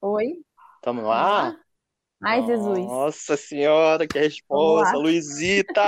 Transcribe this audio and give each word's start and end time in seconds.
Oi? 0.00 0.42
Tamo 0.82 1.10
ar? 1.10 1.52
lá? 1.52 1.60
Ai, 2.22 2.44
Jesus. 2.46 2.78
Nossa 2.78 3.36
senhora, 3.36 4.06
que 4.06 4.18
resposta. 4.18 4.96
Luizita! 4.96 5.82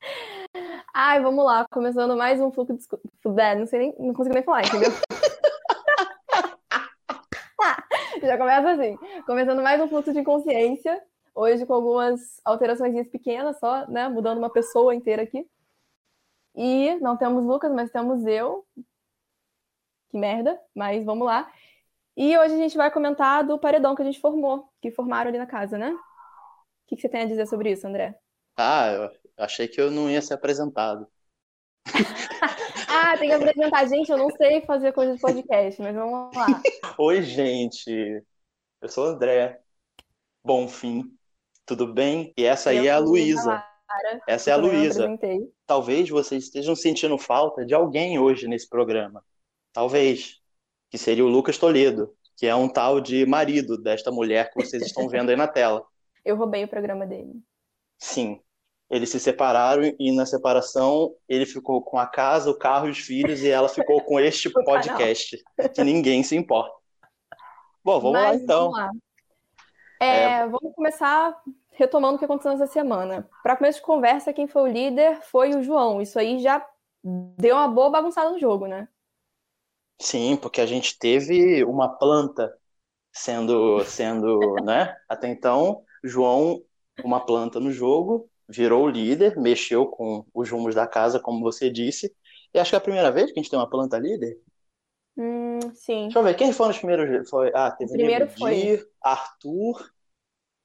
Ai, 0.94 1.22
vamos 1.22 1.44
lá. 1.44 1.66
Começando 1.70 2.16
mais 2.16 2.40
um 2.40 2.50
fluxo 2.50 2.74
de... 2.76 2.84
É, 3.40 3.54
Não 3.54 3.66
sei 3.66 3.78
nem... 3.78 3.94
Não 3.98 4.14
consigo 4.14 4.34
nem 4.34 4.42
falar, 4.42 4.66
entendeu? 4.66 4.90
Já 8.22 8.36
começa 8.36 8.70
assim. 8.72 8.96
Começando 9.26 9.62
mais 9.62 9.80
um 9.80 9.88
fluxo 9.88 10.12
de 10.12 10.24
consciência. 10.24 11.00
Hoje 11.34 11.64
com 11.64 11.74
algumas 11.74 12.40
alterações 12.44 13.08
pequenas 13.08 13.58
só, 13.58 13.86
né? 13.88 14.08
Mudando 14.08 14.38
uma 14.38 14.50
pessoa 14.50 14.94
inteira 14.94 15.22
aqui. 15.22 15.46
E 16.56 16.96
não 16.96 17.16
temos 17.16 17.44
Lucas, 17.44 17.72
mas 17.72 17.90
temos 17.90 18.26
eu. 18.26 18.66
Que 20.10 20.18
merda, 20.18 20.60
mas 20.74 21.04
vamos 21.04 21.26
lá. 21.26 21.48
E 22.18 22.36
hoje 22.36 22.52
a 22.54 22.58
gente 22.58 22.76
vai 22.76 22.90
comentar 22.90 23.46
do 23.46 23.60
paredão 23.60 23.94
que 23.94 24.02
a 24.02 24.04
gente 24.04 24.20
formou, 24.20 24.68
que 24.82 24.90
formaram 24.90 25.28
ali 25.28 25.38
na 25.38 25.46
casa, 25.46 25.78
né? 25.78 25.92
O 25.92 26.88
que 26.88 26.96
que 26.96 27.02
você 27.02 27.08
tem 27.08 27.22
a 27.22 27.26
dizer 27.26 27.46
sobre 27.46 27.70
isso, 27.70 27.86
André? 27.86 28.18
Ah, 28.56 28.90
eu 28.90 29.10
achei 29.36 29.68
que 29.68 29.80
eu 29.80 29.88
não 29.88 30.10
ia 30.10 30.20
ser 30.20 30.34
apresentado. 30.34 31.06
Ah, 32.90 33.16
tem 33.16 33.28
que 33.28 33.34
apresentar. 33.34 33.86
Gente, 33.86 34.10
eu 34.10 34.16
não 34.16 34.30
sei 34.30 34.62
fazer 34.62 34.92
coisa 34.92 35.14
de 35.14 35.20
podcast, 35.20 35.80
mas 35.80 35.94
vamos 35.94 36.34
lá. 36.34 36.46
Oi, 36.98 37.22
gente. 37.22 38.24
Eu 38.80 38.88
sou 38.88 39.04
o 39.04 39.08
André. 39.08 39.60
Bonfim. 40.42 41.04
Tudo 41.66 41.92
bem? 41.92 42.32
E 42.36 42.44
essa 42.44 42.70
aí 42.70 42.78
Eu 42.78 42.84
é 42.86 42.90
a 42.90 42.98
Luísa. 42.98 43.62
Essa 44.26 44.50
é 44.50 44.52
a 44.54 44.56
Luísa. 44.56 45.06
Talvez 45.66 46.08
vocês 46.08 46.44
estejam 46.44 46.74
sentindo 46.74 47.18
falta 47.18 47.64
de 47.64 47.74
alguém 47.74 48.18
hoje 48.18 48.48
nesse 48.48 48.68
programa. 48.68 49.22
Talvez. 49.72 50.40
Que 50.90 50.96
seria 50.96 51.24
o 51.24 51.28
Lucas 51.28 51.58
Toledo, 51.58 52.16
que 52.38 52.46
é 52.46 52.54
um 52.54 52.68
tal 52.68 53.00
de 53.00 53.26
marido 53.26 53.76
desta 53.76 54.12
mulher 54.12 54.48
que 54.48 54.64
vocês 54.64 54.84
estão 54.84 55.08
vendo 55.08 55.30
aí 55.30 55.36
na 55.36 55.48
tela. 55.48 55.84
Eu 56.24 56.36
roubei 56.36 56.62
o 56.62 56.68
programa 56.68 57.04
dele. 57.04 57.32
Sim. 57.98 58.40
Eles 58.88 59.10
se 59.10 59.18
separaram 59.18 59.82
e 59.98 60.12
na 60.14 60.24
separação 60.24 61.12
ele 61.28 61.44
ficou 61.44 61.82
com 61.82 61.98
a 61.98 62.06
casa, 62.06 62.48
o 62.48 62.56
carro 62.56 62.86
e 62.86 62.90
os 62.92 62.98
filhos 62.98 63.42
e 63.42 63.48
ela 63.48 63.68
ficou 63.68 64.00
com 64.02 64.20
este 64.20 64.48
podcast, 64.64 65.36
que 65.74 65.82
ninguém 65.82 66.22
se 66.22 66.36
importa. 66.36 66.72
Bom, 67.84 67.98
vamos 68.00 68.20
lá 68.20 68.28
Mas 68.28 68.40
então. 68.40 68.70
vamos 68.70 68.78
lá. 68.78 68.90
É, 70.00 70.46
Vamos 70.46 70.72
começar 70.76 71.36
retomando 71.72 72.14
o 72.14 72.18
que 72.20 72.24
aconteceu 72.24 72.52
nessa 72.52 72.72
semana. 72.72 73.28
Para 73.42 73.56
começo 73.56 73.80
de 73.80 73.84
conversa, 73.84 74.32
quem 74.32 74.46
foi 74.46 74.62
o 74.62 74.72
líder 74.72 75.22
foi 75.22 75.56
o 75.56 75.62
João. 75.62 76.00
Isso 76.00 76.20
aí 76.20 76.38
já 76.38 76.64
deu 77.02 77.56
uma 77.56 77.66
boa 77.66 77.90
bagunçada 77.90 78.30
no 78.30 78.38
jogo, 78.38 78.68
né? 78.68 78.88
Sim, 80.00 80.36
porque 80.36 80.60
a 80.60 80.66
gente 80.66 80.98
teve 80.98 81.64
uma 81.64 81.88
planta 81.98 82.52
sendo, 83.12 83.84
sendo, 83.84 84.56
né? 84.64 84.96
Até 85.08 85.28
então, 85.28 85.84
João, 86.04 86.62
uma 87.04 87.24
planta 87.24 87.60
no 87.60 87.72
jogo, 87.72 88.30
virou 88.48 88.84
o 88.84 88.90
líder, 88.90 89.36
mexeu 89.38 89.86
com 89.86 90.26
os 90.34 90.50
rumos 90.50 90.74
da 90.74 90.86
casa, 90.86 91.20
como 91.20 91.40
você 91.42 91.70
disse. 91.70 92.14
E 92.54 92.58
acho 92.60 92.70
que 92.72 92.76
é 92.76 92.78
a 92.78 92.82
primeira 92.82 93.12
vez 93.12 93.32
que 93.32 93.40
a 93.40 93.42
gente 93.42 93.50
tem 93.50 93.58
uma 93.60 93.70
planta 93.70 93.98
líder. 93.98 94.38
Hum, 95.16 95.60
sim. 95.74 96.08
Deixa 96.08 96.18
eu 96.18 96.24
ver, 96.24 96.34
quem 96.36 96.52
foram 96.52 96.70
os 96.70 96.78
primeiros? 96.78 97.28
Foi, 97.30 97.50
ah, 97.54 97.70
teve 97.70 97.90
O 97.90 97.92
primeiro 97.92 98.28
foi- 98.28 98.80
Arthur, 99.02 99.92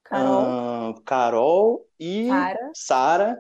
Carol, 0.04 0.62
Carol 1.06 1.88
e 2.00 2.52
Sara 2.74 3.40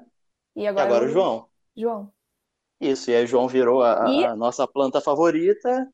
e 0.55 0.67
e 0.75 0.81
agora, 0.81 0.93
agora 0.93 1.05
o 1.05 1.07
o 1.07 1.09
João. 1.09 1.49
João. 1.75 2.12
Isso, 2.83 3.09
e 3.11 3.15
aí 3.15 3.25
João 3.25 3.47
virou 3.47 3.81
a, 3.83 4.05
E- 4.09 4.25
a 4.25 4.35
nossa 4.35 4.67
planta 4.67 4.99
favorita 5.01 5.87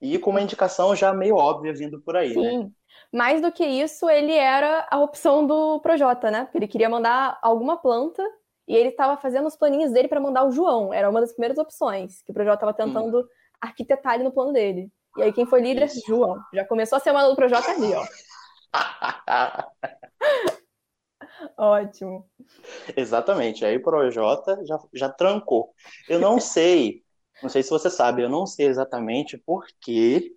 e 0.00 0.18
com 0.18 0.30
uma 0.30 0.40
indicação 0.40 0.94
já 0.96 1.12
meio 1.12 1.36
óbvia 1.36 1.72
vindo 1.72 2.00
por 2.00 2.16
aí, 2.16 2.34
né? 2.34 2.50
Sim. 2.50 2.74
Mais 3.12 3.40
do 3.40 3.52
que 3.52 3.64
isso, 3.64 4.08
ele 4.08 4.32
era 4.32 4.86
a 4.90 4.98
opção 5.00 5.46
do 5.46 5.80
Projota, 5.80 6.30
né? 6.30 6.44
Porque 6.44 6.58
ele 6.58 6.68
queria 6.68 6.88
mandar 6.88 7.38
alguma 7.40 7.76
planta 7.76 8.22
e 8.66 8.74
ele 8.74 8.88
estava 8.90 9.16
fazendo 9.16 9.46
os 9.46 9.56
planinhos 9.56 9.92
dele 9.92 10.08
para 10.08 10.20
mandar 10.20 10.44
o 10.44 10.50
João. 10.50 10.92
Era 10.92 11.08
uma 11.08 11.20
das 11.20 11.32
primeiras 11.32 11.58
opções 11.58 12.22
que 12.22 12.30
o 12.30 12.34
Projota 12.34 12.56
estava 12.56 12.74
tentando 12.74 13.26
arquitetar 13.60 14.14
ali 14.14 14.24
no 14.24 14.32
plano 14.32 14.52
dele. 14.52 14.90
E 15.16 15.22
aí 15.22 15.32
quem 15.32 15.46
foi 15.46 15.60
líder? 15.60 15.84
Isso. 15.86 16.02
João. 16.06 16.40
Já 16.52 16.64
começou 16.64 16.96
a 16.96 17.00
semana 17.00 17.28
do 17.28 17.36
Projota 17.36 17.70
ali, 17.70 17.92
ó. 17.94 18.04
Ótimo. 21.56 22.28
Exatamente, 22.96 23.64
aí 23.64 23.76
o 23.76 23.82
Projota 23.82 24.58
já, 24.66 24.78
já 24.92 25.08
trancou. 25.08 25.74
Eu 26.08 26.18
não 26.20 26.38
sei, 26.40 27.02
não 27.40 27.48
sei 27.48 27.62
se 27.62 27.70
você 27.70 27.90
sabe, 27.90 28.22
eu 28.22 28.28
não 28.28 28.46
sei 28.46 28.66
exatamente 28.66 29.36
por 29.38 29.66
que 29.80 30.36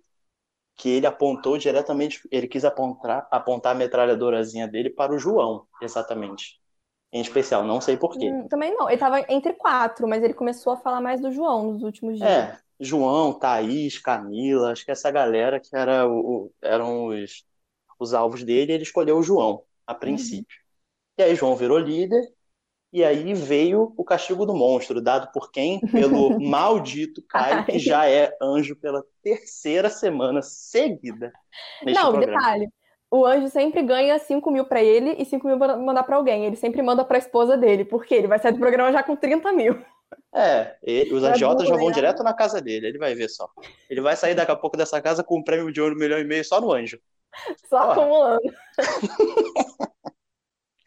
que 0.76 0.88
ele 0.90 1.06
apontou 1.06 1.58
diretamente, 1.58 2.20
ele 2.32 2.48
quis 2.48 2.64
apontar, 2.64 3.28
apontar 3.30 3.72
a 3.74 3.78
metralhadorazinha 3.78 4.68
dele 4.68 4.90
para 4.90 5.14
o 5.14 5.18
João, 5.18 5.66
exatamente. 5.82 6.60
Em 7.12 7.20
especial, 7.22 7.64
não 7.64 7.80
sei 7.80 7.96
por 7.96 8.18
quê. 8.18 8.38
Hum, 8.38 8.48
também 8.48 8.74
não. 8.74 8.88
Ele 8.88 8.98
tava 8.98 9.20
entre 9.32 9.52
quatro, 9.54 10.08
mas 10.08 10.22
ele 10.22 10.34
começou 10.34 10.72
a 10.72 10.76
falar 10.76 11.00
mais 11.00 11.20
do 11.20 11.30
João 11.32 11.72
nos 11.72 11.82
últimos 11.82 12.18
dias. 12.18 12.36
É, 12.40 12.58
João, 12.80 13.38
Thaís, 13.38 13.98
Camila, 13.98 14.72
acho 14.72 14.84
que 14.84 14.90
essa 14.90 15.10
galera 15.10 15.60
que 15.60 15.74
era 15.76 16.06
o, 16.08 16.46
o- 16.46 16.54
eram 16.62 17.06
os, 17.08 17.44
os 17.98 18.14
alvos 18.14 18.42
dele, 18.44 18.72
ele 18.72 18.82
escolheu 18.82 19.18
o 19.18 19.22
João, 19.22 19.64
a 19.86 19.94
princípio. 19.94 20.56
E 21.18 21.22
aí 21.22 21.34
João 21.34 21.56
virou 21.56 21.78
líder, 21.78 22.22
e 22.92 23.02
aí 23.04 23.34
veio 23.34 23.92
o 23.96 24.04
castigo 24.04 24.44
do 24.46 24.54
monstro, 24.54 25.00
dado 25.00 25.30
por 25.32 25.50
quem? 25.50 25.80
Pelo 25.80 26.38
maldito 26.40 27.22
Caio, 27.28 27.64
que 27.64 27.78
já 27.78 28.08
é 28.08 28.36
anjo 28.40 28.76
pela 28.76 29.02
terceira 29.22 29.88
semana 29.90 30.40
seguida 30.42 31.32
Não, 31.84 32.10
programa. 32.12 32.26
detalhe. 32.38 32.68
O 33.10 33.24
anjo 33.24 33.48
sempre 33.48 33.82
ganha 33.82 34.18
5 34.18 34.50
mil 34.50 34.64
pra 34.66 34.82
ele 34.82 35.12
e 35.18 35.24
5 35.24 35.46
mil 35.46 35.56
pra 35.58 35.76
mandar 35.76 36.02
pra 36.02 36.16
alguém. 36.16 36.44
Ele 36.44 36.56
sempre 36.56 36.82
manda 36.82 37.04
pra 37.04 37.18
esposa 37.18 37.56
dele, 37.56 37.84
porque 37.84 38.14
ele 38.14 38.26
vai 38.26 38.38
sair 38.38 38.52
do 38.52 38.58
programa 38.58 38.90
já 38.92 39.02
com 39.02 39.14
30 39.14 39.52
mil. 39.52 39.80
É, 40.34 40.76
ele- 40.82 41.14
os 41.14 41.22
É 41.24 41.30
agiotas 41.30 41.68
já 41.68 41.76
vão 41.76 41.90
direto 41.90 42.22
na 42.24 42.34
casa 42.34 42.60
dele, 42.60 42.88
ele 42.88 42.98
vai 42.98 43.14
ver 43.14 43.28
só. 43.28 43.48
Ele 43.88 44.00
vai 44.00 44.16
sair 44.16 44.34
daqui 44.34 44.50
a 44.52 44.56
pouco 44.56 44.76
dessa 44.76 45.00
casa 45.00 45.22
com 45.24 45.38
um 45.38 45.42
prêmio 45.42 45.72
de 45.72 45.80
ouro, 45.80 45.94
um 45.94 45.98
milhão 45.98 46.18
e 46.18 46.24
meio 46.24 46.44
só 46.44 46.60
no 46.60 46.72
anjo. 46.72 46.98
Só 47.68 47.78
Porra. 47.78 47.92
acumulando. 47.92 48.42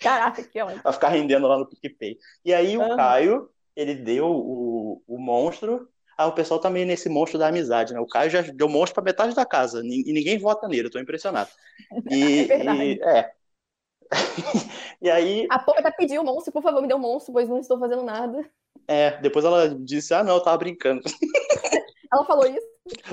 Caraca, 0.02 0.44
que 0.44 0.62
ótimo. 0.62 0.84
Vai 0.84 0.94
ficar 0.94 1.10
rendendo 1.10 1.48
lá 1.48 1.58
no 1.58 1.68
PicPay. 1.68 2.18
E 2.46 2.54
aí 2.54 2.78
o 2.78 2.86
Aham. 2.86 2.90
Caio, 2.90 3.50
ele 3.76 3.96
deu 3.96 4.28
o, 4.28 5.04
o 5.08 5.18
monstro. 5.20 5.88
Ah, 6.18 6.28
o 6.28 6.34
pessoal 6.34 6.60
tá 6.60 6.70
meio 6.70 6.86
nesse 6.86 7.10
monstro 7.10 7.40
da 7.40 7.48
amizade, 7.48 7.94
né? 7.94 8.00
O 8.00 8.08
Caio 8.08 8.30
já 8.30 8.42
deu 8.42 8.68
monstro 8.68 8.96
pra 8.96 9.04
metade 9.04 9.34
da 9.36 9.46
casa. 9.46 9.82
E 9.84 10.12
ninguém 10.14 10.38
vota 10.38 10.68
nele, 10.68 10.88
eu 10.88 10.92
tô 10.92 11.00
impressionado. 11.00 11.50
E, 12.10 12.18
É 12.50 13.00
e- 13.00 13.02
é. 13.04 13.34
E 15.02 15.10
aí, 15.10 15.50
A 15.50 15.56
até 15.58 15.92
pediu 15.92 16.22
o 16.22 16.26
monstro, 16.26 16.52
por 16.52 16.64
favor, 16.64 16.81
me 16.81 16.88
dê 16.88 16.94
um 16.96 17.00
monstro, 17.00 17.34
pois 17.34 17.48
não 17.50 17.60
estou 17.60 17.78
fazendo 17.80 18.04
nada. 18.04 18.50
é, 18.88 19.20
depois 19.22 19.46
ela 19.46 19.70
disse: 19.76 20.14
Ah, 20.14 20.24
não, 20.24 20.36
eu 20.36 20.44
tava 20.44 20.58
brincando. 20.58 21.02
Ela 22.12 22.26
falou 22.26 22.46
isso? 22.48 22.68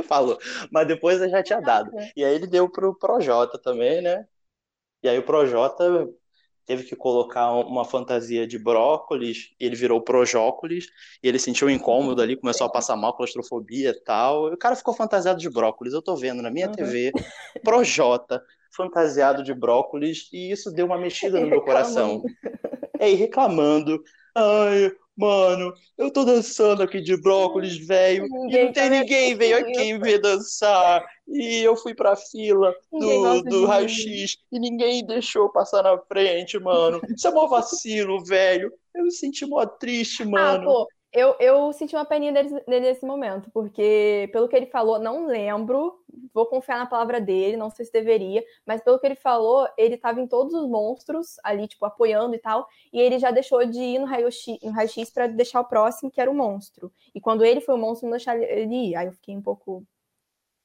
Falou. 0.09 0.39
Mas 0.71 0.87
depois 0.89 1.21
eu 1.21 1.29
já 1.29 1.43
tinha 1.43 1.61
dado. 1.61 1.93
E 2.15 2.25
aí 2.25 2.35
ele 2.35 2.47
deu 2.47 2.69
pro 2.71 2.95
Projota 2.99 3.59
também, 3.61 4.01
né? 4.03 4.27
E 5.03 5.09
aí 5.11 5.19
o 5.19 5.25
Projota 5.27 6.09
teve 6.67 6.83
que 6.85 6.97
colocar 6.97 7.53
uma 7.53 7.85
fantasia 7.85 8.47
de 8.47 8.59
brócolis, 8.59 9.55
e 9.59 9.65
ele 9.65 9.77
virou 9.77 10.01
Projócolis, 10.03 10.89
e 11.23 11.29
ele 11.29 11.39
sentiu 11.39 11.69
um 11.69 11.71
incômodo 11.71 12.21
ali, 12.21 12.37
começou 12.37 12.67
a 12.67 12.71
passar 12.71 12.97
mal, 12.97 13.17
claustrofobia 13.17 13.91
e 13.91 14.01
tal. 14.05 14.51
E 14.51 14.55
o 14.55 14.59
cara 14.59 14.77
ficou 14.77 14.93
fantasiado 14.93 15.39
de 15.39 15.49
brócolis, 15.49 15.95
eu 15.95 16.03
tô 16.03 16.17
vendo 16.17 16.43
na 16.43 16.51
minha 16.51 16.67
Uhum. 16.67 16.73
TV, 16.73 17.13
Projota, 17.63 18.43
fantasiado 18.71 19.43
de 19.43 19.55
brócolis, 19.55 20.29
e 20.33 20.51
isso 20.51 20.71
deu 20.73 20.87
uma 20.87 20.99
mexida 20.99 21.41
no 21.41 21.47
meu 21.47 21.63
coração. 21.65 22.23
E 22.99 23.05
aí 23.05 23.15
reclamando, 23.15 24.03
ai, 24.35 24.93
mano, 25.17 25.73
eu 25.97 26.11
tô 26.11 26.25
dançando 26.25 26.83
aqui 26.83 27.01
de 27.01 27.17
brócolis, 27.21 27.77
velho, 27.77 28.27
e 28.27 28.65
não 28.65 28.73
tem 28.73 28.91
ninguém, 28.91 29.35
veio 29.37 29.59
aqui 29.59 29.99
ver 29.99 30.21
dançar. 30.21 31.05
E 31.27 31.63
eu 31.63 31.77
fui 31.77 31.95
pra 31.95 32.15
fila 32.17 32.75
do, 32.93 33.43
do 33.43 33.67
raio-x 33.67 34.37
e 34.53 34.59
ninguém 34.61 35.05
deixou 35.05 35.51
passar 35.51 35.83
na 35.83 35.99
frente, 35.99 36.59
mano. 36.59 37.01
Isso 37.17 37.27
é 37.27 37.31
mó 37.33 37.49
vacilo, 37.49 38.23
velho. 38.25 38.73
Eu 38.95 39.05
me 39.05 39.11
senti 39.11 39.45
mó 39.47 39.65
triste, 39.67 40.23
Ah, 40.23 40.27
mano. 40.27 40.65
pô, 40.65 40.89
eu, 41.13 41.37
eu 41.41 41.73
senti 41.73 41.97
uma 41.97 42.05
peninha 42.05 42.33
dele, 42.33 42.51
dele 42.67 42.81
nesse 42.89 43.05
momento, 43.07 43.51
porque 43.51 44.29
pelo 44.33 44.49
que 44.49 44.57
ele 44.57 44.67
falou, 44.67 44.99
não 44.99 45.27
lembro, 45.27 45.99
vou 46.35 46.47
confiar 46.47 46.79
na 46.79 46.87
palavra 46.87 47.21
dele, 47.21 47.57
não 47.57 47.71
sei 47.71 47.87
se 47.87 47.93
deveria, 47.93 48.45
mas 48.67 48.83
pelo 48.83 48.99
que 48.99 49.07
ele 49.07 49.15
falou, 49.15 49.67
ele 49.79 49.97
tava 49.97 50.21
em 50.21 50.27
todos 50.27 50.53
os 50.53 50.69
monstros 50.69 51.37
ali, 51.43 51.67
tipo, 51.67 51.85
apoiando 51.87 52.35
e 52.35 52.39
tal, 52.39 52.69
e 52.93 53.01
ele 53.01 53.19
já 53.19 53.31
deixou 53.31 53.65
de 53.65 53.81
ir 53.81 53.99
no 53.99 54.07
raio-x 54.07 54.59
no 54.63 54.73
raio-x 54.73 55.11
pra 55.11 55.27
deixar 55.27 55.61
o 55.61 55.65
próximo, 55.65 56.11
que 56.11 56.21
era 56.21 56.31
o 56.31 56.35
monstro. 56.35 56.93
E 57.15 57.21
quando 57.21 57.45
ele 57.45 57.61
foi 57.61 57.75
o 57.75 57.79
monstro, 57.79 58.07
não 58.09 58.17
deixar 58.17 58.37
ele 58.39 58.75
ir. 58.91 58.97
Aí 58.97 59.07
eu 59.07 59.13
fiquei 59.13 59.37
um 59.37 59.43
pouco. 59.43 59.85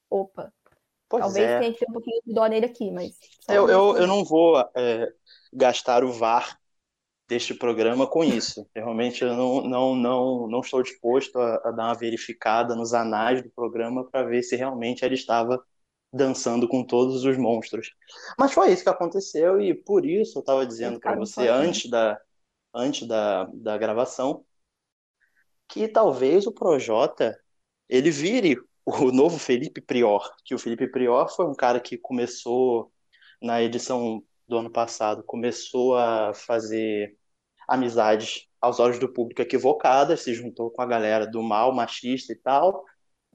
Opa, 0.10 0.52
Pois 1.10 1.24
talvez 1.24 1.46
é. 1.46 1.60
tenha 1.60 1.74
que 1.74 1.80
ter 1.80 1.90
um 1.90 1.94
pouquinho 1.94 2.22
de 2.26 2.34
dó 2.34 2.46
nele 2.48 2.66
aqui, 2.66 2.92
mas. 2.92 3.18
Eu, 3.48 3.70
eu, 3.70 3.98
eu 3.98 4.08
não 4.08 4.24
vou 4.24 4.60
é, 4.76 5.12
gastar 5.54 6.04
o 6.04 6.12
VAR 6.12 6.61
deste 7.32 7.54
programa 7.54 8.06
com 8.06 8.26
isso. 8.26 8.70
Realmente 8.76 9.24
eu 9.24 9.34
não, 9.34 9.62
não, 9.62 9.96
não, 9.96 10.48
não 10.50 10.60
estou 10.60 10.84
disposto 10.84 11.40
a, 11.40 11.56
a 11.64 11.72
dar 11.72 11.86
uma 11.86 11.94
verificada 11.94 12.76
nos 12.76 12.94
anais 12.94 13.42
do 13.42 13.50
programa 13.50 14.04
para 14.04 14.28
ver 14.28 14.44
se 14.44 14.58
realmente 14.58 15.06
ela 15.06 15.14
estava 15.14 15.66
dançando 16.12 16.68
com 16.68 16.84
todos 16.84 17.24
os 17.24 17.38
monstros. 17.38 17.96
Mas 18.38 18.52
foi 18.52 18.74
isso 18.74 18.84
que 18.84 18.90
aconteceu 18.90 19.62
e 19.62 19.74
por 19.74 20.06
isso 20.06 20.40
eu 20.40 20.42
estava 20.42 20.66
dizendo 20.66 21.00
para 21.00 21.16
você 21.16 21.48
antes 21.48 21.90
da 21.90 22.20
antes 22.74 23.08
da, 23.08 23.46
da 23.54 23.78
gravação 23.78 24.46
que 25.70 25.88
talvez 25.88 26.46
o 26.46 26.52
Projota 26.52 27.40
ele 27.88 28.12
vire 28.12 28.58
o 28.86 29.10
novo 29.10 29.40
Felipe 29.40 29.80
Prior, 29.80 30.30
que 30.44 30.54
o 30.54 30.60
Felipe 30.60 30.86
Prior 30.86 31.30
foi 31.30 31.46
um 31.46 31.56
cara 31.56 31.80
que 31.80 31.98
começou 31.98 32.92
na 33.42 33.62
edição 33.64 34.22
do 34.50 34.58
ano 34.58 34.70
passado, 34.70 35.24
começou 35.24 35.96
a 35.96 36.34
fazer 36.34 37.18
amizades 37.72 38.48
aos 38.60 38.80
olhos 38.80 39.00
do 39.00 39.12
público 39.12 39.42
equivocadas, 39.42 40.22
se 40.22 40.34
juntou 40.34 40.70
com 40.70 40.82
a 40.82 40.86
galera 40.86 41.26
do 41.26 41.42
mal, 41.42 41.74
machista 41.74 42.32
e 42.34 42.36
tal, 42.36 42.86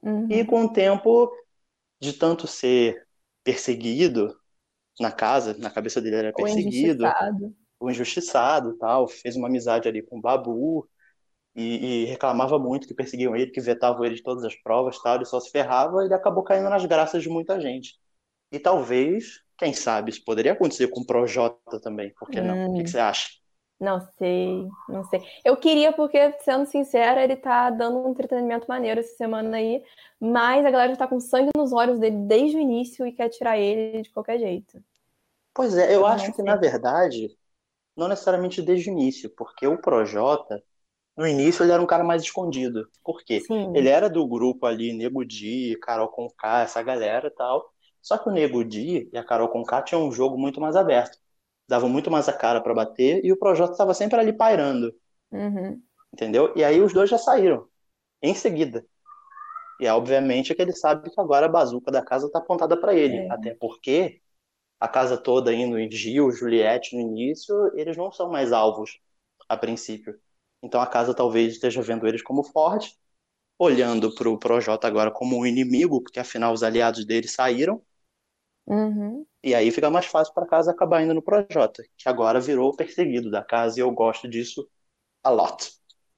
uhum. 0.01 0.27
e 0.31 0.45
com 0.45 0.65
o 0.65 0.71
tempo 0.71 1.31
de 1.99 2.13
tanto 2.13 2.47
ser 2.47 3.05
perseguido 3.43 4.37
na 4.99 5.11
casa, 5.11 5.55
na 5.57 5.69
cabeça 5.69 6.01
dele 6.01 6.15
era 6.15 6.33
perseguido, 6.33 7.03
o 7.03 7.07
injustiçado, 7.07 7.55
o 7.79 7.91
injustiçado 7.91 8.77
tal, 8.77 9.07
fez 9.07 9.35
uma 9.35 9.47
amizade 9.47 9.87
ali 9.87 10.01
com 10.01 10.17
o 10.17 10.21
Babu, 10.21 10.87
e, 11.55 12.03
e, 12.03 12.05
reclamava 12.05 12.59
muito 12.59 12.87
que 12.87 12.93
perseguiam 12.93 13.35
ele, 13.35 13.49
que 13.49 13.59
vetavam 13.59 14.05
ele 14.05 14.13
de 14.13 14.21
todas 14.21 14.43
as 14.43 14.55
provas, 14.55 15.01
tal, 15.01 15.15
ele 15.15 15.25
só 15.25 15.39
se 15.39 15.49
ferrava 15.49 16.03
e 16.03 16.05
ele 16.05 16.13
acabou 16.13 16.43
caindo 16.43 16.69
nas 16.69 16.85
graças 16.85 17.23
de 17.23 17.29
muita 17.29 17.59
gente. 17.59 17.95
E 18.51 18.59
talvez, 18.59 19.41
quem 19.57 19.73
sabe, 19.73 20.11
isso 20.11 20.23
poderia 20.23 20.53
acontecer 20.53 20.87
com 20.89 21.01
o 21.01 21.05
Projota 21.05 21.81
também, 21.81 22.13
por 22.13 22.29
que 22.29 22.39
não? 22.39 22.55
Hum. 22.55 22.71
O 22.71 22.77
que, 22.77 22.83
que, 22.83 22.89
você 22.91 22.99
acha? 22.99 23.29
Não 23.79 24.01
sei, 24.17 24.67
não 24.89 25.03
sei. 25.03 25.21
Eu 25.45 25.55
queria, 25.55 25.91
porque, 25.91 26.33
sendo 26.39 26.65
sincera, 26.65 27.23
ele 27.23 27.35
tá 27.35 27.69
dando 27.69 27.99
um 27.99 28.09
entretenimento 28.09 28.65
maneiro 28.67 28.99
essa 28.99 29.15
semana 29.15 29.57
aí, 29.57 29.83
mas 30.19 30.65
a 30.65 30.71
galera 30.71 30.91
já 30.91 30.97
tá 30.97 31.07
com 31.07 31.19
sangue 31.19 31.51
nos 31.55 31.71
olhos 31.71 31.99
dele 31.99 32.17
desde 32.27 32.57
o 32.57 32.59
início 32.59 33.05
e 33.05 33.11
quer 33.11 33.29
tirar 33.29 33.57
ele 33.57 34.01
de 34.01 34.09
qualquer 34.09 34.39
jeito. 34.39 34.83
Pois 35.53 35.77
é, 35.77 35.87
eu, 35.87 35.99
eu 35.99 36.05
acho 36.07 36.33
que, 36.33 36.41
na 36.41 36.55
verdade, 36.55 37.37
não 37.95 38.07
necessariamente 38.07 38.61
desde 38.63 38.89
o 38.89 38.93
início, 38.93 39.29
porque 39.35 39.67
o 39.67 39.79
Projota 39.79 40.63
no 41.17 41.27
início 41.27 41.63
ele 41.63 41.71
era 41.71 41.81
um 41.81 41.87
cara 41.87 42.03
mais 42.03 42.21
escondido. 42.21 42.87
Por 43.03 43.23
quê? 43.23 43.41
Sim. 43.41 43.75
Ele 43.75 43.89
era 43.89 44.07
do 44.07 44.25
grupo 44.27 44.67
ali, 44.67 44.93
Nego 44.93 45.25
Di, 45.25 45.75
Carol 45.81 46.09
Conká, 46.09 46.61
essa 46.61 46.81
galera 46.83 47.27
e 47.27 47.31
tal. 47.31 47.73
Só 48.01 48.17
que 48.17 48.29
o 48.29 48.31
Nego 48.31 48.63
Di 48.63 49.09
e 49.11 49.17
a 49.17 49.23
Carol 49.23 49.49
Conká 49.49 49.81
tinham 49.81 50.07
um 50.07 50.11
jogo 50.11 50.37
muito 50.37 50.61
mais 50.61 50.75
aberto. 50.75 51.17
Davam 51.67 51.89
muito 51.89 52.09
mais 52.09 52.29
a 52.29 52.33
cara 52.33 52.61
para 52.61 52.73
bater 52.73 53.23
e 53.23 53.31
o 53.31 53.37
Projota 53.37 53.73
estava 53.73 53.93
sempre 53.93 54.19
ali 54.19 54.31
pairando. 54.31 54.93
Uhum. 55.31 55.81
Entendeu? 56.13 56.53
E 56.55 56.63
aí 56.63 56.81
os 56.81 56.93
dois 56.93 57.09
já 57.09 57.17
saíram. 57.17 57.67
Em 58.21 58.33
seguida. 58.33 58.85
E 59.79 59.87
obviamente 59.87 60.55
que 60.55 60.61
ele 60.61 60.73
sabe 60.73 61.09
que 61.09 61.19
agora 61.19 61.45
a 61.45 61.49
bazuca 61.49 61.91
da 61.91 62.03
casa 62.03 62.31
tá 62.31 62.39
apontada 62.39 62.79
para 62.79 62.95
ele. 62.95 63.17
É. 63.17 63.31
Até 63.31 63.53
porque 63.53 64.21
a 64.79 64.87
casa 64.87 65.17
toda 65.17 65.53
indo 65.53 65.77
em 65.77 65.89
Gil, 65.91 66.31
Juliette 66.31 66.95
no 66.95 67.01
início, 67.01 67.55
eles 67.75 67.97
não 67.97 68.11
são 68.11 68.29
mais 68.29 68.51
alvos 68.51 68.99
a 69.47 69.57
princípio. 69.57 70.19
Então 70.61 70.81
a 70.81 70.87
casa 70.87 71.13
talvez 71.13 71.53
esteja 71.53 71.81
vendo 71.81 72.07
eles 72.07 72.21
como 72.21 72.43
forte, 72.43 72.97
olhando 73.57 74.13
para 74.13 74.29
o 74.29 74.37
Projota 74.37 74.87
agora 74.87 75.11
como 75.11 75.37
um 75.37 75.45
inimigo, 75.45 76.01
porque 76.01 76.19
afinal 76.19 76.53
os 76.53 76.63
aliados 76.63 77.05
dele 77.05 77.27
saíram. 77.27 77.81
Uhum. 78.67 79.25
E 79.43 79.55
aí 79.55 79.71
fica 79.71 79.89
mais 79.89 80.05
fácil 80.05 80.33
para 80.33 80.43
a 80.43 80.47
casa 80.47 80.71
acabar 80.71 81.01
indo 81.01 81.13
no 81.13 81.21
Projota, 81.21 81.83
que 81.97 82.09
agora 82.09 82.39
virou 82.39 82.69
o 82.69 82.75
perseguido 82.75 83.31
da 83.31 83.41
casa 83.41 83.79
e 83.79 83.81
eu 83.81 83.89
gosto 83.91 84.27
disso 84.27 84.67
a 85.23 85.29
lot. 85.29 85.71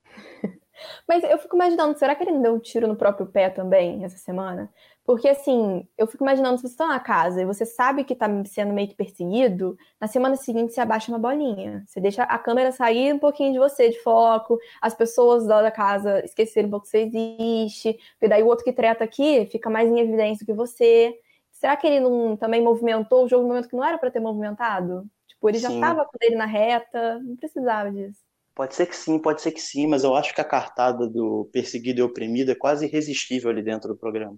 Mas 1.07 1.23
eu 1.23 1.37
fico 1.37 1.55
imaginando, 1.55 1.97
será 1.97 2.15
que 2.15 2.23
ele 2.23 2.31
não 2.31 2.41
deu 2.41 2.53
um 2.53 2.59
tiro 2.59 2.87
no 2.87 2.95
próprio 2.95 3.27
pé 3.27 3.49
também 3.49 4.03
essa 4.03 4.17
semana? 4.17 4.71
Porque, 5.03 5.27
assim, 5.27 5.87
eu 5.97 6.07
fico 6.07 6.23
imaginando, 6.23 6.57
se 6.57 6.63
você 6.63 6.73
está 6.73 6.87
na 6.87 6.99
casa 6.99 7.41
e 7.41 7.45
você 7.45 7.65
sabe 7.65 8.03
que 8.03 8.13
está 8.13 8.27
sendo 8.45 8.73
meio 8.73 8.87
que 8.87 8.95
perseguido, 8.95 9.75
na 9.99 10.07
semana 10.07 10.35
seguinte 10.35 10.73
você 10.73 10.81
abaixa 10.81 11.11
uma 11.11 11.19
bolinha. 11.19 11.83
Você 11.87 11.99
deixa 11.99 12.23
a 12.23 12.37
câmera 12.37 12.71
sair 12.71 13.13
um 13.13 13.19
pouquinho 13.19 13.51
de 13.51 13.59
você, 13.59 13.89
de 13.89 13.99
foco, 13.99 14.57
as 14.81 14.93
pessoas 14.93 15.45
lá 15.45 15.61
da 15.61 15.71
casa 15.71 16.23
esquecerem 16.23 16.67
um 16.67 16.71
pouco 16.71 16.85
que 16.85 16.91
você 16.91 17.09
existe, 17.11 17.99
porque 18.13 18.27
daí 18.27 18.43
o 18.43 18.47
outro 18.47 18.63
que 18.63 18.71
treta 18.71 19.03
aqui 19.03 19.47
fica 19.47 19.69
mais 19.69 19.89
em 19.89 19.99
evidência 19.99 20.45
do 20.45 20.47
que 20.47 20.53
você. 20.53 21.19
Será 21.59 21.75
que 21.75 21.85
ele 21.85 21.99
não 21.99 22.37
também 22.37 22.63
movimentou 22.63 23.25
o 23.25 23.27
jogo 23.27 23.43
no 23.43 23.49
momento 23.49 23.67
que 23.67 23.75
não 23.75 23.83
era 23.83 23.97
para 23.97 24.09
ter 24.09 24.21
movimentado? 24.21 25.05
Tipo, 25.27 25.49
ele 25.49 25.59
já 25.59 25.69
estava 25.69 26.05
com 26.05 26.17
ele 26.21 26.35
na 26.35 26.45
reta, 26.45 27.19
não 27.19 27.35
precisava 27.35 27.91
disso. 27.91 28.21
Pode 28.55 28.75
ser 28.75 28.85
que 28.85 28.95
sim, 28.95 29.19
pode 29.19 29.41
ser 29.41 29.51
que 29.51 29.59
sim, 29.59 29.85
mas 29.85 30.05
eu 30.05 30.15
acho 30.15 30.33
que 30.33 30.39
a 30.39 30.45
cartada 30.45 31.05
do 31.05 31.49
perseguido 31.51 31.99
e 31.99 32.03
oprimido 32.03 32.51
é 32.51 32.55
quase 32.55 32.85
irresistível 32.85 33.49
ali 33.49 33.61
dentro 33.61 33.89
do 33.89 33.97
programa. 33.97 34.37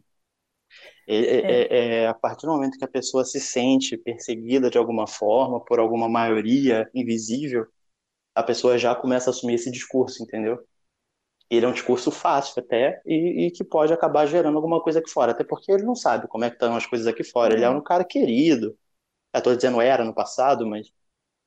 É, 1.08 1.16
é, 1.16 1.20
é. 1.20 1.62
é, 1.62 2.04
é, 2.04 2.08
a 2.08 2.14
partir 2.14 2.48
do 2.48 2.54
momento 2.54 2.78
que 2.78 2.86
a 2.86 2.88
pessoa 2.88 3.24
se 3.24 3.40
sente 3.40 3.98
perseguida 3.98 4.70
de 4.70 4.80
alguma 4.80 5.06
forma 5.06 5.64
por 5.64 5.80
alguma 5.80 6.10
maioria 6.10 6.90
invisível, 6.94 7.68
a 8.34 8.42
pessoa 8.42 8.80
já 8.80 8.96
começa 8.96 9.30
a 9.30 9.32
assumir 9.32 9.56
esse 9.56 9.70
discurso, 9.70 10.24
entendeu? 10.24 10.60
Ele 11.52 11.66
é 11.68 11.70
um 11.70 11.74
discurso 11.74 12.12
fácil 12.12 12.64
até 12.64 13.02
e, 13.06 13.48
e 13.48 13.52
que 13.52 13.64
pode 13.66 13.94
acabar 13.94 14.26
gerando 14.28 14.58
alguma 14.58 14.82
coisa 14.82 15.00
aqui 15.00 15.12
fora, 15.12 15.34
até 15.34 15.44
porque 15.44 15.72
ele 15.72 15.84
não 15.84 15.96
sabe 15.96 16.28
como 16.30 16.46
é 16.46 16.50
que 16.50 16.56
estão 16.58 16.76
as 16.76 16.88
coisas 16.88 17.08
aqui 17.08 17.24
fora. 17.26 17.54
Ele 17.56 17.66
é 17.66 17.70
um 17.72 17.82
cara 17.84 18.06
querido. 18.06 18.78
Eu 19.34 19.40
estou 19.40 19.56
dizendo 19.56 19.82
era 19.82 20.06
no 20.06 20.14
passado, 20.16 20.68
mas 20.68 20.92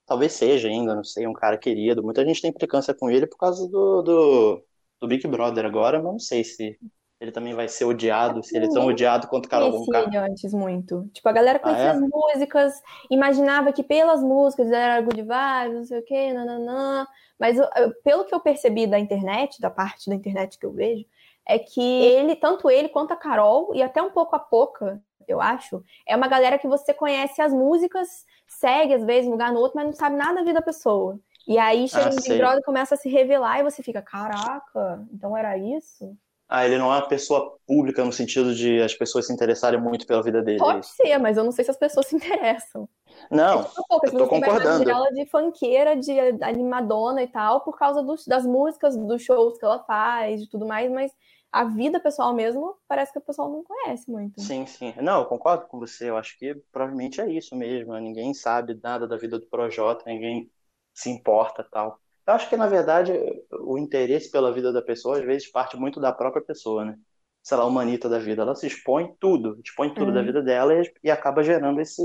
talvez 0.06 0.32
seja 0.34 0.68
ainda, 0.68 0.94
não 0.94 1.04
sei, 1.04 1.26
um 1.26 1.32
cara 1.34 1.58
querido. 1.58 2.02
Muita 2.02 2.24
gente 2.26 2.40
tem 2.42 2.50
implicância 2.50 2.94
com 2.94 3.10
ele 3.10 3.26
por 3.26 3.38
causa 3.38 3.68
do, 3.68 4.02
do, 4.02 4.64
do 5.00 5.08
Big 5.08 5.26
Brother 5.28 5.64
agora, 5.66 6.02
mas 6.02 6.12
não 6.12 6.18
sei 6.20 6.44
se 6.44 6.78
ele 7.20 7.32
também 7.32 7.55
vai 7.55 7.69
ser 7.69 7.84
odiado, 7.84 8.43
se 8.43 8.56
ele 8.56 8.66
é 8.66 8.69
tão 8.69 8.87
odiado 8.87 9.28
quanto 9.28 9.49
Carol 9.49 9.72
Conká. 9.72 10.02
ele 10.02 10.16
antes 10.16 10.52
muito. 10.52 11.08
Tipo, 11.12 11.28
a 11.28 11.32
galera 11.32 11.58
conhecia 11.58 11.84
ah, 11.84 11.94
é? 11.94 11.96
as 11.96 12.00
músicas, 12.00 12.82
imaginava 13.11 13.72
que 13.72 13.82
pelas 13.82 14.22
músicas 14.22 14.70
era 14.70 15.00
good 15.00 15.22
vibes, 15.22 15.75
não 15.75 15.84
sei 15.84 16.00
o 16.00 16.05
quê, 16.05 16.32
nananã. 16.32 17.06
Mas 17.38 17.56
pelo 18.02 18.25
que 18.25 18.34
eu 18.34 18.40
percebi 18.40 18.87
da 18.87 18.99
internet, 18.99 19.61
da 19.61 19.70
parte 19.70 20.08
da 20.08 20.14
internet 20.14 20.58
que 20.58 20.66
eu 20.66 20.72
vejo, 20.72 21.05
é 21.46 21.58
que 21.58 21.81
ele, 21.81 22.37
tanto 22.37 22.70
ele 22.70 22.88
quanto 22.88 23.12
a 23.12 23.17
Carol, 23.17 23.75
e 23.75 23.82
até 23.82 24.02
um 24.02 24.10
pouco 24.10 24.34
a 24.34 24.38
Poca, 24.38 25.00
eu 25.26 25.40
acho, 25.40 25.82
é 26.06 26.14
uma 26.14 26.28
galera 26.28 26.58
que 26.58 26.69
você 26.69 26.93
conhece 26.93 27.40
as 27.40 27.52
músicas, 27.52 28.08
segue 28.46 28.94
às 28.94 29.05
vezes 29.05 29.28
um 29.28 29.32
lugar 29.32 29.52
no 29.52 29.60
outro, 29.60 29.76
mas 29.76 29.87
não 29.87 29.93
sabe 29.93 30.17
nada 30.17 30.34
da 30.34 30.40
vida 30.40 30.55
da 30.55 30.62
pessoa. 30.62 31.19
E 31.46 31.58
aí 31.58 31.88
chega 31.88 32.06
ah, 32.06 32.12
um 32.12 32.17
Big 32.17 32.38
Brother 32.38 32.62
começa 32.62 32.94
a 32.94 32.99
se 32.99 33.08
revelar 33.08 33.60
e 33.60 33.62
você 33.62 33.82
fica, 33.82 34.00
caraca, 34.00 35.06
então 35.12 35.37
era 35.37 35.56
isso? 35.58 36.17
Ah, 36.54 36.64
ele 36.64 36.78
não 36.78 36.92
é 36.92 36.98
uma 36.98 37.08
pessoa 37.08 37.58
pública 37.66 38.04
no 38.04 38.12
sentido 38.12 38.54
de 38.54 38.80
as 38.80 38.94
pessoas 38.94 39.26
se 39.26 39.32
interessarem 39.32 39.80
muito 39.80 40.06
pela 40.06 40.22
vida 40.22 40.40
dele. 40.40 40.60
Pode 40.60 40.86
ser, 40.86 41.18
mas 41.18 41.36
eu 41.36 41.42
não 41.42 41.50
sei 41.50 41.64
se 41.64 41.70
as 41.72 41.76
pessoas 41.76 42.06
se 42.06 42.14
interessam. 42.14 42.88
Não, 43.29 43.60
é 43.60 43.64
pouco, 43.88 44.06
eu 44.06 44.19
tô 44.19 44.29
concordando. 44.29 44.88
ela 44.88 45.10
de 45.10 45.26
funkeira, 45.26 45.96
de 45.96 46.12
animadona 46.43 47.22
e 47.22 47.26
tal, 47.26 47.62
por 47.62 47.76
causa 47.76 48.02
dos, 48.05 48.24
das 48.24 48.46
músicas, 48.46 48.96
dos 48.96 49.22
shows 49.22 49.58
que 49.58 49.64
ela 49.64 49.82
faz, 49.84 50.43
e 50.43 50.48
tudo 50.48 50.64
mais, 50.64 50.90
mas 50.93 51.10
a 51.50 51.64
vida 51.64 51.98
pessoal 51.98 52.32
mesmo, 52.32 52.76
parece 52.86 53.12
que 53.12 53.19
o 53.19 53.22
pessoal 53.22 53.50
não 53.50 53.64
conhece 53.64 54.10
muito. 54.10 54.40
Sim, 54.40 54.67
sim. 54.67 54.93
Não, 55.02 55.20
eu 55.20 55.26
concordo 55.26 55.67
com 55.67 55.79
você. 55.79 56.10
Eu 56.10 56.17
acho 56.17 56.38
que 56.38 56.55
provavelmente 56.72 57.20
é 57.20 57.31
isso 57.31 57.56
mesmo. 57.56 57.96
Ninguém 57.98 58.32
sabe 58.32 58.79
nada 58.82 59.06
da 59.06 59.17
vida 59.17 59.38
do 59.38 59.46
Projota, 59.46 60.05
ninguém 60.06 60.50
se 60.93 61.10
importa 61.10 61.67
tal. 61.70 62.00
Eu 62.26 62.34
acho 62.34 62.48
que, 62.48 62.56
na 62.56 62.66
verdade, 62.66 63.12
o 63.52 63.76
interesse 63.76 64.31
pela 64.31 64.52
vida 64.52 64.72
da 64.72 64.81
pessoa, 64.81 65.19
às 65.19 65.24
vezes, 65.24 65.50
parte 65.50 65.76
muito 65.76 66.00
da 66.00 66.12
própria 66.12 66.43
pessoa, 66.43 66.84
né? 66.84 66.98
Sei 67.43 67.56
lá, 67.56 67.66
uma 67.66 67.84
da 67.84 68.19
vida, 68.19 68.40
ela 68.40 68.54
se 68.54 68.66
expõe 68.66 69.14
tudo, 69.20 69.60
expõe 69.62 69.93
tudo 69.93 70.08
uhum. 70.08 70.14
da 70.14 70.22
vida 70.22 70.43
dela 70.43 70.74
e, 70.74 70.94
e, 71.02 71.10
acaba 71.10 71.43
gerando 71.43 71.78
esse. 71.81 72.02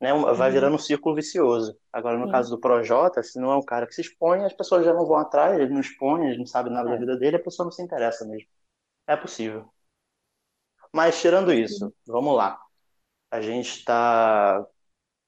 Né, 0.00 0.12
vai 0.12 0.48
uhum. 0.48 0.54
virando 0.54 0.76
um 0.76 0.78
círculo 0.78 1.16
vicioso. 1.16 1.76
Agora, 1.92 2.16
no 2.16 2.30
caso 2.30 2.50
do 2.50 2.60
Projota, 2.60 3.22
se 3.22 3.40
não 3.40 3.50
é 3.50 3.56
um 3.56 3.64
cara 3.64 3.86
que 3.86 3.94
se 3.94 4.02
expõe, 4.02 4.44
as 4.44 4.52
pessoas 4.52 4.84
já 4.84 4.92
não 4.94 5.06
vão 5.06 5.16
atrás, 5.16 5.58
ele 5.58 5.72
não 5.72 5.80
expõe, 5.80 6.28
ele 6.28 6.38
não 6.38 6.46
sabe 6.46 6.70
nada 6.70 6.88
é. 6.90 6.92
da 6.92 6.98
vida 6.98 7.16
dele, 7.16 7.36
a 7.36 7.42
pessoa 7.42 7.64
não 7.64 7.72
se 7.72 7.82
interessa 7.82 8.24
mesmo. 8.24 8.48
É 9.08 9.16
possível. 9.16 9.68
Mas, 10.92 11.20
tirando 11.20 11.52
isso, 11.52 11.92
vamos 12.06 12.36
lá. 12.36 12.60
A 13.30 13.40
gente 13.40 13.78
está. 13.78 14.64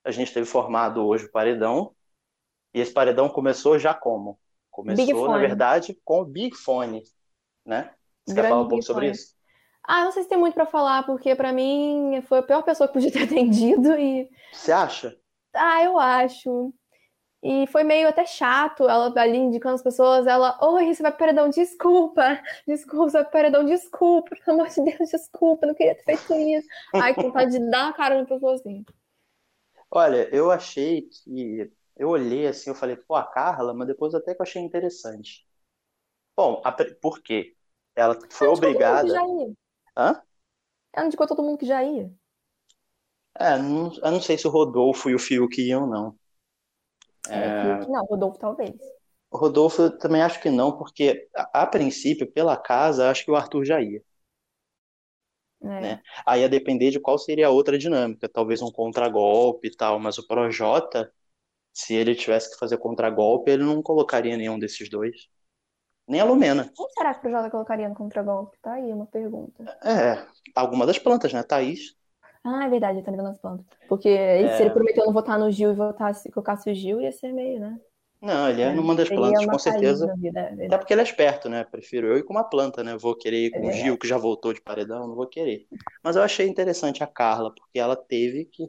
A 0.04 0.10
gente 0.10 0.32
teve 0.32 0.46
formado 0.46 1.04
hoje 1.04 1.26
o 1.26 1.32
paredão, 1.32 1.94
e 2.74 2.80
esse 2.80 2.92
paredão 2.92 3.28
começou 3.28 3.78
já 3.78 3.94
como? 3.94 4.38
Começou, 4.70 5.28
na 5.28 5.38
verdade, 5.38 5.98
com 6.04 6.20
o 6.20 6.24
Big 6.24 6.56
Fone, 6.56 7.02
né? 7.64 7.90
Você 8.24 8.34
Grande 8.34 8.42
quer 8.42 8.48
falar 8.48 8.62
um 8.62 8.68
pouco 8.68 8.84
sobre 8.84 9.10
isso? 9.10 9.34
Ah, 9.82 10.04
não 10.04 10.12
sei 10.12 10.22
se 10.22 10.28
tem 10.28 10.38
muito 10.38 10.54
para 10.54 10.66
falar, 10.66 11.04
porque 11.04 11.34
para 11.34 11.52
mim 11.52 12.22
foi 12.28 12.38
a 12.38 12.42
pior 12.42 12.62
pessoa 12.62 12.86
que 12.86 12.94
podia 12.94 13.10
ter 13.10 13.22
atendido 13.24 13.94
e... 13.98 14.28
Você 14.52 14.70
acha? 14.70 15.16
Ah, 15.54 15.82
eu 15.82 15.98
acho. 15.98 16.72
E 17.42 17.66
foi 17.68 17.84
meio 17.84 18.08
até 18.08 18.26
chato 18.26 18.88
ela 18.88 19.12
ali 19.16 19.38
indicando 19.38 19.76
as 19.76 19.82
pessoas, 19.82 20.26
ela, 20.26 20.58
oi, 20.60 20.92
você 20.92 21.02
vai 21.02 21.12
pro 21.12 21.20
paredão, 21.20 21.48
desculpa, 21.48 22.40
desculpa, 22.66 23.08
você 23.08 23.12
vai 23.12 23.22
pro 23.22 23.32
paredão, 23.32 23.64
desculpa, 23.64 24.36
pelo 24.44 24.60
amor 24.60 24.68
de 24.68 24.84
Deus, 24.84 25.10
desculpa, 25.10 25.66
não 25.66 25.74
queria 25.74 25.94
ter 25.94 26.02
feito 26.04 26.34
isso. 26.34 26.68
Ai, 26.94 27.14
com 27.14 27.22
vontade 27.22 27.52
de 27.52 27.70
dar 27.70 27.88
a 27.88 27.92
cara 27.92 28.18
na 28.18 28.26
pessoa 28.26 28.54
assim. 28.54 28.84
Olha, 29.90 30.28
eu 30.34 30.50
achei 30.50 31.02
que 31.02 31.70
eu 31.98 32.08
olhei 32.08 32.46
assim, 32.46 32.70
eu 32.70 32.74
falei, 32.74 32.96
pô, 32.96 33.14
a 33.14 33.24
Carla, 33.24 33.74
mas 33.74 33.88
depois 33.88 34.14
até 34.14 34.34
que 34.34 34.40
eu 34.40 34.44
achei 34.44 34.62
interessante. 34.62 35.46
Bom, 36.36 36.62
a, 36.64 36.72
por 37.00 37.20
quê? 37.20 37.56
Ela 37.94 38.16
foi 38.30 38.46
obrigada. 38.48 39.12
Hã? 39.96 40.22
Ela 40.92 41.06
indicou 41.06 41.26
todo 41.26 41.42
mundo 41.42 41.58
que 41.58 41.66
já 41.66 41.82
ia. 41.82 42.10
É, 43.38 43.58
não, 43.58 43.92
eu 43.92 44.10
não 44.10 44.20
sei 44.20 44.38
se 44.38 44.46
o 44.46 44.50
Rodolfo 44.50 45.10
e 45.10 45.14
o 45.14 45.18
Fiuk 45.18 45.60
iam, 45.60 45.86
não. 45.86 46.16
É, 47.28 47.80
Fiuk 47.80 47.90
não, 47.90 48.04
Rodolfo 48.04 48.38
talvez. 48.38 48.74
O 49.30 49.36
Rodolfo 49.36 49.82
eu 49.82 49.98
também 49.98 50.22
acho 50.22 50.40
que 50.40 50.48
não, 50.48 50.76
porque 50.76 51.28
a, 51.34 51.62
a 51.62 51.66
princípio, 51.66 52.30
pela 52.30 52.56
casa, 52.56 53.10
acho 53.10 53.24
que 53.24 53.30
o 53.30 53.36
Arthur 53.36 53.64
já 53.64 53.80
ia. 53.80 54.02
É. 55.60 55.66
Né? 55.66 56.02
Aí 56.24 56.42
ia 56.42 56.48
depender 56.48 56.90
de 56.90 57.00
qual 57.00 57.18
seria 57.18 57.48
a 57.48 57.50
outra 57.50 57.76
dinâmica, 57.76 58.28
talvez 58.28 58.62
um 58.62 58.70
contragolpe 58.70 59.68
e 59.68 59.76
tal, 59.76 59.98
mas 59.98 60.18
o 60.18 60.26
Projota, 60.26 61.12
se 61.72 61.94
ele 61.94 62.14
tivesse 62.14 62.50
que 62.50 62.58
fazer 62.58 62.78
contragolpe, 62.78 63.50
ele 63.50 63.64
não 63.64 63.82
colocaria 63.82 64.36
nenhum 64.36 64.58
desses 64.58 64.88
dois. 64.88 65.28
Nem 66.06 66.20
a 66.20 66.24
Lumena. 66.24 66.70
Quem 66.74 66.88
será 66.90 67.12
que 67.12 67.18
o 67.18 67.22
Projota 67.22 67.50
colocaria 67.50 67.88
no 67.88 67.94
contragolpe? 67.94 68.56
Tá 68.62 68.72
aí 68.72 68.90
uma 68.92 69.06
pergunta. 69.06 69.64
É, 69.84 70.26
alguma 70.54 70.86
das 70.86 70.98
plantas, 70.98 71.32
né? 71.32 71.42
Thaís. 71.42 71.94
Ah, 72.42 72.64
é 72.64 72.70
verdade, 72.70 72.98
ele 72.98 73.04
tá 73.04 73.10
ligando 73.10 73.28
as 73.28 73.38
plantas. 73.38 73.66
Porque 73.88 74.08
é... 74.08 74.56
se 74.56 74.62
ele 74.62 74.70
prometeu 74.70 75.04
não 75.04 75.12
votar 75.12 75.38
no 75.38 75.50
Gil 75.50 75.72
e 75.72 75.74
votar 75.74 76.14
se 76.14 76.30
colocasse 76.30 76.70
o 76.70 76.74
Gil, 76.74 77.00
ia 77.00 77.12
ser 77.12 77.32
meio, 77.32 77.60
né? 77.60 77.78
Não, 78.20 78.48
ele 78.48 78.62
é, 78.62 78.66
é 78.66 78.72
numa 78.72 78.96
das 78.96 79.08
plantas, 79.08 79.46
com 79.46 79.58
certeza. 79.58 80.12
Vida, 80.16 80.40
é 80.40 80.66
Até 80.66 80.78
porque 80.78 80.92
ele 80.92 81.02
é 81.02 81.04
esperto, 81.04 81.48
né? 81.48 81.62
Prefiro 81.64 82.08
eu 82.08 82.18
ir 82.18 82.24
com 82.24 82.32
uma 82.32 82.42
planta, 82.42 82.82
né? 82.82 82.96
Vou 82.96 83.16
querer 83.16 83.46
ir 83.46 83.50
com 83.50 83.64
é 83.64 83.68
o 83.68 83.72
Gil, 83.72 83.98
que 83.98 84.08
já 84.08 84.18
voltou 84.18 84.52
de 84.52 84.60
paredão, 84.60 85.06
não 85.06 85.14
vou 85.14 85.26
querer. 85.26 85.66
Mas 86.02 86.16
eu 86.16 86.22
achei 86.22 86.48
interessante 86.48 87.02
a 87.04 87.06
Carla, 87.06 87.54
porque 87.54 87.78
ela 87.78 87.94
teve 87.94 88.44
que. 88.46 88.68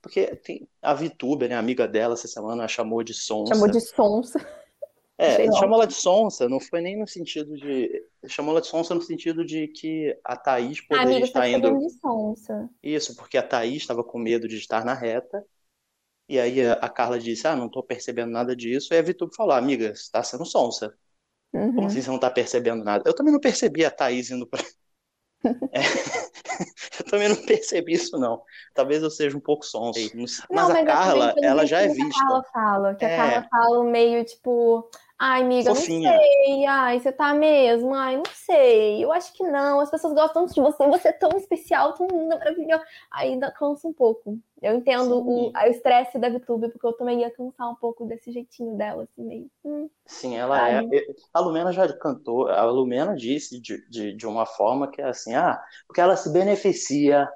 Porque 0.00 0.26
tem 0.36 0.68
a 0.80 0.94
VTuber, 0.94 1.48
né? 1.48 1.54
A 1.54 1.58
amiga 1.58 1.86
dela, 1.86 2.14
essa 2.14 2.28
semana, 2.28 2.64
a 2.64 2.68
chamou 2.68 3.02
de 3.02 3.14
sonsa. 3.14 3.54
Chamou 3.54 3.68
de 3.68 3.80
sonsa. 3.80 4.60
É, 5.18 5.52
chamou 5.52 5.74
ela 5.74 5.86
de 5.86 5.92
sonsa, 5.92 6.48
não 6.48 6.58
foi 6.58 6.80
nem 6.80 6.98
no 6.98 7.06
sentido 7.06 7.54
de. 7.54 8.06
Chamou 8.26 8.52
ela 8.52 8.62
de 8.62 8.68
sonsa 8.68 8.94
no 8.94 9.02
sentido 9.02 9.44
de 9.44 9.68
que 9.68 10.18
a 10.24 10.34
Thaís 10.34 10.80
poderia 10.80 11.10
Amiga, 11.10 11.26
estar 11.26 11.40
tá 11.40 11.48
indo. 11.48 11.78
De 11.78 11.90
sonsa. 11.90 12.70
Isso, 12.82 13.14
porque 13.14 13.36
a 13.36 13.42
Thaís 13.42 13.82
estava 13.82 14.02
com 14.02 14.18
medo 14.18 14.48
de 14.48 14.56
estar 14.56 14.82
na 14.82 14.94
reta 14.94 15.44
e 16.30 16.38
aí 16.38 16.64
a 16.64 16.88
Carla 16.88 17.18
disse: 17.18 17.48
Ah, 17.48 17.56
não 17.56 17.68
tô 17.68 17.82
percebendo 17.82 18.30
nada 18.30 18.54
disso. 18.54 18.94
E 18.94 18.96
a 18.96 19.02
Vitube 19.02 19.34
falou: 19.34 19.52
Amiga, 19.52 19.92
você 19.96 20.08
tá 20.12 20.22
sendo 20.22 20.46
sonsa. 20.46 20.94
Uhum. 21.52 21.74
Como 21.74 21.86
assim 21.88 22.00
você 22.00 22.08
não 22.08 22.20
tá 22.20 22.30
percebendo 22.30 22.84
nada? 22.84 23.02
Eu 23.04 23.12
também 23.12 23.32
não 23.32 23.40
percebi 23.40 23.84
a 23.84 23.90
Thaís 23.90 24.30
indo 24.30 24.46
pra. 24.46 24.62
É... 25.44 25.80
eu 27.00 27.04
também 27.10 27.28
não 27.28 27.36
percebi 27.36 27.94
isso, 27.94 28.18
não. 28.18 28.42
Talvez 28.74 29.02
eu 29.02 29.10
seja 29.10 29.36
um 29.36 29.40
pouco 29.40 29.64
sonsa. 29.64 30.00
Mas, 30.14 30.42
não, 30.50 30.68
mas 30.68 30.76
a 30.76 30.84
Carla, 30.84 31.34
ela 31.42 31.66
já 31.66 31.80
é 31.80 31.88
vista. 31.88 32.04
Que 32.04 32.16
a 32.16 32.20
Carla 32.20 32.44
fala, 32.52 32.94
que 32.94 33.04
é... 33.04 33.14
a 33.14 33.16
Carla 33.16 33.48
fala 33.50 33.84
meio 33.84 34.24
tipo. 34.24 34.88
Ai, 35.22 35.42
amiga, 35.42 35.74
Fofinha. 35.74 36.12
não 36.12 36.18
sei. 36.18 36.66
Ai, 36.66 36.98
você 36.98 37.12
tá 37.12 37.34
mesmo? 37.34 37.94
Ai, 37.94 38.16
não 38.16 38.22
sei. 38.32 39.04
Eu 39.04 39.12
acho 39.12 39.34
que 39.34 39.44
não. 39.44 39.78
As 39.80 39.90
pessoas 39.90 40.14
gostam 40.14 40.46
de 40.46 40.60
você. 40.60 40.86
Você 40.86 41.08
é 41.08 41.12
tão 41.12 41.36
especial, 41.36 41.92
tão 41.92 42.06
maravilhoso. 42.26 42.82
Aí 43.10 43.38
cansa 43.58 43.86
um 43.86 43.92
pouco. 43.92 44.38
Eu 44.62 44.74
entendo 44.76 45.18
o, 45.18 45.50
o 45.50 45.58
estresse 45.68 46.18
da 46.18 46.28
VTube, 46.28 46.70
porque 46.70 46.86
eu 46.86 46.92
também 46.92 47.20
ia 47.20 47.30
cansar 47.30 47.70
um 47.70 47.74
pouco 47.74 48.04
desse 48.06 48.30
jeitinho 48.30 48.76
dela, 48.76 49.04
assim, 49.04 49.22
meio. 49.22 49.50
Hum, 49.64 49.88
Sim, 50.06 50.36
ela 50.36 50.68
é. 50.70 50.82
A 51.32 51.40
Lumena 51.40 51.72
já 51.72 51.90
cantou, 51.96 52.48
a 52.48 52.64
Lumena 52.64 53.14
disse 53.14 53.60
de, 53.60 53.88
de, 53.88 54.14
de 54.14 54.26
uma 54.26 54.44
forma 54.44 54.90
que 54.90 55.00
é 55.00 55.06
assim, 55.06 55.34
ah, 55.34 55.60
porque 55.86 56.00
ela 56.00 56.16
se 56.16 56.32
beneficia 56.32 57.28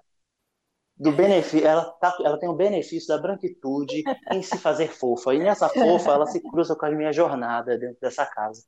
do 0.96 1.10
benefício, 1.12 1.66
ela, 1.66 1.84
tá, 1.92 2.16
ela 2.24 2.38
tem 2.38 2.48
o 2.48 2.54
benefício 2.54 3.08
da 3.08 3.18
branquitude 3.18 4.04
em 4.30 4.42
se 4.42 4.58
fazer 4.58 4.88
fofa. 4.88 5.34
E 5.34 5.38
nessa 5.38 5.68
fofa 5.68 6.12
ela 6.12 6.26
se 6.26 6.40
cruza 6.40 6.76
com 6.76 6.86
a 6.86 6.90
minha 6.90 7.12
jornada 7.12 7.76
dentro 7.76 7.98
dessa 8.00 8.24
casa. 8.26 8.64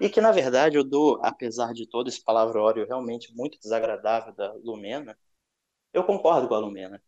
E 0.00 0.08
que, 0.08 0.20
na 0.20 0.32
verdade, 0.32 0.76
eu 0.76 0.84
dou, 0.84 1.20
apesar 1.22 1.72
de 1.72 1.86
todo 1.88 2.08
esse 2.08 2.22
palavrório 2.22 2.86
realmente 2.86 3.34
muito 3.34 3.58
desagradável 3.60 4.34
da 4.34 4.52
Lumena, 4.54 5.16
eu 5.92 6.04
concordo 6.04 6.48
com 6.48 6.54
a 6.54 6.58
Lumena. 6.58 7.02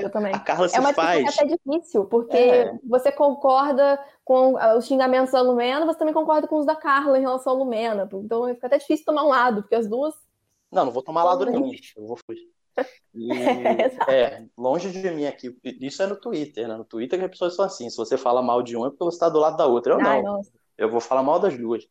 Eu 0.00 0.10
também. 0.10 0.34
A 0.34 0.38
Carla 0.40 0.68
se 0.68 0.76
é 0.76 0.80
uma 0.80 0.92
faz. 0.92 1.38
até 1.38 1.46
difícil, 1.46 2.04
porque 2.06 2.36
é. 2.36 2.78
você 2.84 3.12
concorda 3.12 3.98
com 4.24 4.54
os 4.76 4.86
xingamentos 4.86 5.32
da 5.32 5.40
Lumena, 5.40 5.86
você 5.86 5.98
também 5.98 6.14
concorda 6.14 6.48
com 6.48 6.58
os 6.58 6.66
da 6.66 6.74
Carla 6.74 7.18
em 7.18 7.22
relação 7.22 7.52
à 7.52 7.56
Lumena. 7.56 8.08
Então 8.12 8.46
fica 8.54 8.66
até 8.66 8.78
difícil 8.78 9.04
tomar 9.04 9.24
um 9.24 9.28
lado, 9.28 9.62
porque 9.62 9.74
as 9.74 9.88
duas. 9.88 10.14
Não, 10.72 10.86
não 10.86 10.92
vou 10.92 11.02
tomar 11.02 11.24
lado 11.24 11.46
nenhum. 11.46 11.70
Eu 11.96 12.06
vou 12.06 12.18
fugir. 12.26 12.48
E, 13.16 13.30
é, 14.08 14.44
longe 14.58 14.90
de 14.90 15.08
mim 15.12 15.24
aqui. 15.24 15.56
Isso 15.62 16.02
é 16.02 16.06
no 16.08 16.16
Twitter, 16.16 16.66
né? 16.66 16.76
No 16.76 16.84
Twitter 16.84 17.16
que 17.16 17.24
as 17.24 17.30
pessoas 17.30 17.54
são 17.54 17.64
assim. 17.64 17.88
Se 17.88 17.96
você 17.96 18.18
fala 18.18 18.42
mal 18.42 18.60
de 18.60 18.76
um, 18.76 18.84
é 18.84 18.90
porque 18.90 19.04
você 19.04 19.14
está 19.14 19.28
do 19.28 19.38
lado 19.38 19.56
da 19.56 19.66
outra. 19.66 19.92
Eu 19.94 20.00
Ai, 20.00 20.20
não. 20.20 20.38
Nossa. 20.38 20.50
Eu 20.76 20.90
vou 20.90 21.00
falar 21.00 21.22
mal 21.22 21.38
das 21.38 21.56
duas. 21.56 21.86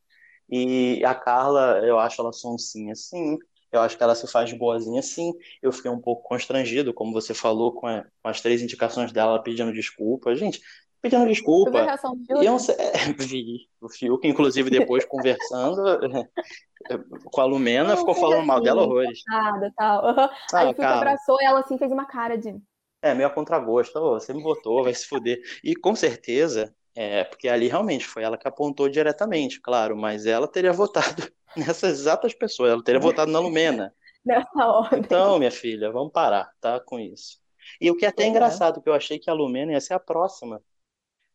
E 0.50 1.02
a 1.02 1.14
Carla, 1.14 1.80
eu 1.82 1.98
acho 1.98 2.20
ela 2.20 2.30
sonsinha, 2.30 2.94
sim. 2.94 3.38
Eu 3.76 3.82
acho 3.82 3.96
que 3.96 4.02
ela 4.02 4.14
se 4.14 4.26
faz 4.26 4.52
boazinha, 4.52 5.02
sim. 5.02 5.32
Eu 5.62 5.72
fiquei 5.72 5.90
um 5.90 6.00
pouco 6.00 6.22
constrangido, 6.22 6.94
como 6.94 7.12
você 7.12 7.34
falou, 7.34 7.72
com, 7.72 7.86
a, 7.86 8.04
com 8.22 8.28
as 8.28 8.40
três 8.40 8.62
indicações 8.62 9.12
dela 9.12 9.42
pedindo 9.42 9.72
desculpa. 9.72 10.34
Gente, 10.34 10.60
pedindo 11.02 11.26
desculpa. 11.26 11.70
Você 11.70 11.76
viu 11.76 11.82
a 11.82 11.84
reação 11.84 12.16
do 12.16 12.24
Fiuk? 12.24 12.44
Eu 12.44 12.56
é, 12.78 13.12
vi 13.18 13.68
o 13.80 13.88
Fiuk, 13.88 14.28
inclusive, 14.28 14.70
depois 14.70 15.04
conversando 15.04 15.82
com 17.24 17.40
a 17.40 17.44
Lumena, 17.44 17.90
não, 17.90 17.96
ficou 17.96 18.14
falando 18.14 18.38
assim, 18.38 18.46
mal 18.46 18.60
dela 18.60 18.82
horrores. 18.82 19.20
Nada, 19.26 19.72
tal. 19.76 20.04
Uhum. 20.04 20.20
Ah, 20.20 20.30
Aí 20.54 20.66
o 20.66 20.74
Fiuk 20.74 20.84
abraçou 20.84 21.38
ela 21.42 21.60
assim, 21.60 21.78
fez 21.78 21.92
uma 21.92 22.06
cara 22.06 22.36
de. 22.36 22.54
É, 23.02 23.12
meio 23.14 23.28
a 23.28 23.30
contragosto. 23.30 23.98
Oh, 23.98 24.18
você 24.18 24.32
me 24.32 24.42
botou, 24.42 24.82
vai 24.82 24.94
se 24.94 25.06
fuder. 25.06 25.40
E 25.62 25.76
com 25.76 25.94
certeza, 25.94 26.74
é, 26.94 27.24
porque 27.24 27.48
ali 27.48 27.68
realmente 27.68 28.06
foi 28.06 28.22
ela 28.22 28.38
que 28.38 28.46
apontou 28.46 28.88
diretamente, 28.88 29.60
claro, 29.60 29.96
mas 29.96 30.26
ela 30.26 30.46
teria 30.46 30.72
votado 30.72 31.30
nessas 31.56 32.00
exatas 32.00 32.34
pessoas, 32.34 32.72
ela 32.72 32.84
teria 32.84 33.00
votado 33.00 33.30
na 33.30 33.40
Lumena. 33.40 33.94
Nessa 34.24 34.66
ordem. 34.66 35.00
Então, 35.00 35.38
minha 35.38 35.50
filha, 35.50 35.90
vamos 35.90 36.12
parar, 36.12 36.50
tá? 36.60 36.80
Com 36.80 36.98
isso. 36.98 37.38
E 37.80 37.90
o 37.90 37.96
que 37.96 38.06
é 38.06 38.08
até 38.08 38.24
é. 38.24 38.28
engraçado, 38.28 38.80
que 38.80 38.88
eu 38.88 38.94
achei 38.94 39.18
que 39.18 39.28
a 39.28 39.34
Lumena 39.34 39.72
ia 39.72 39.80
ser 39.80 39.94
a 39.94 40.00
próxima 40.00 40.62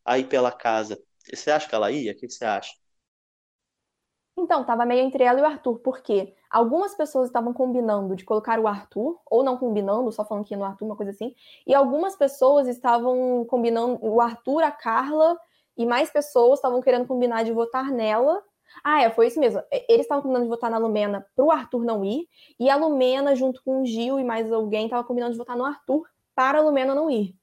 aí 0.04 0.24
pela 0.24 0.50
casa. 0.50 1.00
Você 1.32 1.50
acha 1.50 1.68
que 1.68 1.74
ela 1.74 1.90
ia? 1.90 2.12
O 2.12 2.16
que 2.16 2.28
você 2.28 2.44
acha? 2.44 2.72
Então, 4.36 4.64
tava 4.64 4.86
meio 4.86 5.02
entre 5.02 5.22
ela 5.22 5.38
e 5.38 5.42
o 5.42 5.46
Arthur, 5.46 5.78
porque 5.80 6.34
algumas 6.50 6.94
pessoas 6.94 7.26
estavam 7.26 7.52
combinando 7.52 8.16
de 8.16 8.24
colocar 8.24 8.58
o 8.58 8.66
Arthur, 8.66 9.20
ou 9.26 9.44
não 9.44 9.58
combinando, 9.58 10.10
só 10.10 10.24
falando 10.24 10.44
que 10.44 10.54
ia 10.54 10.58
no 10.58 10.64
Arthur, 10.64 10.86
uma 10.86 10.96
coisa 10.96 11.12
assim, 11.12 11.34
e 11.66 11.74
algumas 11.74 12.16
pessoas 12.16 12.66
estavam 12.66 13.44
combinando 13.44 13.98
o 14.02 14.20
Arthur, 14.20 14.62
a 14.62 14.70
Carla, 14.70 15.38
e 15.80 15.86
mais 15.86 16.10
pessoas 16.10 16.58
estavam 16.58 16.82
querendo 16.82 17.06
combinar 17.06 17.42
de 17.42 17.52
votar 17.52 17.90
nela. 17.90 18.42
Ah, 18.84 19.02
é, 19.02 19.10
foi 19.10 19.28
isso 19.28 19.40
mesmo. 19.40 19.62
Eles 19.88 20.02
estavam 20.02 20.20
combinando 20.20 20.44
de 20.44 20.50
votar 20.50 20.70
na 20.70 20.76
Lumena 20.76 21.26
pro 21.34 21.50
Arthur 21.50 21.82
não 21.84 22.04
ir, 22.04 22.28
e 22.58 22.68
a 22.68 22.76
Lumena, 22.76 23.34
junto 23.34 23.62
com 23.64 23.80
o 23.80 23.86
Gil 23.86 24.20
e 24.20 24.24
mais 24.24 24.52
alguém, 24.52 24.90
tava 24.90 25.02
combinando 25.02 25.32
de 25.32 25.38
votar 25.38 25.56
no 25.56 25.64
Arthur 25.64 26.06
para 26.34 26.58
a 26.58 26.60
Lumena 26.60 26.94
não 26.94 27.10
ir. 27.10 27.34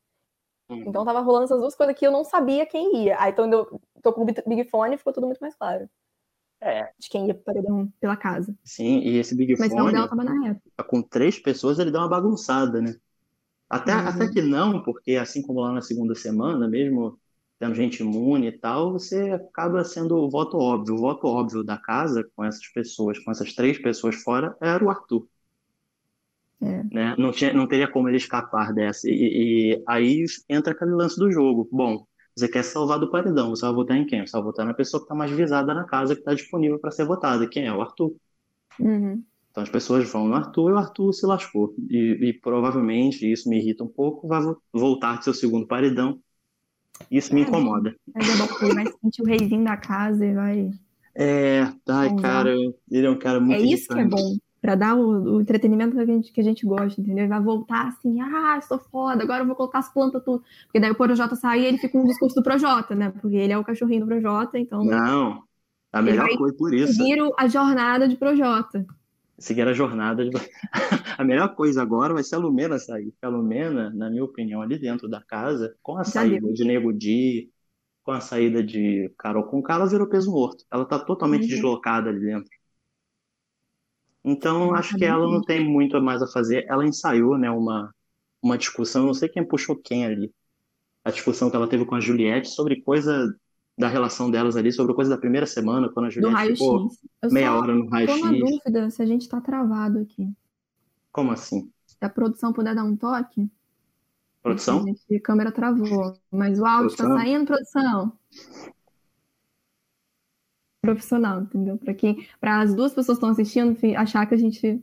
Hum. 0.69 0.83
Então 0.85 1.03
tava 1.03 1.19
rolando 1.19 1.45
essas 1.45 1.59
duas 1.59 1.73
coisas 1.73 1.97
que 1.97 2.05
eu 2.05 2.11
não 2.11 2.23
sabia 2.23 2.63
quem 2.67 3.05
ia. 3.05 3.19
Aí 3.19 3.31
então 3.31 3.51
eu 3.51 3.81
tô 4.03 4.13
com 4.13 4.21
o 4.21 4.25
Big 4.25 4.69
Fone 4.69 4.99
ficou 4.99 5.11
tudo 5.11 5.25
muito 5.25 5.39
mais 5.39 5.55
claro. 5.55 5.89
É. 6.61 6.91
De 6.99 7.09
quem 7.09 7.25
ia 7.25 7.33
paredão 7.33 7.91
pela 7.99 8.15
casa. 8.15 8.55
Sim, 8.63 8.99
e 8.99 9.17
esse 9.17 9.35
Big 9.35 9.55
Mas 9.57 9.71
Fone. 9.71 9.93
Mas 9.93 10.09
tava 10.09 10.23
na 10.23 10.47
reta. 10.47 10.61
Com 10.83 11.01
três 11.01 11.39
pessoas 11.39 11.79
ele 11.79 11.89
dá 11.89 12.01
uma 12.01 12.09
bagunçada, 12.09 12.79
né? 12.79 12.95
Até, 13.67 13.95
uhum. 13.95 14.07
até 14.07 14.29
que 14.29 14.43
não, 14.43 14.83
porque 14.83 15.15
assim 15.15 15.41
como 15.41 15.59
lá 15.59 15.71
na 15.71 15.81
segunda 15.81 16.13
semana, 16.13 16.67
mesmo 16.67 17.19
tendo 17.59 17.75
gente 17.75 18.01
imune 18.01 18.47
e 18.47 18.51
tal, 18.51 18.91
você 18.93 19.31
acaba 19.31 19.83
sendo 19.83 20.15
o 20.15 20.29
voto 20.29 20.57
óbvio. 20.57 20.95
O 20.95 20.99
voto 20.99 21.27
óbvio 21.27 21.63
da 21.63 21.77
casa, 21.77 22.23
com 22.35 22.43
essas 22.43 22.67
pessoas, 22.67 23.17
com 23.19 23.31
essas 23.31 23.53
três 23.53 23.77
pessoas 23.79 24.15
fora, 24.15 24.55
era 24.61 24.83
o 24.83 24.89
Arthur. 24.89 25.27
É. 26.61 26.83
Né? 26.91 27.15
Não, 27.17 27.31
tinha, 27.31 27.53
não 27.53 27.67
teria 27.67 27.87
como 27.87 28.07
ele 28.09 28.17
escapar 28.17 28.73
dessa. 28.73 29.09
E, 29.09 29.73
e, 29.73 29.83
aí 29.87 30.25
entra 30.49 30.73
aquele 30.73 30.91
lance 30.91 31.17
do 31.17 31.31
jogo. 31.31 31.67
Bom, 31.71 32.05
você 32.35 32.47
quer 32.47 32.63
salvar 32.63 32.99
do 32.99 33.09
paredão, 33.09 33.49
você 33.49 33.65
vai 33.65 33.73
votar 33.73 33.97
em 33.97 34.05
quem? 34.05 34.25
Você 34.25 34.33
vai 34.33 34.43
votar 34.43 34.65
na 34.65 34.73
pessoa 34.73 35.01
que 35.01 35.05
está 35.05 35.15
mais 35.15 35.31
visada 35.31 35.73
na 35.73 35.83
casa, 35.85 36.13
que 36.13 36.21
está 36.21 36.33
disponível 36.33 36.79
para 36.79 36.91
ser 36.91 37.05
votada. 37.05 37.47
Quem 37.47 37.65
é? 37.65 37.73
O 37.73 37.81
Arthur. 37.81 38.15
Uhum. 38.79 39.23
Então 39.49 39.63
as 39.63 39.69
pessoas 39.69 40.07
vão 40.11 40.27
no 40.27 40.35
Arthur 40.35 40.69
e 40.69 40.73
o 40.73 40.77
Arthur 40.77 41.13
se 41.13 41.25
lascou. 41.25 41.73
E, 41.89 42.29
e 42.29 42.33
provavelmente, 42.33 43.31
isso 43.31 43.49
me 43.49 43.57
irrita 43.57 43.83
um 43.83 43.87
pouco, 43.87 44.27
vai 44.27 44.41
voltar 44.71 45.17
de 45.17 45.23
seu 45.23 45.33
segundo 45.33 45.65
paredão. 45.67 46.21
Isso 47.09 47.33
me 47.33 47.41
é, 47.41 47.43
incomoda. 47.43 47.95
Mas 48.13 48.29
é 48.29 48.37
bom 48.37 48.47
porque 48.47 48.65
ele 48.65 48.73
vai 48.73 48.85
sentir 49.01 49.21
o 49.21 49.25
reizinho 49.25 49.63
da 49.63 49.77
casa 49.77 50.25
e 50.25 50.33
vai. 50.33 50.71
É, 51.15 51.67
ai, 51.87 52.15
cara, 52.17 52.53
ele 52.91 53.07
é 53.07 53.09
um 53.09 53.17
cara 53.17 53.39
muito. 53.39 53.61
É 53.61 53.65
isso 53.65 53.87
que 53.87 53.99
é 53.99 54.05
bom 54.05 54.37
para 54.61 54.75
dar 54.75 54.95
o, 54.95 55.35
o, 55.35 55.41
entretenimento 55.41 55.95
que 55.95 56.01
a, 56.01 56.05
gente, 56.05 56.31
que 56.31 56.41
a 56.41 56.43
gente 56.43 56.65
gosta, 56.65 56.99
entendeu? 56.99 57.23
Ele 57.23 57.29
vai 57.29 57.41
voltar 57.41 57.87
assim, 57.87 58.19
ah, 58.19 58.57
estou 58.57 58.79
foda, 58.79 59.23
agora 59.23 59.43
eu 59.43 59.47
vou 59.47 59.55
colocar 59.55 59.79
as 59.79 59.93
plantas 59.93 60.23
tudo. 60.23 60.43
Porque 60.65 60.79
daí 60.79 60.91
o 60.91 60.95
Projota 60.95 61.35
sai 61.35 61.61
e 61.61 61.65
ele 61.65 61.77
fica 61.77 61.93
com 61.93 62.03
o 62.03 62.07
discurso 62.07 62.35
do 62.35 62.43
Projota, 62.43 62.95
né? 62.95 63.13
Porque 63.21 63.35
ele 63.35 63.53
é 63.53 63.57
o 63.57 63.63
cachorrinho 63.63 64.01
do 64.01 64.07
Projota, 64.07 64.57
então. 64.57 64.83
Não, 64.83 65.43
a 65.93 66.01
melhor 66.01 66.27
coisa 66.37 66.55
por 66.57 66.73
isso. 66.73 66.93
Seguir 66.93 67.19
a 67.37 67.47
jornada 67.47 68.07
de 68.07 68.17
Projota. 68.17 68.85
Seguir 69.39 69.67
a 69.67 69.73
jornada 69.73 70.27
de. 70.27 70.31
a 71.17 71.23
melhor 71.23 71.53
coisa 71.55 71.81
agora 71.81 72.13
vai 72.13 72.23
ser 72.23 72.35
a 72.35 72.39
Lumena 72.39 72.79
sair. 72.79 73.13
A 73.21 73.27
Lumena, 73.27 73.91
na 73.91 74.09
minha 74.09 74.23
opinião, 74.23 74.61
ali 74.61 74.79
dentro 74.79 75.07
da 75.07 75.21
casa, 75.21 75.75
com 75.81 75.97
a 75.97 76.03
Já 76.03 76.11
saída 76.11 76.41
deu. 76.41 76.53
de 76.53 76.63
Nego 76.63 76.91
Di, 76.91 77.51
com 78.03 78.11
a 78.11 78.19
saída 78.19 78.63
de 78.63 79.13
Carol 79.17 79.43
com 79.43 79.61
ela 79.69 79.85
virou 79.85 80.07
peso 80.07 80.31
morto. 80.31 80.65
Ela 80.71 80.85
tá 80.85 80.97
totalmente 80.97 81.43
uhum. 81.43 81.49
deslocada 81.49 82.09
ali 82.09 82.19
dentro. 82.19 82.49
Então, 84.23 84.73
acho 84.73 84.93
tá 84.93 84.97
que 84.97 85.05
ela 85.05 85.25
não 85.25 85.41
tem 85.41 85.63
muito 85.63 86.01
mais 86.01 86.21
a 86.21 86.27
fazer. 86.27 86.65
Ela 86.67 86.85
ensaiou, 86.85 87.37
né, 87.37 87.49
uma, 87.49 87.93
uma 88.41 88.57
discussão, 88.57 89.05
não 89.05 89.13
sei 89.13 89.29
quem 89.29 89.45
puxou 89.45 89.75
quem 89.75 90.05
ali. 90.05 90.33
A 91.03 91.11
discussão 91.11 91.49
que 91.49 91.55
ela 91.55 91.67
teve 91.67 91.85
com 91.85 91.95
a 91.95 91.99
Juliette 91.99 92.49
sobre 92.49 92.81
coisa 92.81 93.33
da 93.77 93.87
relação 93.87 94.31
delas 94.31 94.55
ali, 94.55 94.71
sobre 94.71 94.93
coisa 94.95 95.11
da 95.11 95.17
primeira 95.17 95.45
semana, 95.45 95.89
quando 95.89 96.07
a 96.07 96.09
Juliette 96.09 96.53
ficou 96.53 96.77
raio-x. 96.77 96.99
Eu 97.21 97.31
meia 97.31 97.53
hora 97.55 97.75
no 97.75 97.83
tô 97.85 97.89
na 97.91 97.97
raio-x. 97.97 98.21
dúvida 98.39 98.89
se 98.89 99.01
a 99.01 99.05
gente 99.05 99.29
tá 99.29 99.39
travado 99.39 99.99
aqui. 99.99 100.27
Como 101.11 101.31
assim? 101.31 101.71
Se 101.85 101.97
a 102.01 102.09
produção 102.09 102.51
puder 102.53 102.73
dar 102.75 102.83
um 102.83 102.95
toque, 102.95 103.49
Produção? 104.41 104.83
gente, 104.85 105.15
a 105.15 105.21
câmera 105.21 105.51
travou. 105.51 106.17
Mas 106.31 106.59
o 106.59 106.65
áudio 106.65 106.95
tá 106.95 107.03
Produção? 107.03 107.17
saindo, 107.17 107.45
produção. 107.45 108.13
Profissional, 110.81 111.41
entendeu? 111.41 111.77
Pra 111.77 111.93
quem, 111.93 112.25
para 112.39 112.61
as 112.61 112.73
duas 112.73 112.93
pessoas 112.93 113.17
que 113.17 113.25
estão 113.25 113.29
assistindo 113.29 113.77
achar 113.97 114.25
que 114.25 114.35
a 114.35 114.37
gente 114.37 114.81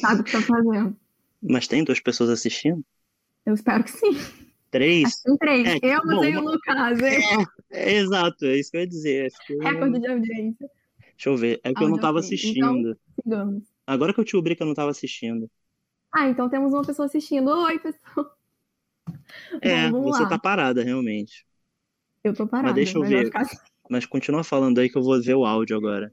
sabe 0.00 0.20
o 0.20 0.24
que 0.24 0.32
tá 0.32 0.40
fazendo. 0.42 0.96
Mas 1.42 1.68
tem 1.68 1.84
duas 1.84 2.00
pessoas 2.00 2.28
assistindo? 2.30 2.84
Eu 3.44 3.54
espero 3.54 3.84
que 3.84 3.90
sim. 3.92 4.45
Três? 4.76 5.22
Tem 5.22 5.36
três. 5.38 5.68
É, 5.68 5.78
eu, 5.82 6.00
bom, 6.02 6.16
você 6.16 6.30
e 6.30 6.36
o 6.36 6.40
Lucas. 6.42 7.00
hein? 7.00 7.46
É, 7.70 7.94
exato, 7.94 8.44
é 8.44 8.56
isso 8.56 8.70
que 8.70 8.76
eu 8.76 8.80
ia 8.82 8.86
dizer. 8.86 9.26
Acho 9.26 9.46
que- 9.46 9.54
Recorde 9.56 9.98
de 10.00 10.06
audiência. 10.08 10.70
Deixa 11.12 11.28
eu 11.30 11.36
ver. 11.36 11.60
É 11.64 11.72
que 11.72 11.82
eu 11.82 11.88
não 11.88 11.98
tava 11.98 12.18
assistindo. 12.18 12.96
Sigamos. 13.22 13.64
Agora 13.86 14.12
que 14.12 14.20
eu 14.20 14.24
descobri 14.24 14.54
que 14.54 14.62
eu 14.62 14.66
não 14.66 14.74
tava 14.74 14.90
assistindo. 14.90 15.50
Ah, 16.14 16.28
então 16.28 16.48
temos 16.48 16.72
uma 16.72 16.84
pessoa 16.84 17.06
assistindo. 17.06 17.48
Oi, 17.48 17.78
pessoal. 17.78 18.36
É, 19.62 19.88
Bom, 19.90 20.02
você 20.02 20.24
lá. 20.24 20.28
tá 20.28 20.38
parada, 20.38 20.82
realmente. 20.82 21.46
Eu 22.24 22.34
tô 22.34 22.46
parada. 22.46 22.74
deixa 22.74 22.98
eu 22.98 23.02
ver. 23.02 23.26
ficar 23.26 23.42
assim. 23.42 23.56
Mas 23.88 24.04
continua 24.04 24.42
falando 24.42 24.78
aí 24.78 24.90
que 24.90 24.98
eu 24.98 25.02
vou 25.02 25.20
ver 25.22 25.34
o 25.36 25.44
áudio 25.46 25.76
agora. 25.76 26.12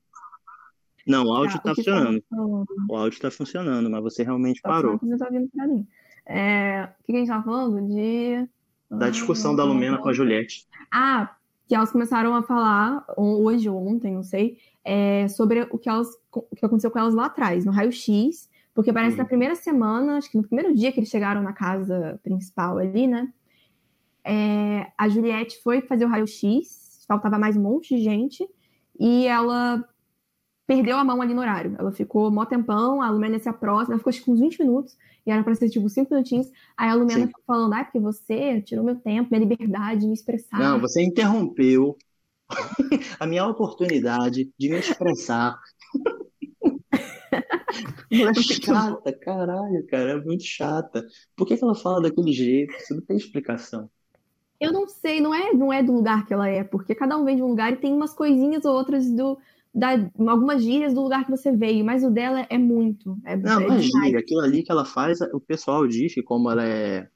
Não, 1.08 1.25
o 1.25 1.34
áudio 1.34 1.58
Tá, 1.58 1.63
tá 1.63 1.72
o 1.72 1.75
que 1.75 1.84
funcionando. 1.84 2.24
falando? 2.29 2.65
O 2.89 2.96
áudio 2.96 3.20
tá 3.20 3.32
funcionando, 3.32 3.89
mas 3.89 4.01
você 4.03 4.24
realmente 4.24 4.62
Tá 4.62 4.70
parou. 4.70 5.00
você 5.01 5.17
tá 5.17 5.27
vindo 5.29 5.50
pra 5.53 5.67
mim. 5.67 5.88
É, 6.25 6.89
o 7.00 7.03
que 7.03 7.12
a 7.12 7.15
gente 7.15 7.27
tava 7.27 7.44
falando? 7.44 7.88
De. 7.88 8.48
Da 8.89 9.10
discussão 9.10 9.56
da 9.56 9.63
Lumena 9.63 9.98
com 9.98 10.10
a 10.10 10.13
Juliette. 10.13 10.68
Ah, 10.92 11.36
que 11.68 11.75
elas 11.75 11.92
começaram 11.92 12.36
a 12.36 12.44
falar 12.44 13.03
hoje 13.18 13.68
ou 13.70 13.88
ontem, 13.88 14.13
não 14.13 14.24
sei, 14.24 14.58
é, 14.84 15.27
sobre 15.27 15.68
o 15.72 15.77
que, 15.77 15.89
elas, 15.89 16.08
o 16.32 16.56
que 16.56 16.65
aconteceu 16.65 16.92
com 16.92 17.00
elas 17.00 17.15
lá 17.15 17.25
atrás, 17.25 17.65
no 17.65 17.72
raio-x, 17.72 18.50
porque 18.74 18.94
parece 18.94 19.15
que 19.15 19.22
Uhum. 19.22 19.24
na 19.24 19.27
primeira 19.27 19.56
semana, 19.56 20.18
acho 20.18 20.30
que 20.30 20.38
no 20.38 20.44
primeiro 20.44 20.75
dia 20.75 20.92
que 20.92 21.00
eles 21.00 21.10
chegaram 21.10 21.42
na 21.42 21.53
casa 21.53 22.20
principal 22.24 22.77
ali, 22.77 23.08
né? 23.08 23.32
é, 24.24 24.92
a 24.98 25.10
Juliette 25.10 25.62
foi 25.62 25.82
fazer 25.82 26.06
o 26.06 26.08
raio-x, 26.08 27.03
faltava 27.08 27.38
mais 27.38 27.58
um 27.58 27.62
monte 27.62 27.96
de 27.96 28.01
gente, 28.01 28.48
e 29.00 29.27
ela 29.27 29.84
perdeu 30.65 30.98
a 30.98 31.03
mão 31.03 31.22
ali 31.22 31.34
no 31.34 31.42
horário. 31.42 31.75
Ela 31.77 31.92
ficou 31.92 32.32
mó 32.32 32.46
tempão, 32.46 33.01
a 33.01 33.10
Lumena 33.10 33.38
se 33.38 33.50
aproxima, 33.50 33.94
ela 33.94 33.98
ficou 33.98 34.10
acho 34.10 34.24
que 34.24 34.32
uns 34.32 34.39
20 34.39 34.60
minutos, 34.60 34.98
e 35.25 35.32
era 35.32 35.44
pra 35.44 35.56
ser 35.56 35.70
tipo 35.70 35.89
5 35.89 36.13
minutinhos. 36.13 36.48
Aí 36.77 36.89
a 36.89 36.96
Lumena 36.96 37.27
ficou 37.27 37.44
falando, 37.46 37.74
ah, 37.74 37.84
porque 37.84 38.00
você 38.00 38.62
tirou 38.62 38.84
meu 38.84 38.96
tempo, 38.96 39.30
minha 39.32 39.44
liberdade 39.44 40.01
de 40.01 40.08
me 40.08 40.13
expressar. 40.13 40.60
Não, 40.60 40.80
você 40.80 41.01
interrompeu 41.03 41.98
a 43.20 43.25
minha 43.25 43.46
oportunidade 43.48 44.51
de 44.58 44.70
me 44.70 44.80
expressar. 44.80 45.58
Ela 48.12 48.32
é 48.32 48.34
chata, 48.36 49.12
caralho, 49.13 49.88
cara, 49.88 50.12
é 50.12 50.22
muito 50.22 50.44
chata. 50.44 51.06
Por 51.36 51.48
que 51.48 51.58
que 51.58 51.63
ela 51.63 51.74
fala 51.74 52.03
daquele 52.03 52.32
jeito? 52.32 52.72
Isso 52.75 52.94
não 52.94 53.01
tem 53.01 53.18
explicação. 53.18 53.89
Eu 54.60 54.72
não 54.72 54.88
sei, 54.88 55.20
não 55.20 55.34
é, 55.34 55.51
não 55.53 55.74
é 55.74 55.82
do 55.82 55.92
lugar 55.92 56.25
que 56.25 56.34
ela 56.34 56.48
é, 56.48 56.63
porque 56.63 56.94
cada 56.94 57.18
um 57.18 57.25
vem 57.25 57.36
de 57.36 57.42
um 57.42 57.48
lugar 57.48 57.74
e 57.74 57.77
tem 57.77 57.92
umas 57.92 58.13
coisinhas 58.13 58.63
ou 58.65 58.74
outras 58.74 59.10
do. 59.10 59.38
Da, 59.74 59.92
algumas 60.30 60.63
gírias 60.63 60.94
do 60.94 61.01
lugar 61.01 61.25
que 61.25 61.32
você 61.32 61.51
veio, 61.51 61.84
mas 61.84 62.03
o 62.03 62.10
dela 62.12 62.46
é 62.50 62.58
muito. 62.58 63.18
É, 63.25 63.36
Não, 63.42 63.72
é 63.72 63.82
gíria. 63.82 64.20
Aquilo 64.20 64.42
ali 64.42 64.63
que 64.63 64.72
ela 64.72 64.86
faz, 64.86 65.20
o 65.34 65.39
pessoal 65.39 65.88
diz 65.88 66.13
que 66.13 66.24
como 66.24 66.50
ela 66.50 66.65
é, 66.65 67.10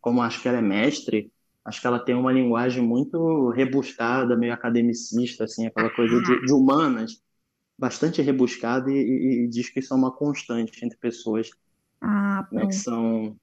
como 0.00 0.22
acho 0.22 0.42
que 0.42 0.48
ela 0.48 0.58
é 0.58 0.62
mestre, 0.62 1.32
acho 1.64 1.80
que 1.80 1.86
ela 1.88 2.00
tem 2.04 2.14
uma 2.14 2.32
linguagem 2.32 2.82
muito 2.82 3.50
rebuscada, 3.50 4.36
meio 4.36 4.52
academicista, 4.54 5.44
assim, 5.44 5.66
aquela 5.66 5.90
coisa 5.90 6.20
de, 6.22 6.40
de 6.46 6.52
humanas, 6.52 7.22
bastante 7.78 8.22
rebuscada 8.22 8.90
e, 8.92 8.94
e- 8.96 9.44
e 9.46 9.48
diz 9.48 9.70
que 9.70 9.80
isso 9.80 9.94
é 9.94 9.96
uma 9.98 10.12
constante 10.16 10.84
entre 10.84 10.98
pessoas, 10.98 11.50
Ah, 12.00 12.48
né, 12.50 12.66
que 12.66 12.74
são, 12.74 13.36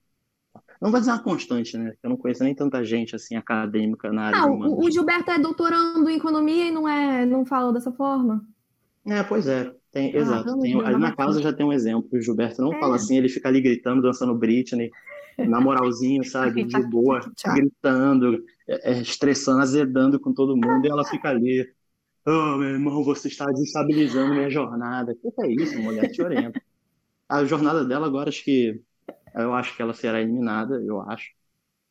não 0.82 0.92
vou 0.92 1.00
dizer 1.00 1.12
uma 1.12 1.24
constante, 1.24 1.78
né, 1.78 1.94
eu 2.02 2.10
não 2.10 2.18
conheço 2.18 2.44
nem 2.44 2.56
tanta 2.56 2.84
gente, 2.84 3.16
assim, 3.16 3.36
acadêmica 3.36 4.12
na 4.12 4.24
área 4.28 4.40
de 4.40 4.48
o, 4.48 4.90
Gilberto 4.92 5.32
é 5.32 5.40
doutorando 5.40 6.10
em 6.10 6.16
economia 6.18 6.68
e 6.68 6.72
não 6.72 6.88
é, 6.88 7.26
não 7.26 7.46
fala 7.46 7.74
dessa 7.74 7.92
forma. 7.92 8.46
É, 9.06 9.24
pois 9.24 9.48
é, 9.48 9.74
tem, 9.92 10.16
Ah, 10.16 10.18
exato. 10.18 10.60
Tem, 10.60 10.74
ali 10.82 10.98
na 11.00 11.12
vamos 11.12 11.16
casa 11.16 11.42
já 11.42 11.54
tem 11.54 11.66
um 11.66 11.74
exemplo. 11.74 12.08
O 12.14 12.22
Gilberto 12.22 12.62
não 12.62 12.74
É. 12.74 12.80
fala 12.80 12.96
assim, 12.96 13.18
ele 13.18 13.30
fica 13.30 13.48
ali 13.50 13.62
gritando, 13.62 14.02
dançando 14.02 14.36
Britney, 14.36 14.90
na 15.38 15.60
moralzinho, 15.62 16.24
sabe? 16.26 16.64
De 16.66 16.82
boa, 16.84 17.20
Tchau. 17.36 17.54
gritando, 17.56 18.44
é, 18.68 18.92
é, 18.94 19.02
estressando, 19.02 19.62
azedando 19.62 20.20
com 20.20 20.34
todo 20.34 20.56
mundo, 20.56 20.86
e 20.86 20.90
ela 20.90 21.04
fica 21.24 21.30
ali. 21.30 21.68
Oh, 22.26 22.58
meu 22.58 22.70
irmão, 22.70 23.04
você 23.04 23.28
está 23.30 23.46
desestabilizando 23.46 24.34
minha 24.36 24.50
jornada. 24.50 25.18
O 25.24 25.32
que 25.32 25.42
é 25.44 25.52
isso, 25.52 25.80
mulher? 25.82 26.12
Te 26.12 26.22
oriento. 26.22 26.60
A 27.28 27.46
jornada 27.46 27.86
dela 27.86 28.08
agora, 28.08 28.30
acho 28.30 28.44
que. 28.44 28.82
Eu 29.36 29.54
acho 29.54 29.76
que 29.76 29.82
ela 29.82 29.94
será 29.94 30.22
eliminada, 30.22 30.76
eu 30.84 31.02
acho. 31.10 31.32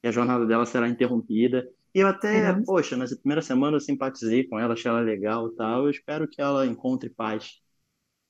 E 0.04 0.08
a 0.08 0.12
jornada 0.12 0.46
dela 0.46 0.66
será 0.66 0.88
interrompida. 0.88 1.68
E 1.94 2.00
eu 2.00 2.08
até, 2.08 2.54
Esperamos. 2.54 2.66
poxa, 2.66 2.96
nessa 2.96 3.16
primeira 3.16 3.42
semana 3.42 3.76
eu 3.76 3.80
simpatizei 3.80 4.46
com 4.48 4.58
ela, 4.58 4.74
achei 4.74 4.90
ela 4.90 5.00
legal 5.00 5.48
e 5.48 5.56
tal. 5.56 5.84
Eu 5.84 5.90
espero 5.90 6.28
que 6.28 6.40
ela 6.42 6.66
encontre 6.66 7.10
paz 7.10 7.60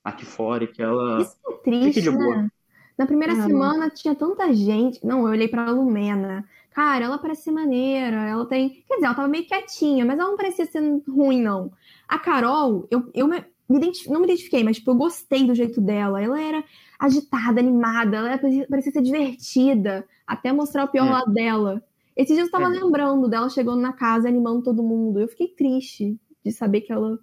aqui 0.04 0.24
fora 0.26 0.64
e 0.64 0.68
que 0.68 0.82
ela. 0.82 1.32
Isso 1.32 1.36
é 1.48 1.52
triste, 1.62 1.82
Fique 1.82 2.00
de 2.02 2.10
boa. 2.10 2.44
né? 2.44 2.50
Na 2.96 3.06
primeira 3.06 3.34
Ah, 3.34 3.34
semana 3.36 3.90
tinha 3.90 4.14
tanta 4.14 4.52
gente. 4.54 5.04
Não, 5.04 5.20
eu 5.20 5.26
olhei 5.32 5.48
pra 5.48 5.70
Lumena. 5.70 6.48
Cara, 6.70 7.04
ela 7.04 7.18
parece 7.18 7.42
ser 7.44 7.50
maneira. 7.52 8.16
Ela 8.28 8.46
tem. 8.46 8.82
Quer 8.86 8.94
dizer, 8.94 9.06
ela 9.06 9.14
tava 9.14 9.28
meio 9.28 9.46
quietinha, 9.46 10.04
mas 10.04 10.18
ela 10.18 10.30
não 10.30 10.36
parecia 10.36 10.66
ser 10.66 10.80
ruim, 11.08 11.40
não. 11.42 11.72
A 12.08 12.18
Carol, 12.18 12.86
eu, 12.90 13.10
eu 13.14 13.26
me, 13.28 13.44
me 13.68 13.76
identif- 13.78 14.08
não 14.08 14.20
me 14.20 14.26
identifiquei, 14.26 14.64
mas 14.64 14.76
tipo, 14.78 14.90
eu 14.90 14.94
gostei 14.96 15.46
do 15.46 15.54
jeito 15.54 15.80
dela. 15.80 16.22
Ela 16.22 16.40
era 16.40 16.64
agitada, 16.98 17.60
animada, 17.60 18.16
ela 18.16 18.38
parecia, 18.38 18.66
parecia 18.68 18.92
ser 18.92 19.02
divertida, 19.02 20.06
até 20.26 20.52
mostrar 20.52 20.84
o 20.84 20.88
pior 20.88 21.06
É. 21.06 21.10
lado 21.10 21.32
dela. 21.32 21.82
Esses 22.16 22.34
dias 22.34 22.48
eu 22.48 22.52
tava 22.52 22.64
É. 22.64 22.80
lembrando 22.80 23.28
dela 23.28 23.48
chegando 23.48 23.80
na 23.80 23.92
casa, 23.92 24.28
animando 24.28 24.62
todo 24.62 24.82
mundo. 24.82 25.20
Eu 25.20 25.28
fiquei 25.28 25.48
triste 25.48 26.18
de 26.44 26.50
saber 26.52 26.80
que 26.82 26.92
ela. 26.92 27.18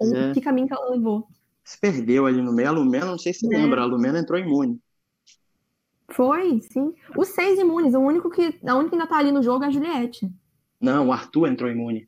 É. 0.00 0.32
Que 0.32 0.40
caminho 0.40 0.66
que 0.66 0.74
ela 0.74 0.90
levou. 0.90 1.26
se 1.66 1.80
perdeu 1.80 2.26
ali 2.26 2.42
no 2.42 2.52
meio. 2.52 2.68
A 2.68 2.72
Lumena, 2.72 3.06
não 3.06 3.18
sei 3.18 3.32
se 3.32 3.40
você 3.46 3.54
É. 3.54 3.58
lembra, 3.58 3.80
a 3.82 3.86
Lumena 3.86 4.18
entrou 4.18 4.38
imune. 4.38 4.78
Foi, 6.10 6.60
sim. 6.60 6.92
Os 7.16 7.28
seis 7.28 7.58
imunes, 7.58 7.94
o 7.94 8.00
único 8.00 8.28
que, 8.30 8.58
a 8.66 8.74
única 8.74 8.90
que 8.90 8.96
ainda 8.96 9.06
tá 9.06 9.16
ali 9.16 9.32
no 9.32 9.42
jogo 9.42 9.64
é 9.64 9.68
a 9.68 9.70
Juliette. 9.70 10.30
Não, 10.80 11.08
o 11.08 11.12
Arthur 11.12 11.48
entrou 11.48 11.70
imune. 11.70 12.06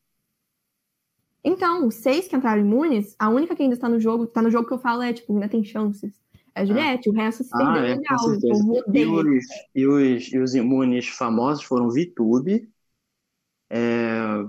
Então, 1.49 1.87
os 1.87 1.95
seis 1.95 2.27
que 2.27 2.35
entraram 2.37 2.61
imunes, 2.61 3.15
a 3.19 3.29
única 3.29 3.55
que 3.55 3.63
ainda 3.63 3.75
está 3.77 3.89
no 3.89 4.01
jogo, 4.01 4.27
tá 4.27 4.43
no 4.43 4.51
jogo 4.51 4.67
que 4.67 4.75
eu 4.75 4.79
falo 4.79 5.03
é, 5.03 5.13
tipo, 5.13 5.33
ainda 5.33 5.49
tem 5.49 5.63
chances. 5.65 6.21
É 6.55 6.63
a 6.63 6.65
Juliette, 6.65 7.09
o 7.09 7.13
resto 7.13 7.45
se 7.45 7.55
perdeu 7.57 7.83
Ah, 7.83 7.87
é, 7.87 7.95
legal. 7.95 8.17
O 8.17 8.31
certeza. 8.31 8.65
povo 8.65 8.83
E 8.93 9.07
odeia. 9.07 9.07
os, 9.07 9.45
e 9.75 9.87
os, 9.87 10.33
e 10.33 10.39
os 10.39 10.55
imunes 10.57 11.09
famosos 11.09 11.63
foram 11.65 11.91
Vitube, 11.91 12.69
é, 13.71 14.45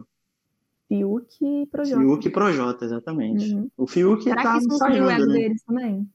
Fiuk 0.87 1.27
e 1.45 1.67
Projota. 1.67 2.01
Fiuk 2.01 2.27
e 2.27 2.31
Projota, 2.31 2.85
exatamente. 2.85 3.53
Uhum. 3.53 3.69
O 3.77 3.87
Fiuk 3.87 4.23
Será 4.23 4.43
tá 4.43 4.53
que 4.53 4.57
isso 4.59 4.67
não 4.67 4.77
subiu 4.77 5.05
o 5.05 5.11
ensaiando, 5.11 5.11
ego 5.11 5.25
né? 5.27 5.33
deles 5.33 5.63
também? 5.63 6.09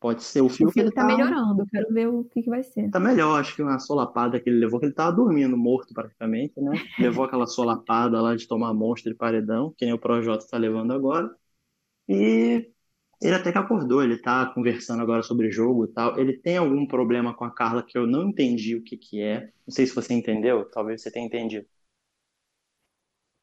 Pode 0.00 0.22
ser. 0.22 0.40
O 0.40 0.46
O 0.46 0.48
Fiuk, 0.48 0.78
ele 0.78 0.92
tá 0.92 1.02
tá, 1.02 1.04
melhorando, 1.04 1.62
eu 1.62 1.66
quero 1.66 1.92
ver 1.92 2.08
o 2.08 2.24
que, 2.24 2.42
que 2.42 2.50
vai 2.50 2.62
ser. 2.62 2.90
tá 2.90 3.00
melhor, 3.00 3.40
acho 3.40 3.54
que 3.54 3.62
uma 3.62 3.78
solapada 3.78 4.40
que 4.40 4.48
ele 4.48 4.58
levou, 4.60 4.78
que 4.78 4.86
ele 4.86 4.94
tava 4.94 5.14
dormindo, 5.14 5.56
morto 5.56 5.92
praticamente, 5.92 6.60
né? 6.60 6.72
Levou 6.98 7.24
aquela 7.24 7.46
solapada 7.46 8.20
lá 8.20 8.36
de 8.36 8.46
tomar 8.46 8.72
monstro 8.74 9.10
e 9.12 9.14
paredão, 9.14 9.74
que 9.76 9.84
nem 9.84 9.94
o 9.94 9.98
Projota 9.98 10.46
tá 10.48 10.56
levando 10.56 10.92
agora. 10.92 11.30
E 12.08 12.70
ele 13.20 13.34
até 13.34 13.52
que 13.52 13.58
acordou, 13.58 14.02
ele 14.02 14.18
tá 14.18 14.46
conversando 14.54 15.02
agora 15.02 15.22
sobre 15.22 15.50
jogo 15.50 15.84
e 15.86 15.88
tal. 15.88 16.18
Ele 16.18 16.34
tem 16.38 16.56
algum 16.58 16.86
problema 16.86 17.34
com 17.34 17.44
a 17.44 17.50
Carla 17.54 17.82
que 17.82 17.98
eu 17.98 18.06
não 18.06 18.28
entendi 18.30 18.76
o 18.76 18.82
que 18.84 18.96
que 18.96 19.20
é. 19.22 19.52
Não 19.66 19.74
sei 19.74 19.86
se 19.86 19.94
você 19.94 20.14
entendeu, 20.14 20.64
talvez 20.70 21.02
você 21.02 21.10
tenha 21.10 21.26
entendido. 21.26 21.66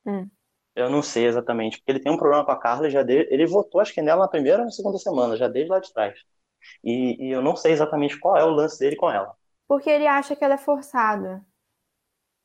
Hum. 0.05 0.29
Eu 0.75 0.89
não 0.89 1.01
sei 1.01 1.25
exatamente, 1.25 1.77
porque 1.77 1.91
ele 1.91 1.99
tem 2.01 2.11
um 2.11 2.17
problema 2.17 2.45
com 2.45 2.51
a 2.51 2.59
Carla, 2.59 2.89
já 2.89 3.01
de... 3.03 3.13
ele 3.31 3.45
votou, 3.47 3.79
acho 3.81 3.93
que 3.93 4.01
nela 4.01 4.21
na 4.23 4.27
primeira 4.27 4.59
ou 4.59 4.65
na 4.65 4.71
segunda 4.71 4.97
semana, 4.97 5.37
já 5.37 5.47
desde 5.47 5.69
lá 5.71 5.79
de 5.79 5.91
trás. 5.93 6.19
E, 6.83 7.27
e 7.27 7.31
eu 7.31 7.41
não 7.41 7.55
sei 7.55 7.71
exatamente 7.73 8.19
qual 8.19 8.37
é 8.37 8.43
o 8.43 8.49
lance 8.49 8.79
dele 8.79 8.95
com 8.95 9.09
ela. 9.11 9.33
Porque 9.67 9.89
ele 9.89 10.07
acha 10.07 10.35
que 10.35 10.43
ela 10.43 10.55
é 10.55 10.57
forçada. 10.57 11.45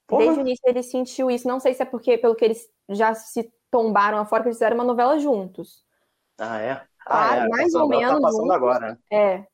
Porra. 0.07 0.25
Desde 0.25 0.41
o 0.41 0.43
início 0.43 0.63
ele 0.67 0.83
sentiu 0.83 1.31
isso. 1.31 1.47
Não 1.49 1.61
sei 1.61 1.75
se 1.75 1.83
é 1.83 1.87
porque, 1.87 2.19
pelo 2.19 2.35
que 2.35 2.45
eles 2.45 2.69
já 2.89 3.15
se 3.15 3.53
tombaram 3.71 4.19
afora, 4.19 4.43
que 4.43 4.49
eles 4.49 4.57
fizeram 4.59 4.77
uma 4.77 4.85
novela 4.85 5.19
juntos. 5.19 5.85
Ah, 6.39 6.59
é? 6.61 6.73
Ah, 7.07 7.31
Ah, 7.33 7.37
é, 7.37 7.49
mais 7.49 7.75
ou 7.75 7.89
tá 7.89 7.89
menos 7.89 8.21
passando 8.21 8.43
juntos. 8.43 8.57
agora, 8.57 8.91
né? 8.93 8.99
É. 9.11 9.47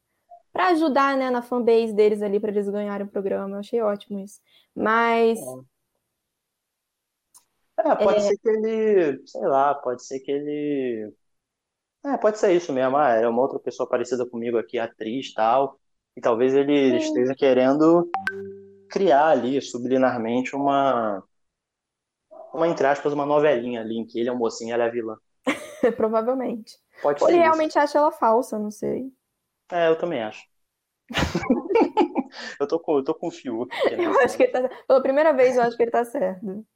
Pra 0.52 0.68
ajudar, 0.68 1.16
né, 1.16 1.30
na 1.30 1.42
fanbase 1.42 1.92
deles 1.94 2.22
ali, 2.22 2.40
pra 2.40 2.50
eles 2.50 2.68
ganharem 2.68 3.06
o 3.06 3.10
programa. 3.10 3.56
Eu 3.56 3.60
achei 3.60 3.80
ótimo 3.82 4.20
isso. 4.20 4.40
Mas. 4.74 5.38
É, 7.78 7.94
pode 7.96 8.22
ser 8.22 8.38
que 8.38 8.48
ele, 8.48 9.26
sei 9.26 9.42
lá, 9.46 9.74
pode 9.74 10.02
ser 10.04 10.20
que 10.20 10.30
ele. 10.32 11.12
É, 12.06 12.16
pode 12.16 12.38
ser 12.38 12.52
isso 12.52 12.72
mesmo. 12.72 12.96
Ah, 12.96 13.10
é 13.14 13.26
uma 13.26 13.42
outra 13.42 13.58
pessoa 13.58 13.88
parecida 13.88 14.24
comigo 14.26 14.58
aqui, 14.58 14.78
atriz 14.78 15.32
tal. 15.34 15.78
E 16.16 16.20
talvez 16.20 16.54
ele 16.54 16.72
Sim. 16.90 16.96
esteja 16.96 17.34
querendo 17.34 18.08
criar 18.88 19.28
ali, 19.28 19.60
subliminarmente, 19.60 20.54
uma, 20.54 21.22
uma, 22.52 22.68
entre 22.68 22.86
aspas, 22.86 23.12
uma 23.12 23.26
novelinha 23.26 23.80
ali, 23.80 23.98
em 23.98 24.06
que 24.06 24.18
ele 24.20 24.28
é 24.28 24.32
o 24.32 24.36
mocinho 24.38 24.70
e 24.70 24.72
ela 24.72 24.84
é 24.84 24.86
a 24.88 24.90
vilã. 24.90 25.16
Provavelmente. 25.96 26.78
Pode 27.02 27.20
Ou 27.20 27.26
ser 27.26 27.32
ele 27.32 27.38
isso. 27.38 27.44
realmente 27.44 27.78
acha 27.78 27.98
ela 27.98 28.12
falsa, 28.12 28.58
não 28.58 28.70
sei. 28.70 29.12
É, 29.70 29.88
eu 29.88 29.98
também 29.98 30.22
acho. 30.22 30.44
Eu 32.60 32.66
tô 32.66 32.78
com, 32.78 32.98
eu 32.98 33.04
tô 33.04 33.14
com 33.14 33.28
o 33.28 33.30
Fiuk 33.30 33.74
aqui 33.74 34.02
Eu 34.02 34.18
acho 34.20 34.36
que 34.36 34.42
ele 34.44 34.52
tá. 34.52 34.68
Pela 34.86 35.02
primeira 35.02 35.32
vez, 35.32 35.56
eu 35.56 35.62
acho 35.62 35.76
que 35.76 35.82
ele 35.84 35.90
tá 35.90 36.04
certo. 36.04 36.66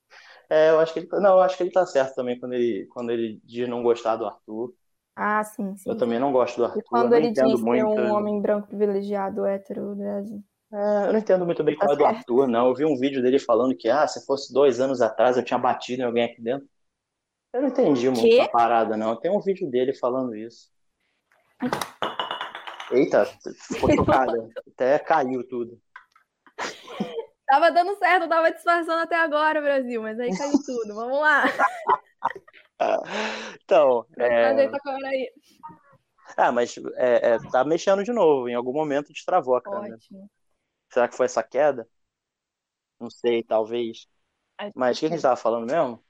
É, 0.48 0.70
eu 0.70 0.80
acho 0.80 0.92
que 0.92 1.00
ele 1.00 1.06
tá, 1.06 1.20
não, 1.20 1.32
eu 1.32 1.40
acho 1.40 1.56
que 1.56 1.62
ele 1.62 1.70
tá 1.70 1.86
certo 1.86 2.14
também 2.14 2.38
quando 2.38 2.54
ele, 2.54 2.86
quando 2.86 3.10
ele 3.10 3.40
diz 3.44 3.68
não 3.68 3.82
gostar 3.82 4.16
do 4.16 4.26
Arthur. 4.26 4.74
Ah, 5.22 5.44
sim, 5.44 5.76
sim. 5.76 5.90
Eu 5.90 5.98
também 5.98 6.18
não 6.18 6.32
gosto 6.32 6.56
do 6.56 6.62
E 6.62 6.64
Arthur, 6.64 6.78
eu 6.80 6.84
quando 6.88 7.14
ele 7.14 7.30
diz 7.30 7.42
que 7.42 7.50
é 7.50 7.62
muito. 7.62 8.00
um 8.00 8.14
homem 8.14 8.40
branco 8.40 8.68
privilegiado, 8.68 9.44
hétero, 9.44 9.94
né? 9.94 10.24
É, 10.72 11.08
eu 11.08 11.12
não 11.12 11.18
entendo 11.18 11.44
muito 11.44 11.62
bem 11.62 11.76
Tá 11.76 11.84
qual 11.84 11.94
é 11.94 11.98
do. 11.98 12.06
Arthur, 12.06 12.48
não. 12.48 12.68
Eu 12.68 12.74
vi 12.74 12.86
um 12.86 12.96
vídeo 12.96 13.20
dele 13.20 13.38
falando 13.38 13.76
que, 13.76 13.90
ah, 13.90 14.08
se 14.08 14.24
fosse 14.24 14.50
dois 14.50 14.80
anos 14.80 15.02
atrás 15.02 15.36
eu 15.36 15.44
tinha 15.44 15.58
batido 15.58 16.00
em 16.00 16.06
alguém 16.06 16.24
aqui 16.24 16.40
dentro. 16.40 16.66
Eu 17.52 17.60
não 17.60 17.68
entendi 17.68 18.08
muito 18.08 18.40
a 18.40 18.48
parada, 18.48 18.96
não. 18.96 19.14
Tem 19.14 19.30
um 19.30 19.42
vídeo 19.42 19.70
dele 19.70 19.92
falando 19.92 20.34
isso. 20.34 20.70
Eita, 22.90 23.26
ficou 23.74 23.94
chocada. 23.94 24.48
Até 24.72 24.98
caiu 25.00 25.46
tudo. 25.46 25.78
Tava 27.46 27.70
dando 27.70 27.94
certo, 27.98 28.26
tava 28.26 28.50
disfarçando 28.50 29.02
até 29.02 29.16
agora, 29.16 29.60
Brasil, 29.60 30.00
mas 30.00 30.18
aí 30.18 30.34
caiu 30.34 30.52
tudo. 30.64 30.94
Vamos 30.94 31.20
lá. 31.20 31.44
Então, 33.62 34.06
é... 34.18 34.70
Ah, 36.36 36.52
mas 36.52 36.76
é, 36.94 37.32
é, 37.32 37.38
tá 37.50 37.64
mexendo 37.64 38.02
de 38.02 38.12
novo. 38.12 38.48
Em 38.48 38.54
algum 38.54 38.72
momento 38.72 39.12
destravou 39.12 39.56
a 39.56 39.62
câmera. 39.62 39.94
Ótimo. 39.94 40.30
Será 40.88 41.08
que 41.08 41.16
foi 41.16 41.26
essa 41.26 41.42
queda? 41.42 41.88
Não 42.98 43.10
sei, 43.10 43.42
talvez. 43.42 44.06
Mas 44.74 44.96
o 44.96 45.00
que 45.00 45.06
a 45.06 45.08
gente 45.10 45.22
tava 45.22 45.36
falando 45.36 45.66
mesmo? 45.66 46.02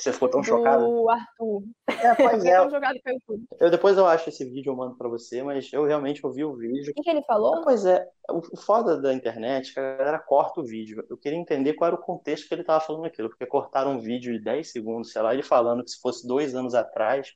Você 0.00 0.12
ficou 0.12 0.30
tão 0.30 0.42
chocada? 0.42 0.82
Do 0.82 1.10
Arthur. 1.10 1.62
É, 1.88 2.14
pois 2.16 2.44
é. 2.44 2.56
tão 2.56 2.70
jogado 2.70 2.98
tudo. 3.26 3.42
Eu, 3.60 3.70
depois 3.70 3.98
eu 3.98 4.06
acho 4.06 4.28
esse 4.30 4.44
vídeo, 4.44 4.70
eu 4.70 4.76
mando 4.76 4.96
pra 4.96 5.08
você, 5.08 5.42
mas 5.42 5.70
eu 5.72 5.84
realmente 5.84 6.24
ouvi 6.24 6.42
o 6.42 6.56
vídeo. 6.56 6.90
O 6.90 6.94
que, 6.94 7.02
que 7.02 7.10
ele 7.10 7.20
Ah, 7.20 7.26
falou? 7.26 7.62
Pois 7.62 7.84
é, 7.84 8.06
o 8.30 8.38
o 8.38 8.56
foda 8.56 9.00
da 9.00 9.12
internet 9.12 9.70
é 9.70 9.74
que 9.74 9.80
a 9.80 9.96
galera 9.96 10.18
corta 10.18 10.60
o 10.60 10.64
vídeo. 10.64 11.04
Eu 11.10 11.18
queria 11.18 11.38
entender 11.38 11.74
qual 11.74 11.88
era 11.88 11.96
o 11.96 12.02
contexto 12.02 12.48
que 12.48 12.54
ele 12.54 12.64
tava 12.64 12.80
falando 12.80 13.04
aquilo, 13.04 13.28
porque 13.28 13.44
cortaram 13.46 13.92
um 13.92 14.00
vídeo 14.00 14.32
de 14.32 14.42
10 14.42 14.72
segundos, 14.72 15.12
sei 15.12 15.20
lá, 15.20 15.34
ele 15.34 15.42
falando 15.42 15.84
que 15.84 15.90
se 15.90 16.00
fosse 16.00 16.26
dois 16.26 16.54
anos 16.54 16.74
atrás, 16.74 17.34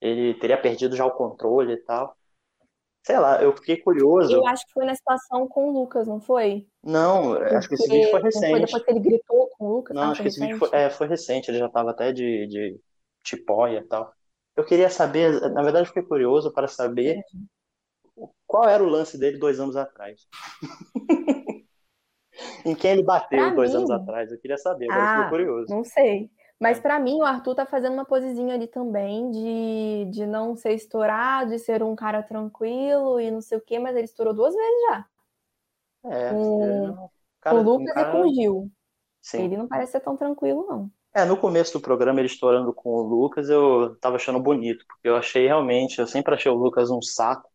ele 0.00 0.34
teria 0.34 0.60
perdido 0.60 0.96
já 0.96 1.06
o 1.06 1.12
controle 1.12 1.74
e 1.74 1.76
tal. 1.78 2.16
Sei 3.02 3.18
lá, 3.18 3.42
eu 3.42 3.54
fiquei 3.56 3.76
curioso. 3.78 4.34
Eu 4.34 4.46
acho 4.46 4.64
que 4.66 4.72
foi 4.72 4.84
na 4.86 4.94
situação 4.94 5.48
com 5.48 5.68
o 5.68 5.72
Lucas, 5.72 6.06
não 6.06 6.20
foi? 6.20 6.66
Não, 6.84 7.32
acho 7.34 7.68
que 7.68 7.74
esse 7.74 7.84
Porque 7.84 7.96
vídeo 7.96 8.10
foi 8.10 8.20
não 8.20 8.30
foi 8.30 8.30
recente. 8.30 8.64
depois 8.66 8.84
que 8.84 8.90
ele 8.90 9.00
gritou 9.00 9.48
com 9.58 9.66
o 9.66 9.72
Lucas? 9.76 9.94
Não, 9.96 10.02
Ah, 10.02 10.10
acho 10.10 10.22
que 10.22 10.28
esse 10.28 10.40
vídeo 10.40 10.54
recente? 10.56 10.70
foi, 10.70 10.78
é, 10.80 10.90
foi 10.90 11.06
recente, 11.08 11.50
ele 11.50 11.58
já 11.58 11.68
tava 11.68 11.90
até 11.90 12.12
de, 12.12 12.46
de 12.46 12.80
tipóia 13.24 13.78
e 13.78 13.84
tal. 13.88 14.12
Eu 14.56 14.64
queria 14.64 14.90
saber, 14.90 15.40
na 15.52 15.62
verdade, 15.62 15.84
eu 15.84 15.88
fiquei 15.88 16.02
curioso 16.02 16.52
para 16.52 16.68
saber 16.68 17.22
qual 18.46 18.68
era 18.68 18.82
o 18.82 18.88
lance 18.88 19.18
dele 19.18 19.38
dois 19.38 19.58
anos 19.60 19.76
atrás. 19.76 20.26
Em 22.64 22.74
quem 22.74 22.92
ele 22.92 23.02
bateu 23.02 23.38
Pra 23.38 23.54
dois 23.54 23.70
mim- 23.70 23.76
anos 23.76 23.90
atrás? 23.90 24.30
Eu 24.30 24.38
queria 24.40 24.56
saber, 24.58 24.88
agora 24.88 25.04
eu 25.04 25.08
Ah, 25.08 25.08
fiquei 25.08 25.30
curioso. 25.38 25.74
Não 25.74 25.84
sei. 25.84 26.30
Mas 26.62 26.78
É. 26.78 26.80
pra 26.80 26.98
mim, 27.00 27.16
o 27.20 27.24
Arthur 27.24 27.54
tá 27.56 27.66
fazendo 27.66 27.94
uma 27.94 28.04
posezinha 28.04 28.54
ali 28.54 28.68
também 28.68 29.30
de, 29.30 30.06
de 30.10 30.26
não 30.26 30.56
ser 30.56 30.74
estourado, 30.74 31.50
de 31.50 31.58
ser 31.58 31.82
um 31.82 31.96
cara 31.96 32.22
tranquilo 32.22 33.20
e 33.20 33.30
não 33.30 33.40
sei 33.40 33.58
o 33.58 33.60
quê, 33.60 33.78
mas 33.78 33.96
ele 33.96 34.04
estourou 34.06 34.34
duas 34.34 34.54
vezes 34.54 34.82
já. 34.88 35.06
É, 36.04 36.30
Com- 36.30 36.86
não- 36.86 36.96
Com 36.96 37.10
cara, 37.40 37.56
o 37.56 37.60
um 37.60 37.62
Lucas 37.62 37.94
cara- 37.94 38.08
e 38.08 38.12
com 38.12 38.20
o 38.28 38.34
Gil. 38.34 38.70
sim. 39.20 39.44
Ele 39.44 39.56
não 39.56 39.68
parece 39.68 39.92
ser 39.92 40.00
tão 40.00 40.16
tranquilo, 40.16 40.66
não. 40.68 40.90
É, 41.14 41.24
no 41.24 41.36
começo 41.36 41.74
do 41.74 41.80
programa, 41.80 42.20
ele 42.20 42.26
estourando 42.28 42.72
com 42.72 42.90
o 42.90 43.02
Lucas, 43.02 43.50
eu 43.50 43.96
tava 44.00 44.16
achando 44.16 44.40
bonito, 44.40 44.84
porque 44.86 45.08
eu 45.08 45.16
achei 45.16 45.46
realmente, 45.46 45.98
eu 46.00 46.06
sempre 46.06 46.34
achei 46.34 46.50
o 46.50 46.54
Lucas 46.54 46.90
um 46.90 47.02
saco. 47.02 47.50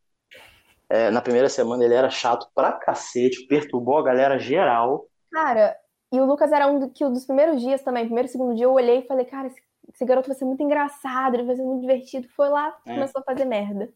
É, 0.90 1.10
na 1.12 1.22
primeira 1.22 1.50
semana 1.50 1.84
ele 1.84 1.94
era 1.96 2.10
chato 2.10 2.48
pra 2.56 2.72
cacete, 2.74 3.46
perturbou 3.48 3.98
a 3.98 4.04
galera 4.04 4.38
geral. 4.40 5.08
Cara, 5.32 5.76
e 6.12 6.20
o 6.20 6.26
Lucas 6.26 6.52
era 6.52 6.68
um 6.68 6.80
do- 6.80 6.90
que 6.92 7.06
um 7.06 7.12
dos 7.14 7.26
primeiros 7.26 7.62
dias 7.62 7.82
também, 7.84 8.06
primeiro, 8.06 8.28
segundo 8.30 8.56
dia, 8.56 8.66
eu 8.66 8.74
olhei 8.74 9.00
e 9.00 9.08
falei, 9.08 9.26
cara, 9.26 9.48
esse, 9.48 9.62
esse 9.94 10.06
garoto 10.06 10.28
vai 10.28 10.38
ser 10.38 10.46
muito 10.46 10.64
engraçado, 10.64 11.36
ele 11.36 11.44
vai 11.46 11.56
ser 11.56 11.64
muito 11.64 11.82
divertido. 11.82 12.28
Foi 12.30 12.50
lá, 12.50 12.72
É. 12.86 12.94
começou 12.94 13.22
a 13.22 13.24
fazer 13.24 13.46
merda. 13.46 13.94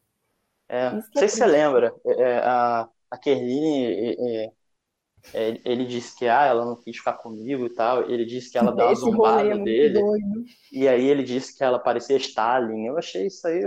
É, 0.67 0.89
não 0.91 1.01
que 1.11 1.19
é 1.19 1.21
sei 1.21 1.27
se 1.29 1.37
você 1.37 1.45
lembra, 1.45 1.93
é, 2.05 2.21
é, 2.21 2.37
a, 2.39 2.89
a 3.11 3.17
Kerline, 3.17 4.51
ele 5.65 5.85
disse 5.85 6.17
que 6.17 6.27
ah, 6.27 6.45
ela 6.45 6.65
não 6.65 6.75
quis 6.75 6.97
ficar 6.97 7.13
comigo 7.13 7.65
e 7.65 7.69
tal, 7.73 8.09
ele 8.09 8.25
disse 8.25 8.51
que 8.51 8.57
ela 8.57 8.71
dava 8.71 8.93
zombada 8.95 9.57
dele, 9.57 9.99
doido. 9.99 10.45
e 10.71 10.87
aí 10.87 11.05
ele 11.05 11.23
disse 11.23 11.57
que 11.57 11.63
ela 11.63 11.79
parecia 11.79 12.17
Stalin. 12.17 12.85
Eu 12.87 12.97
achei 12.97 13.27
isso 13.27 13.47
aí. 13.47 13.61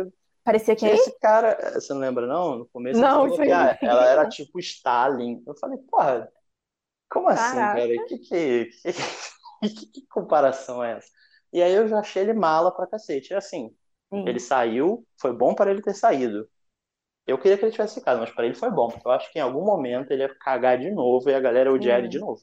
Parecia 0.44 0.76
que 0.76 0.86
Esse 0.86 1.18
cara, 1.20 1.72
você 1.80 1.92
não 1.94 2.00
lembra, 2.00 2.26
não? 2.26 2.58
No 2.58 2.66
começo 2.66 3.00
ele 3.00 3.02
Não, 3.02 3.22
falou 3.22 3.40
que 3.40 3.50
ah, 3.50 3.78
ela 3.82 4.06
era 4.10 4.28
tipo 4.28 4.58
Stalin. 4.60 5.42
Eu 5.46 5.54
falei, 5.56 5.78
porra, 5.78 6.30
como 7.14 7.28
assim, 7.30 7.56
Caraca. 7.56 7.80
cara? 7.80 8.04
Que, 8.08 8.18
que, 8.18 8.70
que, 9.62 9.86
que, 9.92 10.06
comparação 10.08 10.84
é 10.84 10.98
essa? 10.98 11.08
E 11.52 11.62
aí 11.62 11.72
eu 11.74 11.88
já 11.88 12.00
achei 12.00 12.22
ele 12.22 12.34
mala 12.34 12.72
pra 12.74 12.86
cacete. 12.86 13.32
E 13.32 13.36
assim, 13.36 13.74
Sim. 14.12 14.24
ele 14.28 14.40
saiu, 14.40 15.06
foi 15.20 15.32
bom 15.34 15.54
para 15.54 15.70
ele 15.70 15.82
ter 15.82 15.94
saído. 15.94 16.48
Eu 17.26 17.38
queria 17.38 17.58
que 17.58 17.64
ele 17.64 17.72
tivesse 17.72 17.96
ficado, 17.96 18.20
mas 18.20 18.30
para 18.32 18.46
ele 18.46 18.54
foi 18.54 18.70
bom, 18.70 18.88
porque 18.90 19.06
eu 19.08 19.12
acho 19.12 19.32
que 19.32 19.38
em 19.38 19.42
algum 19.42 19.64
momento 19.64 20.10
ele 20.12 20.22
ia 20.22 20.34
cagar 20.36 20.78
de 20.78 20.90
novo 20.90 21.30
e 21.30 21.34
a 21.34 21.40
galera 21.40 21.70
ia 21.70 21.74
odiar 21.74 21.98
ele 22.00 22.08
de 22.08 22.18
novo. 22.18 22.42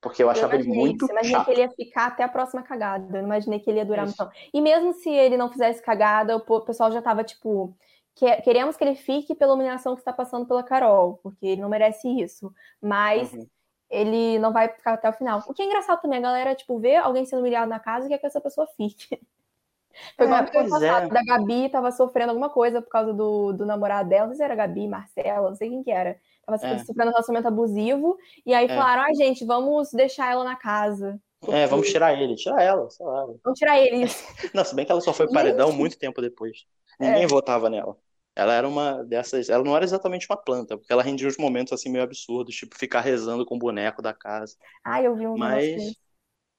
Porque 0.00 0.22
eu 0.22 0.30
Eu 0.32 0.32
achava 0.32 0.54
ele 0.56 0.64
imaginei 0.64 0.78
muito 0.82 1.04
isso, 1.04 1.10
eu 1.10 1.14
imaginei 1.14 1.40
chato. 1.40 1.44
que 1.44 1.50
ele 1.50 1.60
ia 1.62 1.70
ficar 1.70 2.06
até 2.08 2.22
a 2.24 2.28
próxima 2.28 2.62
cagada. 2.62 3.06
Eu 3.18 3.22
não 3.22 3.28
imaginei 3.28 3.60
que 3.60 3.70
ele 3.70 3.78
ia 3.80 3.84
durar 3.86 4.06
Isso. 4.06 4.16
muito. 4.18 4.32
E 4.54 4.60
mesmo 4.60 4.92
se 4.94 5.10
ele 5.10 5.36
não 5.36 5.50
fizesse 5.50 5.82
cagada, 5.82 6.36
o 6.36 6.60
pessoal 6.62 6.92
já 6.92 7.02
tava 7.02 7.24
tipo. 7.24 7.76
"Que- 8.14 8.42
Queremos 8.42 8.76
que 8.76 8.84
ele 8.84 8.96
fique 8.96 9.34
pela 9.34 9.54
humilhação 9.54 9.94
que 9.94 10.00
está 10.00 10.12
passando 10.12 10.46
pela 10.46 10.62
Carol, 10.64 11.18
porque 11.22 11.46
ele 11.46 11.60
não 11.62 11.68
merece 11.68 12.08
isso. 12.08 12.52
Mas 12.80 13.32
Uhum. 13.32 13.46
Ele 13.90 14.38
não 14.38 14.52
vai 14.52 14.68
ficar 14.68 14.94
até 14.94 15.08
o 15.08 15.12
final. 15.12 15.42
O 15.46 15.54
que 15.54 15.62
é 15.62 15.64
engraçado 15.66 16.00
também, 16.02 16.18
a 16.18 16.22
galera, 16.22 16.54
tipo, 16.54 16.78
vê 16.78 16.96
alguém 16.96 17.24
sendo 17.26 17.40
humilhado 17.40 17.68
na 17.68 17.80
casa 17.80 18.06
e 18.06 18.08
quer 18.08 18.18
que 18.18 18.26
essa 18.26 18.40
pessoa 18.40 18.66
fique. 18.76 19.20
Foi 20.16 20.26
igual 20.26 20.42
É, 20.44 20.62
no 20.62 20.74
ano 20.76 20.84
é. 20.86 21.08
da 21.08 21.22
Gabi 21.24 21.68
tava 21.70 21.90
sofrendo 21.90 22.30
alguma 22.30 22.50
coisa 22.50 22.80
por 22.80 22.88
causa 22.88 23.12
do, 23.12 23.52
do 23.52 23.66
namorado 23.66 24.08
dela, 24.08 24.26
não 24.26 24.34
sei 24.34 24.38
se 24.38 24.42
era 24.44 24.54
Gabi, 24.54 24.86
Marcela, 24.86 25.48
não 25.48 25.56
sei 25.56 25.70
quem 25.70 25.82
que 25.82 25.90
era. 25.90 26.16
Tava 26.46 26.56
É. 26.64 26.78
sofrendo 26.78 27.08
um 27.10 27.12
relacionamento 27.12 27.48
abusivo, 27.48 28.16
e 28.46 28.54
aí 28.54 28.66
É. 28.66 28.68
falaram, 28.68 29.02
ai 29.02 29.14
gente, 29.14 29.44
vamos 29.44 29.90
deixar 29.92 30.30
ela 30.30 30.44
na 30.44 30.54
casa. 30.56 31.20
É, 31.48 31.66
vamos 31.66 31.88
tirar 31.88 32.12
ele, 32.14 32.34
tirar 32.36 32.62
ela, 32.62 32.88
sei 32.90 33.04
lá. 33.06 33.26
Vamos 33.44 33.58
tirar 33.58 33.78
ele. 33.78 34.06
Não, 34.54 34.64
se 34.64 34.74
bem 34.74 34.84
que 34.84 34.92
ela 34.92 35.00
só 35.00 35.12
foi 35.12 35.28
paredão 35.32 35.72
muito 35.72 35.98
tempo 35.98 36.20
depois. 36.20 36.64
Ninguém 36.98 37.24
É. 37.24 37.26
votava 37.28 37.68
nela. 37.70 37.96
Ela 38.38 38.54
era 38.54 38.68
uma 38.68 39.04
dessas. 39.04 39.48
Ela 39.50 39.64
não 39.64 39.76
era 39.76 39.84
exatamente 39.84 40.26
uma 40.30 40.36
planta, 40.36 40.78
porque 40.78 40.92
ela 40.92 41.02
rendia 41.02 41.28
uns 41.28 41.38
momentos 41.38 41.72
assim 41.72 41.90
meio 41.90 42.04
absurdos, 42.04 42.54
tipo 42.56 42.78
ficar 42.78 43.00
rezando 43.02 43.46
com 43.46 43.56
o 43.56 43.58
boneco 43.60 44.02
da 44.02 44.14
casa. 44.14 44.56
Ai, 44.84 45.06
eu 45.06 45.14
vi 45.16 45.26
um 45.28 45.36
Mas. 45.36 45.96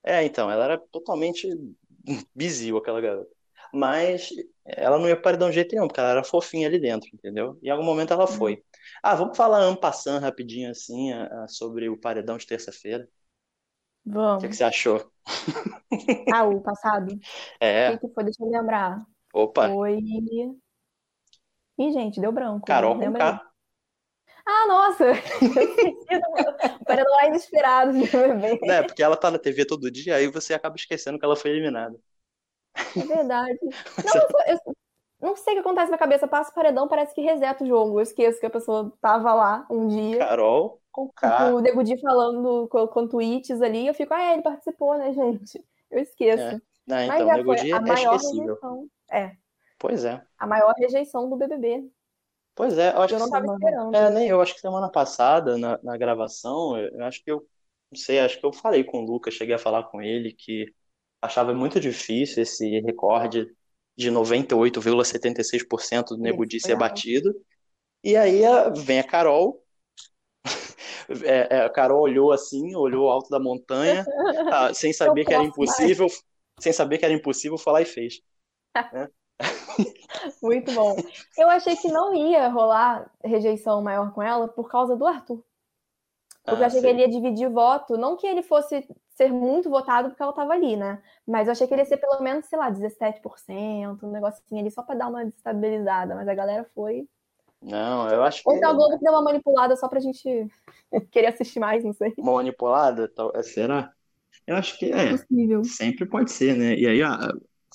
É, 0.04 0.24
então, 0.24 0.50
ela 0.52 0.66
era 0.66 0.78
totalmente 0.92 1.48
bizil, 2.36 2.78
aquela 2.78 3.02
garota. 3.02 3.30
Mas 3.74 4.30
ela 4.66 4.98
não 5.00 5.08
ia 5.08 5.16
pro 5.16 5.24
paredão 5.26 5.50
de 5.50 5.56
jeito 5.56 5.74
nenhum, 5.76 5.88
porque 5.88 6.00
ela 6.00 6.12
era 6.12 6.24
fofinha 6.24 6.68
ali 6.68 6.80
dentro, 6.80 7.10
entendeu? 7.14 7.60
Em 7.64 7.70
algum 7.70 7.84
momento 7.86 8.14
ela 8.14 8.28
foi. 8.28 8.64
Ah, 9.04 9.16
vamos 9.16 9.38
falar 9.38 9.70
en 9.72 9.76
passant 9.76 10.22
rapidinho 10.22 10.72
assim 10.72 11.12
ah, 11.14 11.48
sobre 11.50 11.90
o 11.90 11.98
paredão 12.00 12.38
de 12.38 12.48
terça-feira. 12.48 13.06
O 13.06 13.10
que, 14.40 14.48
Vamos. 14.48 14.50
que 14.50 14.56
você 14.56 14.64
achou? 14.64 15.12
Ah, 16.30 16.46
o 16.46 16.62
passado? 16.62 17.14
O 17.88 17.94
É, 17.94 18.00
que 18.00 18.08
que 18.10 18.14
foi? 18.14 18.24
Deixa 18.26 18.44
eu 18.44 18.50
lembrar. 18.52 19.06
opa, 19.34 19.66
Foi. 19.66 19.98
Ih, 21.80 21.92
gente, 21.92 22.20
deu 22.20 22.32
branco. 22.32 22.66
Carol 22.66 22.96
com? 23.00 23.14
K. 23.14 23.42
Ah, 24.46 24.68
nossa! 24.68 25.06
Paredão 26.86 27.16
lá 27.16 27.28
inesperado 27.28 27.94
do 27.94 28.06
bebê. 28.06 28.60
Né? 28.66 28.84
Porque 28.84 29.02
ela 29.02 29.16
tá 29.16 29.32
na 29.32 29.40
TV 29.40 29.66
todo 29.66 29.92
dia, 29.92 30.16
aí 30.16 30.28
você 30.28 30.54
acaba 30.54 30.76
esquecendo 30.76 31.18
que 31.18 31.26
ela 31.26 31.36
foi 31.36 31.52
eliminada. 31.52 31.98
É 32.76 33.00
verdade. 33.02 33.60
Não, 34.06 34.22
eu, 34.48 34.58
eu 34.58 34.76
não 35.22 35.36
sei 35.36 35.54
o 35.54 35.56
que 35.58 35.60
acontece 35.60 35.92
na 35.92 35.98
cabeça. 35.98 36.28
Passa 36.28 36.50
o 36.50 36.54
paredão, 36.54 36.88
parece 36.88 37.14
que 37.14 37.22
reseta 37.22 37.64
o 37.64 37.68
jogo. 37.68 38.00
Eu 38.00 38.04
esqueço 38.04 38.40
que 38.40 38.46
a 38.46 38.50
pessoa 38.50 38.92
tava 39.02 39.34
lá 39.34 39.66
um 39.70 39.88
dia. 39.88 40.18
Carol 40.18 40.80
com 40.92 41.10
K. 41.10 41.54
O 41.54 41.60
Nego 41.60 41.84
Di 41.84 42.00
falando 42.00 42.68
com, 42.68 42.88
com 42.88 43.08
tweets 43.08 43.62
ali. 43.62 43.88
Eu 43.88 43.94
fico, 43.94 44.14
ah, 44.14 44.22
é, 44.22 44.34
ele 44.34 44.42
participou, 44.42 44.98
né, 44.98 45.12
gente? 45.14 45.64
Eu 45.90 46.00
esqueço. 46.00 46.44
É. 46.44 46.62
Não, 46.88 47.08
Mas 47.08 47.22
então, 47.22 47.28
já 47.28 47.38
Nego 47.38 47.58
foi 47.58 47.72
a 47.72 47.76
é 47.76 47.80
maior 47.80 48.16
esquecível. 48.16 48.46
rejeição. 48.46 48.88
É, 49.12 49.32
Pois 49.90 50.06
é. 50.06 50.22
a 50.38 50.46
maior 50.46 50.72
rejeição 50.78 51.28
do 51.28 51.36
BBB. 51.36 51.90
Pois 52.54 52.78
é, 52.78 52.94
eu 52.94 53.02
acho 53.02 53.16
Eu 53.16 53.18
que 53.18 53.24
não 53.24 53.32
semana... 53.32 53.54
esperando. 53.54 53.96
É, 53.96 54.12
nem 54.12 54.28
eu 54.28 54.40
acho 54.40 54.54
que 54.54 54.62
semana 54.62 54.88
passada, 54.88 55.58
na, 55.58 55.80
na 55.82 55.98
gravação, 55.98 56.78
eu, 56.78 57.04
acho 57.06 57.24
que 57.24 57.32
eu, 57.32 57.38
não 57.92 58.00
sei, 58.00 58.20
acho 58.20 58.40
que 58.40 58.46
eu 58.46 58.54
falei 58.54 58.84
com 58.84 59.00
o 59.00 59.06
Lucas, 59.06 59.34
cheguei 59.34 59.56
a 59.56 59.60
falar 59.60 59.86
com 59.86 60.00
ele 60.00 60.32
que 60.32 60.72
achava 61.20 61.56
muito 61.56 61.80
difícil 61.80 62.44
esse 62.44 62.80
recorde 62.82 63.48
de 63.98 64.12
98,76% 64.12 66.10
do 66.10 66.20
Nego 66.20 66.46
Di 66.46 66.60
ser 66.60 66.78
batido. 66.78 67.34
E 68.04 68.16
aí 68.16 68.42
vem 68.84 69.00
a 69.00 69.04
Carol. 69.04 69.64
É, 71.24 71.58
é, 71.58 71.62
a 71.62 71.70
Carol 71.72 72.02
olhou 72.02 72.32
assim, 72.32 72.76
olhou 72.76 73.10
alto 73.10 73.32
da 73.32 73.40
montanha, 73.40 74.06
ah, 74.54 74.72
sem 74.76 74.94
saber 74.94 75.26
que 75.26 75.34
era 75.34 75.44
impossível, 75.44 76.06
mais. 76.06 76.24
sem 76.60 76.72
saber 76.72 77.00
que 77.00 77.06
era 77.06 77.12
impossível, 77.16 77.58
falar 77.58 77.82
e 77.82 77.86
fez. 77.86 78.22
É. 78.78 79.10
Muito 80.42 80.72
bom. 80.74 80.96
Eu 81.38 81.50
achei 81.50 81.76
que 81.76 81.92
não 81.92 82.14
ia 82.14 82.48
rolar 82.48 83.10
rejeição 83.24 83.82
maior 83.82 84.14
com 84.14 84.22
ela 84.22 84.48
por 84.48 84.70
causa 84.70 84.96
do 84.96 85.06
Arthur. 85.06 85.44
Porque 86.44 86.64
ah, 86.64 86.64
eu 86.64 86.68
achei 86.68 86.80
sim. 86.80 86.86
que 86.86 86.92
ele 86.92 87.02
ia 87.02 87.10
dividir 87.10 87.50
voto. 87.50 87.98
Não 87.98 88.16
que 88.16 88.26
ele 88.26 88.42
fosse 88.42 88.88
ser 89.16 89.32
muito 89.32 89.70
votado 89.70 90.10
porque 90.10 90.22
ela 90.22 90.32
estava 90.32 90.54
ali, 90.54 90.76
né? 90.76 91.02
Mas 91.28 91.48
eu 91.48 91.52
achei 91.52 91.68
que 91.68 91.74
ele 91.74 91.82
ia 91.82 91.86
ser 91.86 91.98
pelo 91.98 92.22
menos, 92.22 92.46
sei 92.46 92.58
lá, 92.58 92.72
17%, 92.72 94.04
um 94.04 94.12
negocinho 94.12 94.62
ali 94.62 94.72
só 94.72 94.82
para 94.82 94.96
dar 94.96 95.08
uma 95.10 95.26
desestabilizada. 95.26 96.16
Mas 96.16 96.28
a 96.28 96.34
galera 96.34 96.70
foi. 96.74 97.08
Não, 97.62 98.08
eu 98.10 98.24
acho 98.24 98.42
que. 98.42 98.50
Ou 98.50 98.56
então 98.56 98.72
a 98.72 98.74
Globo 98.74 98.98
deu 98.98 99.12
uma 99.12 99.22
manipulada 99.22 99.76
só 99.76 99.88
pra 99.88 100.00
gente 100.00 100.48
querer 101.12 101.28
assistir 101.28 101.60
mais, 101.60 101.84
não 101.84 101.94
sei. 101.94 102.14
Uma 102.18 102.34
manipulada? 102.34 103.12
É, 103.36 103.44
será? 103.44 103.92
Eu 104.48 104.56
acho 104.56 104.78
que 104.80 104.92
é. 104.92 105.10
Possível. 105.12 105.64
Sempre 105.64 106.06
pode 106.06 106.32
ser, 106.32 106.56
né? 106.56 106.76
E 106.76 106.88
aí, 106.88 107.04
ó, 107.04 107.18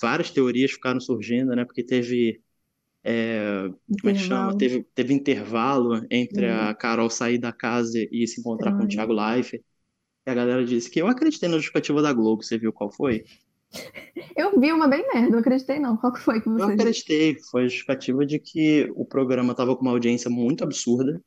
várias 0.01 0.31
teorias 0.31 0.73
ficaram 0.73 1.01
surgindo, 1.01 1.55
né? 1.55 1.65
Porque 1.65 1.83
teve. 1.83 2.41
É, 3.03 3.69
como 4.01 4.11
é 4.11 4.13
que 4.15 4.21
chama? 4.21 4.57
Teve, 4.57 4.83
teve 4.95 5.13
intervalo 5.13 6.07
entre 6.11 6.47
uhum. 6.47 6.69
a 6.69 6.75
Carol 6.75 7.11
sair 7.11 7.39
da 7.39 7.53
casa 7.53 7.99
e 8.11 8.27
se 8.27 8.41
encontrar 8.41 8.73
uhum. 8.73 8.79
com 8.79 8.85
o 8.85 8.89
Thiago 8.89 9.13
Life. 9.13 9.63
E 10.27 10.31
a 10.31 10.35
galera 10.35 10.65
disse 10.65 10.91
que 10.91 11.03
eu 11.03 11.07
acreditei 11.07 11.49
na 11.49 11.57
justificativa 11.57 12.01
da 12.01 12.13
Globo. 12.13 12.43
Você 12.43 12.57
viu 12.57 12.73
qual 12.73 12.91
foi? 12.91 13.25
Eu 14.37 14.59
vi 14.59 14.73
uma 14.73 14.89
bem 14.89 15.05
merda, 15.13 15.31
não 15.31 15.39
acreditei 15.39 15.79
não. 15.79 15.97
Qual 15.97 16.15
foi 16.17 16.41
que 16.41 16.49
você 16.49 16.63
Eu 16.63 16.69
acreditei. 16.69 17.37
Foi 17.51 17.63
a 17.63 17.65
justificativa 17.65 18.25
de 18.25 18.39
que 18.39 18.91
o 18.95 19.05
programa 19.05 19.53
estava 19.53 19.77
com 19.77 19.83
uma 19.83 19.91
audiência 19.91 20.31
muito 20.31 20.65
absurda. 20.65 21.21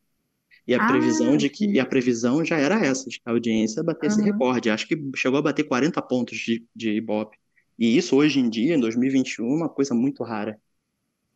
E 0.67 0.75
a 0.75 0.83
ah, 0.83 0.87
previsão 0.87 1.37
de 1.37 1.49
que 1.49 1.65
e 1.65 1.79
a 1.79 1.85
previsão 1.85 2.43
já 2.43 2.57
era 2.57 2.75
essa, 2.85 3.09
de 3.09 3.19
que 3.19 3.29
a 3.29 3.31
audiência 3.31 3.83
batesse 3.83 4.19
uhum. 4.19 4.25
recorde. 4.25 4.69
Acho 4.69 4.87
que 4.87 4.97
chegou 5.15 5.39
a 5.39 5.41
bater 5.41 5.63
40 5.63 6.01
pontos 6.01 6.37
de, 6.37 6.65
de 6.75 6.91
Ibope. 6.91 7.37
E 7.77 7.97
isso 7.97 8.15
hoje 8.15 8.39
em 8.39 8.49
dia, 8.49 8.75
em 8.75 8.79
2021, 8.79 9.45
é 9.45 9.55
uma 9.55 9.69
coisa 9.69 9.93
muito 9.93 10.23
rara. 10.23 10.59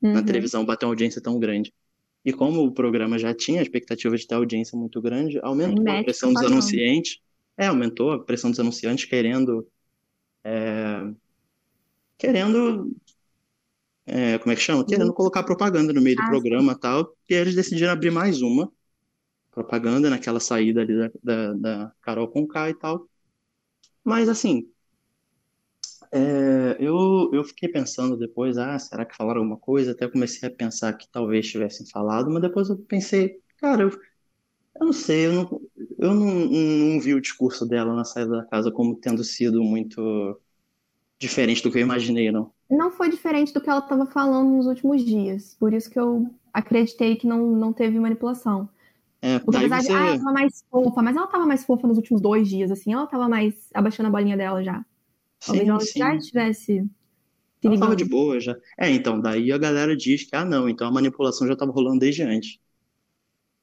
Uhum. 0.01 0.13
Na 0.13 0.23
televisão 0.23 0.65
bater 0.65 0.85
uma 0.85 0.91
audiência 0.91 1.21
tão 1.21 1.39
grande. 1.39 1.73
E 2.23 2.31
como 2.31 2.63
o 2.63 2.71
programa 2.71 3.17
já 3.17 3.33
tinha 3.33 3.59
a 3.59 3.63
expectativa 3.63 4.15
de 4.15 4.27
ter 4.27 4.35
audiência 4.35 4.77
muito 4.77 5.01
grande, 5.01 5.39
aumentou 5.41 5.87
a 5.87 6.03
pressão 6.03 6.33
dos 6.33 6.43
anunciantes. 6.43 7.19
É, 7.57 7.67
aumentou 7.67 8.11
a 8.11 8.23
pressão 8.23 8.49
dos 8.49 8.59
anunciantes 8.59 9.05
querendo. 9.05 9.67
É, 10.43 11.11
querendo. 12.17 12.95
É, 14.05 14.37
como 14.39 14.51
é 14.51 14.55
que 14.55 14.61
chama? 14.61 14.85
Querendo 14.85 15.13
colocar 15.13 15.43
propaganda 15.43 15.93
no 15.93 16.01
meio 16.01 16.15
do 16.15 16.23
ah, 16.23 16.29
programa 16.29 16.73
e 16.73 16.79
tal. 16.79 17.15
E 17.29 17.33
eles 17.33 17.55
decidiram 17.55 17.91
abrir 17.91 18.11
mais 18.11 18.41
uma 18.41 18.71
propaganda 19.51 20.09
naquela 20.09 20.39
saída 20.39 20.81
ali 20.81 20.97
da, 20.97 21.11
da, 21.23 21.53
da 21.53 21.91
Carol 22.01 22.27
Conká 22.27 22.69
e 22.69 22.73
tal. 22.73 23.07
Mas 24.03 24.29
assim, 24.29 24.70
é, 26.11 26.75
eu, 26.79 27.29
eu 27.33 27.43
fiquei 27.43 27.69
pensando 27.69 28.17
depois, 28.17 28.57
ah, 28.57 28.77
será 28.77 29.05
que 29.05 29.15
falaram 29.15 29.39
alguma 29.41 29.57
coisa? 29.57 29.91
Até 29.91 30.07
comecei 30.09 30.49
a 30.49 30.51
pensar 30.51 30.93
que 30.93 31.07
talvez 31.09 31.47
tivessem 31.49 31.87
falado, 31.87 32.29
mas 32.29 32.41
depois 32.41 32.69
eu 32.69 32.77
pensei, 32.77 33.39
cara, 33.57 33.83
eu, 33.83 33.89
eu 33.89 34.85
não 34.85 34.93
sei, 34.93 35.27
eu 35.27 35.33
não, 35.33 35.61
eu 35.97 36.13
não, 36.13 36.25
não 36.25 36.99
vi 36.99 37.13
o 37.13 37.21
discurso 37.21 37.65
dela 37.65 37.95
na 37.95 38.03
saída 38.03 38.31
da 38.31 38.45
casa 38.45 38.71
como 38.71 38.95
tendo 38.95 39.23
sido 39.23 39.63
muito 39.63 40.39
diferente 41.17 41.63
do 41.63 41.71
que 41.71 41.77
eu 41.77 41.81
imaginei, 41.83 42.31
não. 42.31 42.51
Não 42.69 42.91
foi 42.91 43.09
diferente 43.09 43.53
do 43.53 43.61
que 43.61 43.69
ela 43.69 43.79
estava 43.79 44.05
falando 44.05 44.49
nos 44.49 44.65
últimos 44.65 45.05
dias, 45.05 45.55
por 45.59 45.73
isso 45.73 45.89
que 45.89 45.99
eu 45.99 46.29
acreditei 46.53 47.15
que 47.15 47.27
não, 47.27 47.55
não 47.55 47.71
teve 47.71 47.97
manipulação. 47.99 48.67
É, 49.21 49.39
Porque 49.39 49.57
apesar 49.57 49.81
você... 49.81 49.87
de, 49.87 49.93
ah, 49.93 50.07
ela 50.07 50.17
tava 50.17 50.33
mais 50.33 50.65
fofa, 50.69 51.01
mas 51.01 51.15
ela 51.15 51.27
tava 51.27 51.45
mais 51.45 51.63
fofa 51.63 51.87
nos 51.87 51.97
últimos 51.97 52.21
dois 52.21 52.49
dias, 52.49 52.71
assim, 52.71 52.91
ela 52.91 53.07
tava 53.07 53.29
mais 53.29 53.69
abaixando 53.73 54.07
a 54.07 54.11
bolinha 54.11 54.35
dela 54.35 54.63
já. 54.63 54.83
Talvez 55.45 55.67
ela 55.67 55.79
sim. 55.79 55.99
já 55.99 56.15
estivesse 56.15 56.85
Ela 57.63 57.79
tava 57.79 57.95
de 57.95 58.05
boa 58.05 58.39
já. 58.39 58.55
É, 58.79 58.89
então, 58.89 59.19
daí 59.19 59.51
a 59.51 59.57
galera 59.57 59.95
diz 59.95 60.23
que, 60.23 60.35
ah, 60.35 60.45
não, 60.45 60.69
então 60.69 60.87
a 60.87 60.91
manipulação 60.91 61.47
já 61.47 61.53
estava 61.53 61.71
rolando 61.71 61.99
desde 61.99 62.23
antes. 62.23 62.59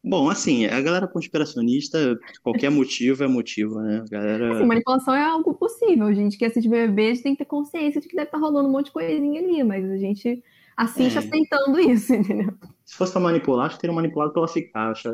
Bom, 0.03 0.31
assim, 0.31 0.65
a 0.67 0.81
galera 0.81 1.09
conspiracionista, 1.09 2.19
qualquer 2.43 2.71
motivo 2.71 3.25
é 3.25 3.29
motivo, 3.29 3.81
né? 3.81 4.03
A 4.07 4.11
galera... 4.11 4.55
Assim, 4.55 4.67
manipulação 4.67 5.15
é 5.15 5.23
algo 5.23 5.55
possível. 5.55 6.07
A 6.07 6.15
gente 6.15 6.39
que 6.39 6.45
assiste 6.45 6.69
BBB, 6.69 7.03
a 7.03 7.15
gente 7.15 7.23
tem 7.23 7.33
que 7.33 7.39
ter 7.39 7.45
consciência 7.45 8.01
de 8.01 8.09
que 8.09 8.15
deve 8.15 8.29
estar 8.29 8.39
tá 8.39 8.45
rolando 8.45 8.69
um 8.69 8.73
monte 8.73 8.87
de 8.87 8.93
coisinha 8.93 9.41
ali, 9.41 9.63
mas 9.65 9.85
a 9.91 9.97
gente 9.97 10.43
assiste 10.77 11.17
é. 11.17 11.19
aceitando 11.19 11.81
isso, 11.81 12.15
entendeu? 12.15 12.55
Se 12.85 12.97
fosse 12.97 13.13
pra 13.13 13.21
manipular, 13.21 13.67
acho 13.67 13.75
que 13.75 13.81
teriam 13.81 13.97
manipulado 13.97 14.33
pra 14.33 14.41
ela 14.41 14.49
ficar, 14.49 14.91
acho. 14.93 15.09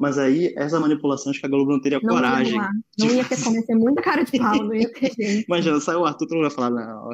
Mas 0.00 0.16
aí, 0.16 0.54
essa 0.56 0.80
manipulação, 0.80 1.30
acho 1.30 1.40
que 1.40 1.44
a 1.44 1.48
Globo 1.50 1.72
não 1.72 1.78
teria 1.78 2.00
não 2.02 2.08
coragem. 2.08 2.54
Ia 2.54 2.70
não 2.98 3.14
ia 3.14 3.22
ter 3.22 3.44
como, 3.44 3.56
ia 3.56 3.66
ter 3.66 3.74
muita 3.74 4.00
cara 4.00 4.22
de 4.22 4.38
pau, 4.38 4.64
não 4.64 4.74
ia 4.74 4.90
ter 4.90 5.12
gente. 5.12 5.44
Imagina, 5.46 5.78
saiu 5.78 6.00
o 6.00 6.06
Arthur, 6.06 6.26
todo 6.26 6.36
mundo 6.38 6.46
ia 6.46 6.50
falar, 6.50 6.70
não. 6.70 7.10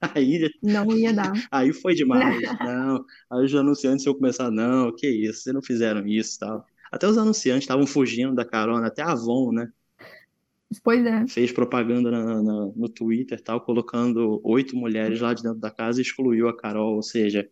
Aí, 0.14 0.50
não 0.62 0.94
ia 0.94 1.14
dar. 1.14 1.32
Aí 1.50 1.72
foi 1.72 1.94
demais. 1.94 2.42
não. 2.60 3.02
Aí 3.30 3.44
os 3.46 3.54
anunciantes 3.54 4.04
iam 4.04 4.14
começar, 4.14 4.50
não, 4.50 4.94
que 4.94 5.08
isso, 5.08 5.44
vocês 5.44 5.54
não 5.54 5.62
fizeram 5.62 6.06
isso 6.06 6.38
tal. 6.38 6.62
Até 6.92 7.08
os 7.08 7.16
anunciantes 7.16 7.62
estavam 7.62 7.86
fugindo 7.86 8.34
da 8.34 8.44
carona, 8.44 8.88
até 8.88 9.00
a 9.00 9.12
Avon, 9.12 9.50
né? 9.52 9.72
Pois 10.84 11.02
é. 11.06 11.26
Fez 11.26 11.50
propaganda 11.50 12.10
na, 12.10 12.42
na, 12.42 12.66
no 12.76 12.88
Twitter 12.90 13.40
tal, 13.40 13.62
colocando 13.62 14.42
oito 14.44 14.76
mulheres 14.76 15.22
lá 15.22 15.32
de 15.32 15.42
dentro 15.42 15.58
da 15.58 15.70
casa 15.70 16.00
e 16.00 16.02
excluiu 16.02 16.50
a 16.50 16.56
Carol, 16.56 16.96
ou 16.96 17.02
seja, 17.02 17.48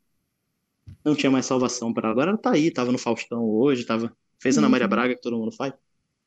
não 1.02 1.14
tinha 1.14 1.30
mais 1.30 1.46
salvação 1.46 1.90
para 1.90 2.08
ela. 2.08 2.12
Agora 2.12 2.30
ela 2.32 2.38
tá 2.38 2.52
aí, 2.52 2.70
tava 2.70 2.92
no 2.92 2.98
Faustão 2.98 3.42
hoje, 3.42 3.86
tava 3.86 4.14
Fez 4.38 4.56
a 4.56 4.60
Ana 4.60 4.68
Maria 4.68 4.86
uhum. 4.86 4.90
Braga, 4.90 5.14
que 5.14 5.20
todo 5.20 5.36
mundo 5.36 5.52
faz. 5.52 5.72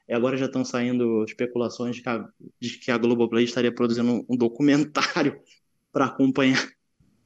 E 0.08 0.14
agora 0.14 0.36
já 0.36 0.46
estão 0.46 0.66
saindo 0.66 1.24
especulações 1.24 1.96
de 1.96 2.02
que 2.02 2.10
a, 2.10 2.28
de 2.60 2.78
que 2.78 2.92
a 2.92 2.98
Globoplay 2.98 3.46
estaria 3.46 3.74
produzindo 3.74 4.12
um, 4.12 4.26
um 4.30 4.36
documentário 4.38 5.40
para 5.92 6.06
acompanhar 6.06 6.68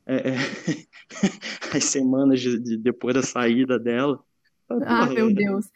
é, 0.05 0.15
é, 0.15 0.35
as 1.75 1.83
semanas 1.85 2.39
de, 2.39 2.59
de, 2.59 2.77
depois 2.77 3.15
da 3.15 3.23
saída 3.23 3.79
dela. 3.79 4.23
Ah, 4.85 5.07
meu 5.07 5.33
Deus. 5.33 5.69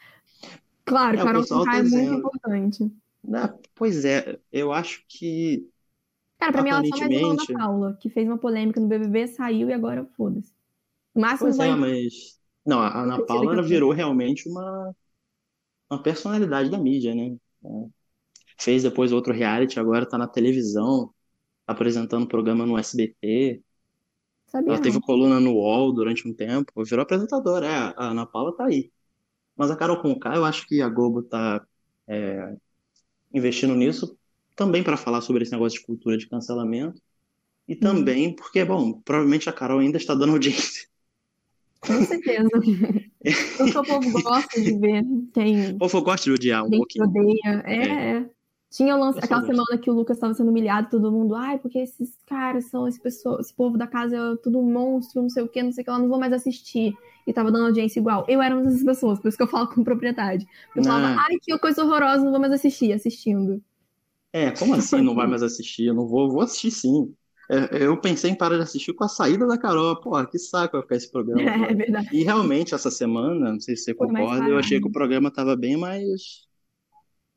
Claro, 0.86 1.17
é, 1.17 1.24
Carol 1.24 1.48
Conká 1.48 1.72
tá 1.72 1.78
é 1.78 1.84
muito 1.84 2.13
importante. 2.13 2.91
Né, 3.24 3.54
pois 3.76 4.06
é, 4.06 4.39
eu 4.52 4.72
acho 4.72 5.04
que. 5.08 5.67
Cara, 6.39 6.52
pra 6.52 6.63
mim 6.63 6.69
ela 6.69 6.86
só 6.86 6.98
mais 6.98 7.22
uma 7.22 7.32
Ana 7.32 7.45
Paula, 7.54 7.98
que 8.00 8.10
fez 8.10 8.28
uma 8.28 8.38
polêmica 8.38 8.80
no 8.80 8.88
BBB, 8.88 9.28
saiu 9.28 9.69
e 9.69 9.74
agora 9.74 10.06
foda-se. 10.15 10.54
Máximo 11.13 11.48
pois 11.48 11.58
vai... 11.58 11.69
é, 11.69 11.76
mas 11.76 12.38
não, 12.69 12.79
a 12.79 13.03
Ana 13.03 13.25
Paula 13.25 13.53
ela 13.53 13.63
virou 13.63 13.91
realmente 13.91 14.47
uma, 14.47 14.95
uma 15.89 16.01
personalidade 16.01 16.69
da 16.69 16.77
mídia, 16.77 17.15
né? 17.15 17.36
É. 17.65 17.89
Fez 18.58 18.84
depois 18.84 19.12
outro 19.12 19.34
reality, 19.34 19.79
agora 19.79 20.08
tá 20.08 20.17
na 20.17 20.27
televisão, 20.27 21.13
apresentando 21.65 22.27
programa 22.27 22.65
no 22.65 22.77
SBT. 22.77 23.62
Sabia 24.47 24.73
ela 24.73 24.82
teve 24.82 24.99
coluna 25.01 25.39
no 25.39 25.53
UOL 25.53 25.93
durante 25.93 26.27
um 26.27 26.34
tempo, 26.34 26.84
virou 26.84 27.03
apresentadora. 27.03 27.65
É, 27.65 27.93
a 27.97 28.10
Ana 28.12 28.25
Paula 28.25 28.55
tá 28.55 28.65
aí. 28.65 28.91
Mas 29.55 29.71
a 29.71 29.75
Carol 29.75 30.01
Conká, 30.01 30.36
eu 30.36 30.45
acho 30.45 30.67
que 30.67 30.82
a 30.82 30.89
Globo 30.89 31.23
tá 31.23 31.65
é, 32.08 32.55
investindo 33.34 33.75
nisso 33.75 34.17
também 34.55 34.84
para 34.84 34.97
falar 34.97 35.21
sobre 35.21 35.43
esse 35.43 35.51
negócio 35.51 35.79
de 35.79 35.86
cultura 35.86 36.17
de 36.17 36.27
cancelamento 36.27 37.01
e 37.67 37.73
uhum. 37.73 37.79
também 37.79 38.36
porque, 38.36 38.65
bom, 38.65 38.99
provavelmente 39.01 39.49
a 39.49 39.53
Carol 39.53 39.79
ainda 39.79 39.97
está 39.97 40.13
dando 40.15 40.34
audiência. 40.34 40.88
Com 41.85 42.03
certeza. 42.03 42.49
o 43.79 43.83
povo 43.83 44.21
gosta 44.21 44.61
de 44.61 44.77
ver 44.77 45.03
quem. 45.33 45.71
O 45.71 45.77
povo 45.77 46.01
gosta 46.01 46.25
de 46.25 46.31
odiar 46.31 46.65
um 46.65 46.69
pouquinho. 46.69 47.05
odeia. 47.05 47.63
É, 47.65 47.75
é. 47.75 48.17
é. 48.17 48.29
Tinha 48.71 48.95
lance, 48.95 49.17
aquela 49.17 49.41
semana 49.41 49.79
que 49.81 49.89
o 49.89 49.93
Lucas 49.93 50.17
estava 50.17 50.33
sendo 50.35 50.51
humilhado, 50.51 50.91
todo 50.91 51.11
mundo, 51.11 51.33
ai, 51.33 51.57
porque 51.57 51.79
esses 51.79 52.15
caras 52.27 52.65
são 52.65 52.87
esse, 52.87 53.01
pessoa, 53.01 53.41
esse 53.41 53.51
povo 53.51 53.79
da 53.79 53.87
casa 53.87 54.15
é 54.15 54.35
tudo 54.43 54.59
um 54.59 54.71
monstro, 54.71 55.23
não 55.23 55.29
sei 55.29 55.41
o 55.41 55.49
que, 55.49 55.63
não 55.63 55.71
sei 55.71 55.81
o 55.81 55.85
que, 55.85 55.89
ela 55.89 55.97
não 55.97 56.07
vou 56.07 56.19
mais 56.19 56.31
assistir. 56.31 56.93
E 57.25 57.33
tava 57.33 57.51
dando 57.51 57.65
audiência 57.65 57.99
igual. 57.99 58.25
Eu 58.27 58.41
era 58.43 58.55
uma 58.55 58.63
dessas 58.63 58.83
pessoas, 58.83 59.19
por 59.19 59.27
isso 59.27 59.37
que 59.37 59.43
eu 59.43 59.47
falo 59.47 59.67
com 59.69 59.83
propriedade. 59.83 60.45
Eu 60.75 60.83
falava, 60.83 61.19
ah. 61.19 61.25
ai, 61.27 61.37
que 61.41 61.57
coisa 61.57 61.83
horrorosa, 61.83 62.23
não 62.23 62.31
vou 62.31 62.39
mais 62.39 62.53
assistir, 62.53 62.93
assistindo. 62.93 63.59
É, 64.31 64.51
como 64.51 64.75
assim 64.75 65.01
não 65.01 65.15
vai 65.15 65.25
mais 65.25 65.41
assistir? 65.41 65.87
Eu 65.87 65.95
não 65.95 66.07
vou, 66.07 66.29
vou 66.29 66.41
assistir 66.41 66.69
sim. 66.69 67.11
É, 67.49 67.83
eu 67.83 67.99
pensei 67.99 68.29
em 68.29 68.35
parar 68.35 68.57
de 68.57 68.62
assistir 68.62 68.93
com 68.93 69.03
a 69.03 69.07
saída 69.07 69.47
da 69.47 69.57
Carol. 69.57 69.99
Pô, 69.99 70.23
que 70.27 70.38
saco 70.38 70.73
vai 70.73 70.83
ficar 70.83 70.95
esse 70.95 71.12
programa. 71.12 71.41
É, 71.67 71.71
é 71.71 71.73
verdade. 71.73 72.09
E 72.13 72.23
realmente, 72.23 72.75
essa 72.75 72.91
semana, 72.91 73.53
não 73.53 73.59
sei 73.59 73.75
se 73.75 73.85
você 73.85 73.95
Foi 73.95 74.07
concorda, 74.07 74.47
eu 74.47 74.57
achei 74.59 74.79
que 74.79 74.88
o 74.88 74.91
programa 74.91 75.31
tava 75.31 75.55
bem 75.55 75.75
mais. 75.75 76.47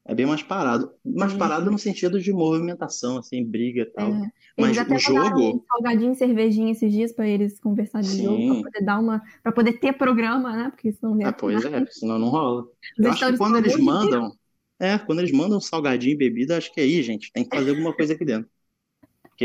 É 0.05 0.14
bem 0.14 0.27
mais 0.27 0.42
parado. 0.42 0.92
Mais 1.05 1.33
parado 1.33 1.70
no 1.70 1.79
sentido 1.79 2.20
de 2.20 2.33
movimentação, 2.33 3.18
assim, 3.18 3.42
briga 3.44 3.83
e 3.83 3.87
tal. 3.87 4.12
É. 4.12 4.31
Mas 4.59 4.77
o 4.77 4.98
jogo. 4.98 5.57
Um 5.57 5.64
salgadinho 5.66 6.12
e 6.12 6.16
cervejinha 6.16 6.72
esses 6.72 6.92
dias 6.92 7.12
para 7.12 7.27
eles 7.27 7.59
conversarem 7.59 8.11
de 8.11 8.22
jogo, 8.22 8.46
pra 8.46 8.70
poder 8.70 8.85
dar 8.85 8.98
uma. 8.98 9.22
para 9.42 9.53
poder 9.53 9.72
ter 9.75 9.92
programa, 9.94 10.55
né? 10.55 10.70
Porque 10.70 10.92
senão. 10.92 11.16
Ah, 11.25 11.33
pois 11.33 11.64
é, 11.64 11.87
senão 11.87 12.18
não 12.18 12.29
rola. 12.29 12.66
Eu 12.98 13.11
acho 13.11 13.27
que 13.27 13.38
quando 13.38 13.57
eles 13.57 13.77
mandam. 13.79 14.33
É, 14.79 14.98
quando 14.98 15.20
eles 15.20 15.31
mandam 15.31 15.61
salgadinho 15.61 16.14
e 16.14 16.18
bebida, 16.18 16.59
acho 16.59 16.72
que 16.75 16.81
é 16.81 16.83
aí, 16.83 17.01
gente, 17.03 17.31
tem 17.33 17.48
que 17.48 17.57
fazer 17.57 17.70
alguma 17.70 17.94
coisa 17.94 18.14
aqui 18.14 18.25
dentro. 18.25 18.51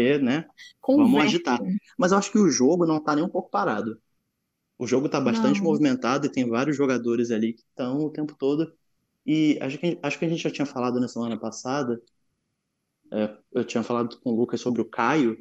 Porque, 0.01 0.17
né? 0.19 0.45
Vamos 0.87 1.21
agitar. 1.23 1.59
Mas 1.97 2.11
eu 2.11 2.17
acho 2.17 2.31
que 2.31 2.37
o 2.39 2.49
jogo 2.49 2.85
não 2.85 3.03
tá 3.03 3.15
nem 3.15 3.23
um 3.23 3.29
pouco 3.29 3.49
parado. 3.49 3.99
O 4.77 4.87
jogo 4.87 5.09
tá 5.09 5.19
bastante 5.19 5.59
Não. 5.59 5.65
movimentado 5.65 6.25
e 6.27 6.31
tem 6.31 6.47
vários 6.49 6.77
jogadores 6.77 7.31
ali 7.31 7.53
que 7.53 7.61
estão 7.61 7.99
o 7.99 8.11
tempo 8.11 8.35
todo. 8.37 8.71
E 9.25 9.57
acho 9.61 9.77
que, 9.77 9.99
acho 10.01 10.19
que 10.19 10.25
a 10.25 10.29
gente 10.29 10.41
já 10.43 10.51
tinha 10.51 10.65
falado 10.65 10.99
na 10.99 11.07
semana 11.07 11.37
passada. 11.39 12.01
é, 13.11 13.37
eu 13.53 13.63
tinha 13.65 13.83
falado 13.83 14.19
com 14.19 14.31
o 14.31 14.35
Lucas 14.35 14.59
sobre 14.61 14.81
o 14.81 14.85
Caio. 14.85 15.37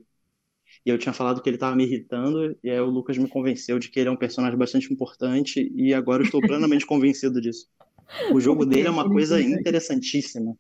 E 0.85 0.91
eu 0.91 0.99
tinha 0.99 1.13
falado 1.13 1.43
que 1.43 1.49
ele 1.49 1.57
estava 1.57 1.77
me 1.77 1.85
irritando, 1.85 2.57
e 2.63 2.71
aí 2.71 2.81
o 2.81 2.87
Lucas 2.91 3.19
me 3.19 3.29
convenceu 3.29 3.79
de 3.79 3.89
que 3.91 4.01
ele 4.01 4.09
é 4.09 4.13
um 4.13 4.17
personagem 4.17 4.59
bastante 4.59 4.93
importante, 4.93 5.73
e 5.75 5.95
agora 5.95 6.23
eu 6.23 6.27
estou 6.27 6.41
plenamente 6.41 6.87
convencido 6.87 7.41
disso. 7.41 7.69
O 8.33 8.41
jogo 8.41 8.67
dele 8.67 8.89
é 8.89 8.91
uma 8.91 9.05
é 9.07 9.09
coisa 9.09 9.41
interessantíssima. 9.41 10.57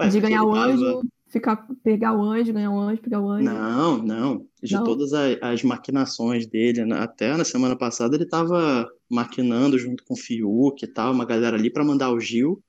Ué, 0.00 0.08
De 0.08 0.20
ganhar 0.20 0.44
o 0.44 0.52
tava- 0.54 0.66
anjo, 0.72 1.02
ficar, 1.32 1.66
pegar 1.82 2.14
o 2.16 2.22
anjo, 2.22 2.52
ganhar 2.52 2.70
o 2.70 2.78
anjo, 2.80 3.02
pegar 3.02 3.20
o 3.20 3.28
anjo. 3.30 3.44
Não, 3.44 3.98
não. 3.98 4.48
De 4.62 4.76
Não? 4.76 4.84
todas 4.84 5.12
a- 5.12 5.52
as, 5.52 5.62
maquinações 5.62 6.46
dele, 6.46 6.84
né? 6.84 6.98
até 6.98 7.36
na 7.36 7.44
semana 7.44 7.76
passada 7.76 8.14
ele 8.16 8.24
estava 8.24 8.88
maquinando 9.10 9.78
junto 9.78 10.04
com 10.04 10.14
o 10.14 10.16
Fiuk 10.16 10.84
e 10.84 10.88
tal, 10.88 11.12
uma 11.12 11.24
galera 11.26 11.56
ali 11.56 11.70
para 11.72 11.84
mandar 11.84 12.10
o 12.12 12.20
Gil. 12.20 12.62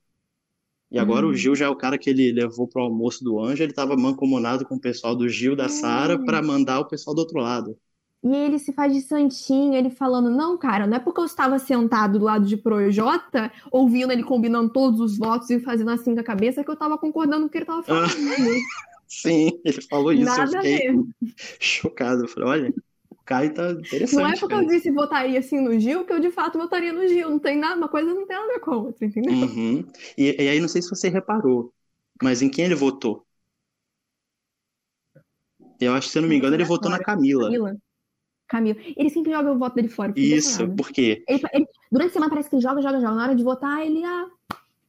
E 0.91 0.99
agora 0.99 1.28
o 1.28 1.32
Hum. 1.32 1.34
Gil 1.34 1.56
já 1.56 1.65
é 1.65 1.69
o 1.69 1.76
cara 1.76 1.97
que 1.97 2.10
ele 2.10 2.32
levou 2.32 2.67
pro 2.67 2.84
almoço 2.84 3.23
do 3.23 3.39
Anjo, 3.39 3.63
ele 3.63 3.71
estava 3.71 3.97
mancomunado 3.97 4.65
com 4.65 4.76
o 4.76 4.80
pessoal 4.82 5.15
do 5.15 5.28
Gil, 5.28 5.56
da 5.56 5.67
Sara, 5.69 6.15
Hum. 6.15 6.26
para 6.26 6.41
mandar 6.41 6.80
o 6.80 6.88
pessoal 6.88 7.15
do 7.15 7.19
outro 7.19 7.39
lado. 7.39 7.78
E 8.24 8.34
ele 8.34 8.58
se 8.58 8.72
faz 8.72 8.94
de 8.94 9.02
santinho, 9.02 9.74
ele 9.74 9.90
falando, 9.90 10.30
não, 10.30 10.58
cara, 10.58 10.88
não 10.88 10.96
é 10.96 11.00
porque 11.00 11.20
eu 11.20 11.26
estava 11.26 11.60
sentado 11.60 12.18
do 12.18 12.26
lado 12.26 12.46
de 12.46 12.56
Projota, 12.56 13.52
ouvindo 13.70 14.14
ele 14.14 14.24
combinando 14.24 14.72
todos 14.72 15.02
os 15.02 15.18
votos 15.18 15.50
e 15.50 15.60
fazendo 15.60 15.92
assim 15.92 16.14
com 16.14 16.22
a 16.22 16.24
cabeça, 16.24 16.64
que 16.64 16.72
eu 16.72 16.76
tava 16.78 16.98
concordando 16.98 17.42
com 17.42 17.48
o 17.48 17.50
que 17.50 17.58
ele 17.58 17.66
tava 17.66 17.84
falando. 17.84 18.08
Sim, 19.06 19.60
ele 19.66 19.82
falou 19.82 20.14
isso, 20.14 20.22
eu 20.22 20.26
Nada 20.26 20.62
fiquei 20.62 20.92
ver. 20.92 21.04
chocado. 21.60 22.24
Eu 22.24 22.28
falei, 22.30 22.50
olha, 22.50 22.74
o 23.12 23.18
Caio 23.26 23.54
tá 23.54 23.64
Não 23.64 23.70
é 23.70 23.82
interessante, 23.82 24.40
porque 24.40 24.56
eu 24.56 24.60
cara. 24.60 24.68
disse 24.68 24.92
votaria 24.92 25.40
assim 25.40 25.60
no 25.60 25.78
Gil, 25.78 26.06
que 26.06 26.14
eu 26.14 26.20
de 26.20 26.32
fato 26.32 26.58
votaria 26.58 26.94
no 26.94 27.06
Gil. 27.06 27.30
Não 27.30 27.40
tem 27.40 27.58
nada, 27.58 27.76
uma 27.76 27.90
coisa 27.90 28.14
não 28.14 28.26
tem 28.26 28.38
nada 28.38 28.50
a 28.50 28.54
ver 28.54 28.60
com 28.62 28.72
a 28.72 28.78
outra, 28.78 29.06
entendeu? 29.06 29.34
Uhum. 29.34 29.86
E, 30.18 30.42
e 30.42 30.50
aí, 30.50 30.60
não 30.62 30.70
sei 30.70 30.82
se 30.82 30.90
você 30.90 31.10
reparou, 31.10 31.74
mas 32.22 32.42
em 32.42 32.50
quem 32.50 32.66
ele 32.66 32.76
votou? 32.76 33.26
Eu 35.80 35.94
acho 35.94 36.08
que, 36.08 36.14
se 36.14 36.18
eu 36.18 36.22
não 36.22 36.30
me 36.30 36.38
engano, 36.38 36.56
ele 36.56 36.64
votou 36.64 36.90
na 36.90 37.00
Camila. 37.00 37.52
Camila. 37.52 37.78
Camila. 38.47 38.77
Ele 38.95 39.10
sempre 39.10 39.32
joga 39.32 39.51
o 39.51 39.58
voto 39.58 39.75
dele 39.75 39.88
fora. 39.88 40.13
Isso, 40.15 40.67
por 40.75 40.89
quê? 40.91 41.23
Ele, 41.27 41.41
ele- 41.53 41.67
durante 41.91 42.10
a 42.12 42.13
semana 42.13 42.29
parece 42.29 42.49
que 42.49 42.56
ele 42.56 42.62
joga, 42.62 42.82
joga, 42.82 42.99
joga. 42.99 43.15
Na 43.15 43.23
hora 43.23 43.36
de 43.36 43.43
votar, 43.43 43.86
ele, 43.86 44.03
ah, 44.03 44.27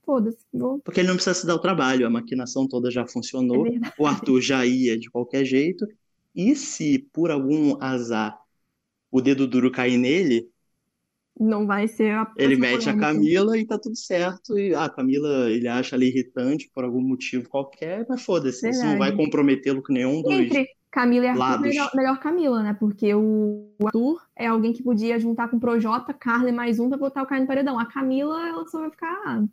foda-se, 0.05 0.39
vou. 0.53 0.81
Porque 0.81 1.01
ele 1.01 1.09
não 1.09 1.15
precisa 1.17 1.35
se 1.35 1.47
dar 1.47 1.55
o 1.55 1.59
trabalho, 1.59 2.07
a 2.07 2.11
maquinação 2.11 2.69
toda 2.69 2.91
já 2.91 3.03
É 3.03 3.07
funcionou, 3.09 3.63
verdade. 3.63 3.95
o 3.99 4.07
Arthur 4.07 4.41
já 4.41 4.67
ia 4.67 4.99
de 4.99 5.11
qualquer 5.11 5.45
jeito, 5.45 5.87
e 6.35 6.55
se 6.57 6.99
por 7.13 7.31
algum 7.31 7.77
azar 7.83 8.39
o 9.11 9.21
dedo 9.21 9.47
duro 9.47 9.71
cair 9.71 9.97
nele, 9.97 10.49
Não 11.39 11.67
vai 11.67 11.89
ser 11.89 12.13
a 12.13 12.33
ele 12.37 12.57
mete 12.57 12.89
a. 12.89 12.97
Camila 12.97 13.59
e 13.59 13.67
tá 13.67 13.79
tudo 13.79 13.97
certo. 13.97 14.57
E 14.59 14.75
ah, 14.75 14.85
a 14.85 14.91
Camila 14.91 15.51
ele 15.51 15.67
acha 15.67 15.97
ela 15.97 16.05
irritante 16.05 16.71
por 16.73 16.85
algum 16.85 17.01
motivo 17.01 17.49
qualquer, 17.49 18.07
mas 18.09 18.23
foda-se, 18.23 18.69
isso 18.69 18.85
não 18.85 18.99
vai 18.99 19.15
comprometê-lo 19.17 19.83
com 19.83 19.93
nenhum 19.93 20.21
E 20.21 20.23
dos. 20.49 20.59
Camila 20.95 21.25
e 21.25 21.29
Arthur, 21.29 21.41
lados. 21.41 21.61
melhor, 21.67 21.91
melhor 21.93 22.21
Camila, 22.21 22.63
né? 22.63 22.73
Porque 22.79 23.13
o 23.13 23.69
Arthur 23.85 24.23
é 24.37 24.47
alguém 24.47 24.73
que 24.73 24.81
podia 24.81 25.19
juntar 25.19 25.49
com 25.49 25.57
o 25.57 25.61
Projota, 25.61 26.15
Carla 26.15 26.49
e 26.49 26.53
mais 26.53 26.79
um 26.79 26.89
pra 26.89 26.97
botar 26.97 27.25
o 27.25 27.27
Caio 27.27 27.41
no 27.43 27.49
paredão. 27.49 27.81
A 27.81 27.85
Camila, 27.87 28.49
ela 28.49 28.65
só 28.69 28.79
vai 28.79 28.91
ficar. 28.91 29.13
ah, 29.27 29.45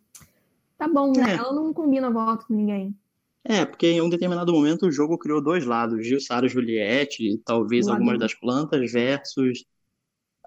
Tá 0.78 0.88
bom, 0.88 1.12
né? 1.12 1.34
É. 1.34 1.36
Ela 1.38 1.52
não 1.52 1.74
combina 1.74 2.12
voto 2.12 2.46
com 2.46 2.54
ninguém. 2.54 2.96
É, 3.44 3.66
porque 3.66 3.88
em 3.88 4.02
um 4.02 4.10
determinado 4.10 4.54
momento 4.54 4.86
o 4.86 4.92
jogo 4.92 5.18
criou 5.18 5.42
dois 5.42 5.66
lados, 5.66 6.06
Gil, 6.06 6.20
Sara, 6.22 6.48
Juliette, 6.48 7.42
talvez 7.44 7.88
lado- 7.88 7.98
algumas 7.98 8.20
das 8.20 8.36
plantas, 8.36 8.92
versus 8.92 9.66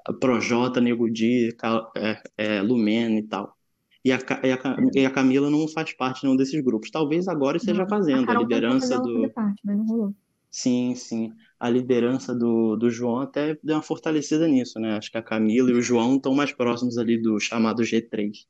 a 0.07 0.12
Projota, 0.12 0.80
Nego 0.80 1.11
Di, 1.11 1.48
é, 1.96 2.22
é, 2.38 2.62
Lumena 2.62 3.18
e 3.18 3.22
tal. 3.24 3.52
E 4.04 4.12
a, 4.12 4.18
e, 4.44 4.52
a, 4.52 4.59
e 4.94 5.07
a 5.07 5.11
Camila 5.11 5.50
não 5.50 5.66
faz 5.66 5.92
parte 5.96 6.20
de 6.20 6.26
nenhum 6.26 6.37
desses 6.37 6.62
grupos. 6.62 6.90
Talvez 6.90 7.26
agora 7.26 7.57
esteja 7.57 7.85
fazendo 7.88 8.22
a 8.22 8.26
tentou 8.26 8.42
liderança 8.42 9.00
do. 9.00 9.28
parte, 9.30 9.61
mas 9.64 9.76
não 9.76 9.87
rolou. 9.87 10.14
Sim, 10.54 10.94
sim. 10.94 11.32
A 11.60 11.68
liderança 11.68 12.34
do, 12.34 12.76
do 12.76 12.88
João 12.90 13.20
até 13.20 13.54
deu 13.62 13.76
uma 13.76 13.82
fortalecida 13.82 14.46
nisso, 14.48 14.78
né? 14.80 14.96
Acho 14.96 15.10
que 15.10 15.18
a 15.18 15.22
Camila 15.22 15.70
e 15.70 15.74
o 15.74 15.82
João 15.82 16.16
estão 16.16 16.34
mais 16.34 16.52
próximos 16.52 16.96
ali 16.98 17.20
do 17.20 17.38
chamado 17.40 17.84
G3. 17.84 18.46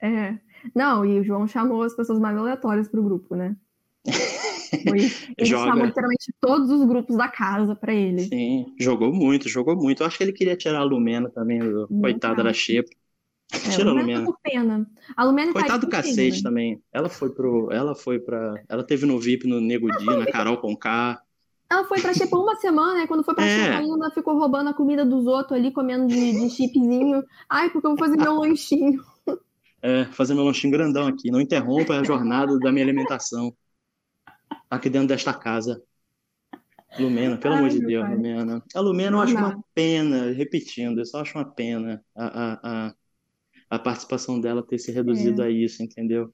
É. 0.00 0.38
Não, 0.74 1.04
e 1.04 1.18
o 1.20 1.24
João 1.24 1.46
chamou 1.48 1.82
as 1.82 1.94
pessoas 1.96 2.18
mais 2.20 2.36
aleatórias 2.36 2.88
pro 2.88 3.02
grupo, 3.02 3.34
né? 3.34 3.56
Foi- 4.84 5.12
Ele 5.38 5.52
Joga. 5.52 5.56
chamou 5.56 5.86
literalmente 5.86 6.32
todos 6.40 6.70
os 6.70 6.84
grupos 6.86 7.16
da 7.16 7.28
casa 7.28 7.74
pra 7.76 7.92
ele. 7.94 8.32
Sim, 8.32 8.74
jogou 8.80 9.12
muito, 9.12 9.48
jogou 9.48 9.76
muito. 9.76 10.02
Eu 10.02 10.06
acho 10.06 10.16
que 10.18 10.24
ele 10.24 10.32
queria 10.32 10.56
tirar 10.56 10.80
a 10.80 10.84
Lumena 10.84 11.30
também, 11.30 11.62
o- 11.62 11.88
coitada 12.00 12.42
da. 12.42 12.52
Xepa. 12.52 12.90
É, 13.52 13.58
Tira 13.70 13.90
a 13.90 13.92
a 13.92 13.94
Lumena 13.94 14.24
por 14.24 14.38
pena. 14.42 14.86
A 15.16 15.24
Lumena 15.24 15.52
tá 15.52 15.60
Coitado 15.60 15.86
do 15.86 15.86
de 15.86 15.92
cacete 15.92 16.38
né? 16.38 16.42
também. 16.42 16.82
Ela 16.92 17.08
foi 17.08 17.30
pro. 17.30 17.70
Ela 17.70 17.94
foi 17.94 18.18
pra. 18.18 18.54
Ela 18.68 18.84
teve 18.84 19.06
no 19.06 19.18
VIP 19.18 19.46
no 19.46 19.60
Nego 19.60 19.90
Di, 19.96 20.04
na 20.04 20.26
Carol 20.26 20.58
Conká. 20.58 21.20
Ela 21.70 21.84
foi 21.84 22.00
pra 22.00 22.12
Xepa 22.12 22.36
uma 22.36 22.56
semana, 22.56 23.02
e 23.02 23.06
quando 23.06 23.24
foi 23.24 23.34
pra 23.34 23.44
É. 23.44 23.64
Xepa 23.64 23.78
ainda 23.78 24.10
ficou 24.10 24.38
roubando 24.38 24.70
a 24.70 24.74
comida 24.74 25.04
dos 25.04 25.26
outros 25.26 25.58
ali, 25.58 25.72
comendo 25.72 26.06
de, 26.06 26.32
de 26.32 26.50
chipzinho. 26.50 27.22
Ai, 27.48 27.70
porque 27.70 27.86
eu 27.86 27.90
vou 27.90 27.98
fazer 27.98 28.16
meu 28.16 28.34
lanchinho. 28.40 29.02
É, 29.82 30.04
fazer 30.06 30.34
meu 30.34 30.44
lanchinho 30.44 30.72
grandão 30.72 31.06
aqui. 31.06 31.30
Não 31.30 31.40
interrompa 31.40 31.94
a 31.98 32.04
jornada 32.04 32.58
da 32.58 32.72
minha 32.72 32.84
alimentação. 32.84 33.54
Aqui 34.70 34.88
dentro 34.90 35.08
desta 35.08 35.32
casa. 35.32 35.82
Lumena, 36.98 37.36
pelo 37.36 37.54
Ai, 37.54 37.60
amor 37.60 37.70
de 37.70 37.80
Deus, 37.80 38.04
pai. 38.04 38.14
Lumena. 38.14 38.62
A 38.74 38.80
Lumena 38.80 39.16
eu 39.16 39.20
acho 39.20 39.36
uma 39.36 39.64
pena, 39.74 40.32
repetindo, 40.32 40.98
eu 41.00 41.06
só 41.06 41.20
acho 41.22 41.36
uma 41.36 41.44
pena 41.44 42.04
a, 42.14 42.26
a, 42.26 42.88
a, 42.88 42.94
a 43.76 43.78
participação 43.78 44.40
dela 44.40 44.62
ter 44.66 44.78
se 44.78 44.92
reduzido 44.92 45.42
É. 45.42 45.46
a 45.46 45.50
isso, 45.50 45.82
entendeu? 45.82 46.32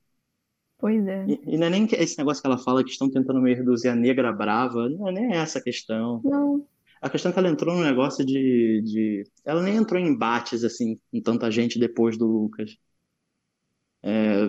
Pois 0.79 1.07
é. 1.07 1.21
E, 1.27 1.41
e 1.47 1.59
não 1.59 1.67
é 1.67 1.71
nem 1.71 1.87
esse 1.93 2.19
negócio 2.19 2.43
que 2.43 2.47
ela 2.47 2.59
fala 2.59 2.83
que 2.85 2.91
estão 2.91 3.11
tentando 3.11 3.41
meio 3.41 3.57
reduzir 3.57 3.89
a 3.89 3.95
negra 3.95 4.33
brava, 4.33 4.89
não 4.89 5.09
é 5.09 5.13
nem 5.13 5.33
essa 5.35 5.59
a 5.59 5.63
questão. 5.63 6.25
Não, 6.25 6.67
A 7.03 7.11
questão 7.11 7.31
é 7.31 7.35
que 7.35 7.39
ela 7.41 7.49
entrou 7.51 7.75
num 7.77 7.83
negócio 7.85 8.25
de, 8.25 8.83
de... 8.85 9.25
Ela 9.45 9.63
nem 9.63 9.77
entrou 9.77 10.01
em 10.01 10.09
embates, 10.09 10.65
assim, 10.65 10.97
com 11.13 11.21
tanta 11.23 11.51
gente 11.51 11.79
depois 11.79 12.19
do 12.19 12.27
Lucas. 12.27 12.77
É, 14.03 14.49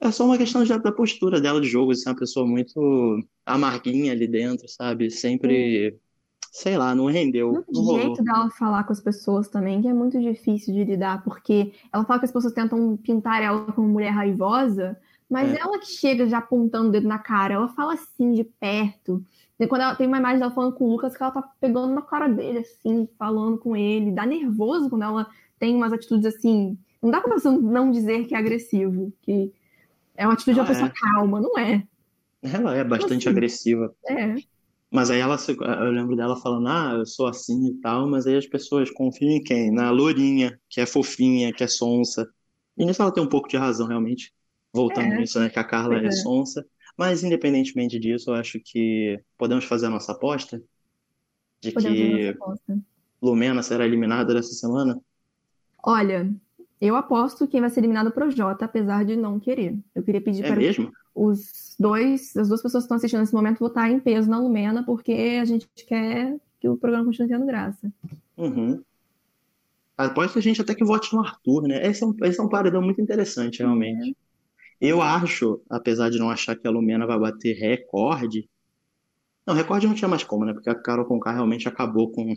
é 0.00 0.12
só 0.12 0.24
uma 0.26 0.38
questão 0.38 0.64
já 0.66 0.78
da 0.78 0.92
postura 0.92 1.40
dela 1.40 1.60
de 1.60 1.68
jogo, 1.68 1.92
de 1.92 2.00
ser 2.00 2.10
uma 2.10 2.16
pessoa 2.18 2.46
muito 2.46 3.20
amarguinha 3.46 4.12
ali 4.12 4.26
dentro, 4.28 4.68
sabe? 4.68 5.10
Sempre, 5.10 5.98
sei 6.58 6.78
lá, 6.78 6.94
não 6.94 7.06
rendeu, 7.06 7.52
no 7.52 7.64
não 7.68 7.82
rolou. 7.82 8.00
jeito 8.00 8.24
dela 8.24 8.48
falar 8.50 8.84
com 8.84 8.92
as 8.92 9.00
pessoas 9.00 9.46
também, 9.48 9.82
que 9.82 9.88
é 9.88 9.92
muito 9.92 10.18
difícil 10.20 10.72
de 10.72 10.84
lidar, 10.84 11.22
porque 11.22 11.72
ela 11.92 12.04
fala 12.04 12.18
que 12.18 12.24
as 12.24 12.32
pessoas 12.32 12.54
tentam 12.54 12.96
pintar 12.96 13.42
ela 13.42 13.70
como 13.72 13.86
mulher 13.88 14.10
raivosa, 14.10 14.96
mas 15.28 15.52
É. 15.52 15.58
ela 15.60 15.78
que 15.78 15.86
chega 15.86 16.26
já 16.26 16.38
apontando 16.38 16.88
o 16.88 16.92
dedo 16.92 17.06
na 17.06 17.18
cara, 17.18 17.54
ela 17.54 17.68
fala 17.68 17.92
assim 17.94 18.32
de 18.32 18.42
perto. 18.44 19.22
E 19.58 19.66
quando 19.66 19.82
ela 19.82 19.94
tem 19.94 20.06
uma 20.06 20.18
imagem 20.18 20.38
dela 20.38 20.50
falando 20.52 20.74
com 20.74 20.84
o 20.84 20.90
Lucas, 20.92 21.16
que 21.16 21.22
ela 21.22 21.32
tá 21.32 21.42
pegando 21.60 21.94
na 21.94 22.02
cara 22.02 22.26
dele, 22.28 22.58
assim, 22.60 23.06
falando 23.18 23.58
com 23.58 23.76
ele, 23.76 24.10
dá 24.12 24.24
nervoso 24.26 24.88
quando 24.88 25.02
ela 25.02 25.26
tem 25.58 25.74
umas 25.74 25.92
atitudes 25.92 26.24
assim. 26.26 26.76
Não 27.02 27.10
dá 27.10 27.20
pra 27.20 27.32
você 27.38 27.50
não 27.50 27.90
dizer 27.90 28.24
que 28.26 28.34
é 28.34 28.38
agressivo, 28.38 29.12
que 29.22 29.52
é 30.16 30.26
uma 30.26 30.32
atitude 30.34 30.54
de 30.54 30.60
uma 30.60 30.64
Ah, 30.66 30.68
pessoa 30.68 30.88
é. 30.88 30.92
calma, 30.94 31.40
não 31.40 31.58
é? 31.58 31.86
Ela 32.42 32.74
é 32.76 32.84
bastante 32.84 33.28
assim? 33.28 33.36
agressiva. 33.36 33.94
É. 34.06 34.34
Mas 34.90 35.10
aí 35.10 35.20
ela, 35.20 35.36
eu 35.84 35.90
lembro 35.90 36.16
dela 36.16 36.36
falando, 36.36 36.68
ah, 36.68 36.94
eu 36.98 37.06
sou 37.06 37.26
assim 37.26 37.68
e 37.68 37.74
tal, 37.80 38.08
mas 38.08 38.26
aí 38.26 38.36
as 38.36 38.46
pessoas 38.46 38.90
confiam 38.90 39.32
em 39.32 39.42
quem? 39.42 39.70
Na 39.70 39.90
Lourinha, 39.90 40.58
que 40.68 40.80
é 40.80 40.86
fofinha, 40.86 41.52
que 41.52 41.64
é 41.64 41.66
sonsa. 41.66 42.26
E 42.76 42.84
nisso 42.84 43.02
ela 43.02 43.12
tem 43.12 43.22
um 43.22 43.28
pouco 43.28 43.48
de 43.48 43.56
razão, 43.56 43.86
realmente. 43.88 44.32
Voltando 44.72 45.12
É. 45.12 45.18
nisso, 45.18 45.40
né, 45.40 45.48
que 45.48 45.58
a 45.58 45.64
Carla 45.64 45.96
é 45.98 46.06
é. 46.06 46.10
sonsa. 46.10 46.64
Mas 46.96 47.22
independentemente 47.22 47.98
disso, 47.98 48.30
eu 48.30 48.34
acho 48.34 48.58
que 48.64 49.18
podemos 49.36 49.64
fazer 49.64 49.86
a 49.86 49.90
nossa 49.90 50.12
aposta 50.12 50.62
de 51.60 51.72
Podemos 51.72 51.98
que 51.98 52.28
aposta. 52.28 52.78
Lumena 53.22 53.62
será 53.62 53.84
eliminada 53.86 54.32
dessa 54.34 54.52
semana. 54.52 55.00
Olha, 55.82 56.30
eu 56.80 56.96
aposto 56.96 57.46
quem 57.46 57.60
vai 57.60 57.70
ser 57.70 57.80
eliminado 57.80 58.06
é 58.06 58.10
o 58.10 58.12
Projota, 58.12 58.64
apesar 58.64 59.04
de 59.04 59.16
não 59.16 59.40
querer. 59.40 59.78
Eu 59.94 60.02
queria 60.02 60.20
pedir 60.20 60.44
É 60.44 60.48
para 60.48 60.56
mesmo? 60.56 60.92
Os 61.16 61.74
dois, 61.80 62.36
as 62.36 62.48
duas 62.48 62.62
pessoas 62.62 62.84
que 62.84 62.86
estão 62.86 62.96
assistindo 62.98 63.20
nesse 63.20 63.34
momento 63.34 63.58
votar 63.58 63.90
em 63.90 63.98
peso 63.98 64.28
na 64.28 64.38
Lumena, 64.38 64.84
porque 64.84 65.38
a 65.40 65.44
gente 65.46 65.66
quer 65.86 66.38
que 66.60 66.68
o 66.68 66.76
programa 66.76 67.06
continue 67.06 67.28
tendo 67.28 67.46
graça. 67.46 67.90
Uhum. 68.36 68.82
Aposto 69.96 70.38
a 70.38 70.42
gente 70.42 70.60
até 70.60 70.74
que 70.74 70.84
vote 70.84 71.14
no 71.14 71.20
Arthur, 71.20 71.66
né? 71.66 71.86
Esse 71.86 72.04
é 72.04 72.06
um, 72.06 72.14
esse 72.22 72.38
é 72.38 72.42
um 72.42 72.48
paredão 72.50 72.82
muito 72.82 73.00
interessante, 73.00 73.60
realmente. 73.60 74.14
Eu 74.78 75.00
acho, 75.00 75.62
apesar 75.70 76.10
de 76.10 76.18
não 76.18 76.28
achar 76.28 76.54
que 76.54 76.68
a 76.68 76.70
Lumena 76.70 77.06
vai 77.06 77.18
bater 77.18 77.54
recorde. 77.54 78.46
Não, 79.46 79.54
recorde 79.54 79.86
não 79.86 79.94
tinha 79.94 80.08
mais 80.08 80.22
como, 80.22 80.44
né? 80.44 80.52
Porque 80.52 80.68
a 80.68 80.74
Carol 80.74 81.06
Conká 81.06 81.32
realmente 81.32 81.66
acabou 81.66 82.10
com. 82.10 82.36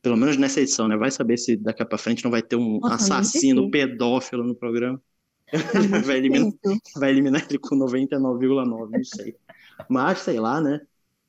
Pelo 0.00 0.16
menos 0.16 0.38
nessa 0.38 0.60
edição, 0.60 0.88
né? 0.88 0.96
Vai 0.96 1.10
saber 1.10 1.36
se 1.36 1.54
daqui 1.56 1.84
pra 1.84 1.98
frente 1.98 2.24
não 2.24 2.30
vai 2.30 2.40
ter 2.40 2.56
um 2.56 2.78
Nossa, 2.78 2.94
assassino 2.94 3.62
muito 3.62 3.72
pedófilo 3.72 4.42
no 4.42 4.54
programa. 4.54 4.98
Tá 5.50 5.98
Vai 6.04 6.16
eliminar, 6.18 6.52
vai 6.96 7.10
eliminar 7.10 7.46
ele 7.48 7.58
com 7.58 7.76
99,9, 7.76 8.90
não 8.90 9.04
sei. 9.04 9.36
Mas, 9.88 10.18
sei 10.20 10.40
lá, 10.40 10.60
né? 10.60 10.80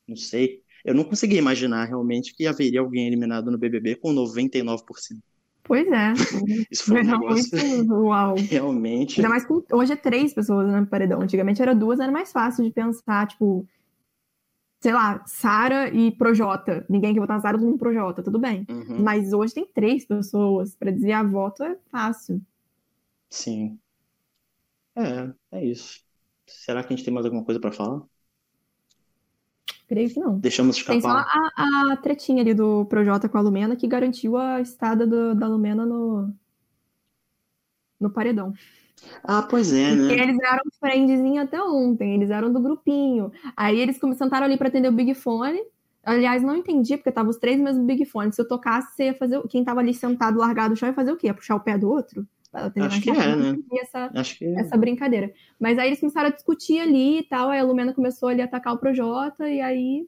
Não 0.07 0.15
sei. 0.15 0.63
Eu 0.84 0.95
não 0.95 1.03
conseguia 1.03 1.38
imaginar 1.38 1.86
realmente 1.86 2.34
que 2.34 2.47
haveria 2.47 2.80
alguém 2.80 3.07
eliminado 3.07 3.51
no 3.51 3.57
BBB 3.57 3.95
com 3.95 4.13
99%. 4.13 5.22
Pois 5.63 5.86
é. 5.86 6.13
Isso 6.72 6.86
foi 6.86 7.01
um 7.01 7.05
negócio 7.05 7.57
uau. 8.05 8.36
realmente. 8.38 9.20
Ainda 9.20 9.30
mais 9.30 9.45
que 9.45 9.53
hoje 9.72 9.91
é 9.93 9.97
três 9.97 10.34
pessoas 10.34 10.68
né, 10.68 10.80
no 10.80 10.88
paredão. 10.88 11.22
Antigamente 11.22 11.61
era 11.61 11.76
duas, 11.76 11.99
era 11.99 12.11
mais 12.11 12.32
fácil 12.32 12.63
de 12.63 12.72
pensar, 12.72 13.28
tipo, 13.28 13.68
sei 14.80 14.93
lá, 14.93 15.22
Sara 15.28 15.89
e 15.93 16.11
Projota. 16.11 16.86
Ninguém 16.89 17.13
quer 17.13 17.20
votar 17.20 17.36
na 17.36 17.41
Sara, 17.41 17.57
todo 17.57 17.68
mundo 17.68 17.80
Projota, 17.80 18.24
tudo 18.24 18.39
bem. 18.39 18.65
Uhum, 18.70 19.03
Mas 19.03 19.34
hoje 19.34 19.53
tem 19.53 19.65
três 19.68 20.05
pessoas. 20.05 20.74
Pra 20.74 20.89
desviar 20.89 21.30
voto 21.30 21.63
é 21.63 21.78
fácil. 21.91 22.41
sim. 23.30 23.78
É, 24.98 25.34
é 25.60 25.66
isso. 25.66 26.02
Será 26.48 26.84
que 26.84 26.93
a 26.93 26.95
gente 26.95 27.06
tem 27.06 27.14
mais 27.14 27.26
alguma 27.26 27.45
coisa 27.45 27.60
pra 27.62 27.72
falar? 27.72 28.02
Creio 29.88 30.10
que 30.14 30.20
não. 30.20 30.43
Deixamos 30.43 30.78
Tem 30.88 31.02
só 31.02 31.12
escapar. 31.12 31.18
a, 31.18 31.93
a 31.93 31.98
tretinha 31.98 32.41
ali 32.41 32.54
do 32.54 32.86
Projota 32.86 33.28
com 33.30 33.38
a 33.38 33.41
Lumena 33.41 33.76
que 33.76 33.88
garantiu 33.88 34.38
a 34.38 34.62
estada 34.62 35.06
do- 35.08 35.36
da 35.36 35.48
Lumena 35.48 35.86
no, 35.86 36.34
no 38.00 38.10
paredão. 38.12 38.54
Ah, 39.24 39.43
pois 39.50 39.72
é, 39.74 39.95
Porque 40.00 40.14
né? 40.16 40.22
eles 40.22 40.38
eram 40.39 40.64
friendzinho 40.80 41.41
até 41.41 41.62
ontem, 41.62 42.16
eles 42.16 42.30
eram 42.30 42.52
do 42.52 42.60
grupinho. 42.62 43.32
Aí 43.56 43.80
eles 43.80 43.98
sentaram 44.18 44.45
ali 44.45 44.58
pra 44.58 44.68
atender 44.68 44.89
o 44.89 44.91
Big 44.91 45.14
Fone. 45.14 45.60
Aliás, 46.04 46.41
não 46.43 46.56
entendi, 46.56 46.95
porque 46.98 47.12
tava 47.12 47.30
os 47.30 47.38
três 47.38 47.60
mesmo 47.60 47.86
Big 47.86 48.06
Fone. 48.06 48.32
Se 48.34 48.41
eu 48.41 48.48
tocasse, 48.48 48.95
você 48.95 49.06
ia 49.06 49.14
fazer. 49.16 49.41
Quem 49.50 49.64
tava 49.64 49.80
ali 49.82 49.93
sentado, 49.93 50.39
largado 50.39 50.72
no 50.72 50.76
chão, 50.78 50.88
ia 50.89 50.95
fazer 50.95 51.12
o 51.12 51.18
quê? 51.18 51.28
Ia 51.28 51.34
puxar 51.34 51.56
o 51.56 51.60
pé 51.60 51.78
do 51.78 51.89
outro? 51.89 52.26
Pra 52.52 52.66
atender 52.66 52.88
Acho 52.88 52.89
mais 52.89 53.04
que 53.04 53.10
rápido? 53.10 53.32
é, 53.32 53.36
Não 53.36 53.45
né? 53.54 53.60
essa, 53.82 54.14
Acho 54.14 54.38
que 54.38 54.45
essa 54.56 54.78
brincadeira. 54.78 55.34
Mas 55.60 55.78
aí 55.78 55.88
eles 55.89 56.00
começaram 56.00 56.30
a 56.30 56.32
discutir 56.32 56.80
ali 56.80 57.20
e 57.20 57.24
tal. 57.24 57.50
Aí 57.50 57.60
a 57.60 57.64
Lumena 57.64 57.93
começou 57.93 58.30
ali 58.30 58.41
a 58.41 58.45
atacar 58.45 58.74
o 58.74 58.78
Projota, 58.80 59.50
e 59.50 59.62
aí, 59.62 60.08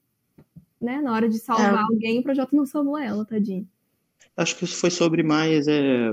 né, 0.81 1.01
na 1.01 1.13
hora 1.13 1.29
de 1.29 1.39
salvar 1.39 1.83
É. 1.83 1.85
alguém, 1.85 2.19
o 2.19 2.23
Projota 2.23 2.55
não 2.55 2.65
salvou 2.67 2.97
ela, 2.97 3.25
tadinho. 3.25 3.67
acho 4.35 4.55
que 4.57 4.65
isso 4.65 4.77
foi 4.79 4.89
sobre 4.91 5.23
mais 5.23 5.67
é, 5.67 6.11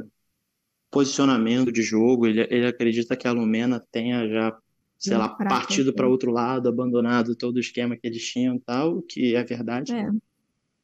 posicionamento 0.91 1.73
de 1.73 1.83
jogo. 1.83 2.27
Ele, 2.27 2.43
ele 2.51 2.67
acredita 2.67 3.17
que 3.17 3.29
a 3.29 3.33
Lumena 3.33 3.81
tenha 3.93 4.29
já, 4.29 4.59
sei 4.99 5.17
lá, 5.17 5.29
fraca, 5.37 5.49
partido 5.49 5.95
para 5.95 6.09
outro 6.09 6.31
lado, 6.33 6.69
abandonado 6.69 7.37
todo 7.37 7.57
o 7.57 7.61
esquema 7.61 7.97
que 7.97 8.07
eles 8.07 8.25
tinham 8.25 8.57
e 8.57 8.61
tal, 8.61 8.99
o 8.99 9.03
que 9.03 9.35
é 9.37 9.45
verdade. 9.45 9.97
É. 9.97 10.11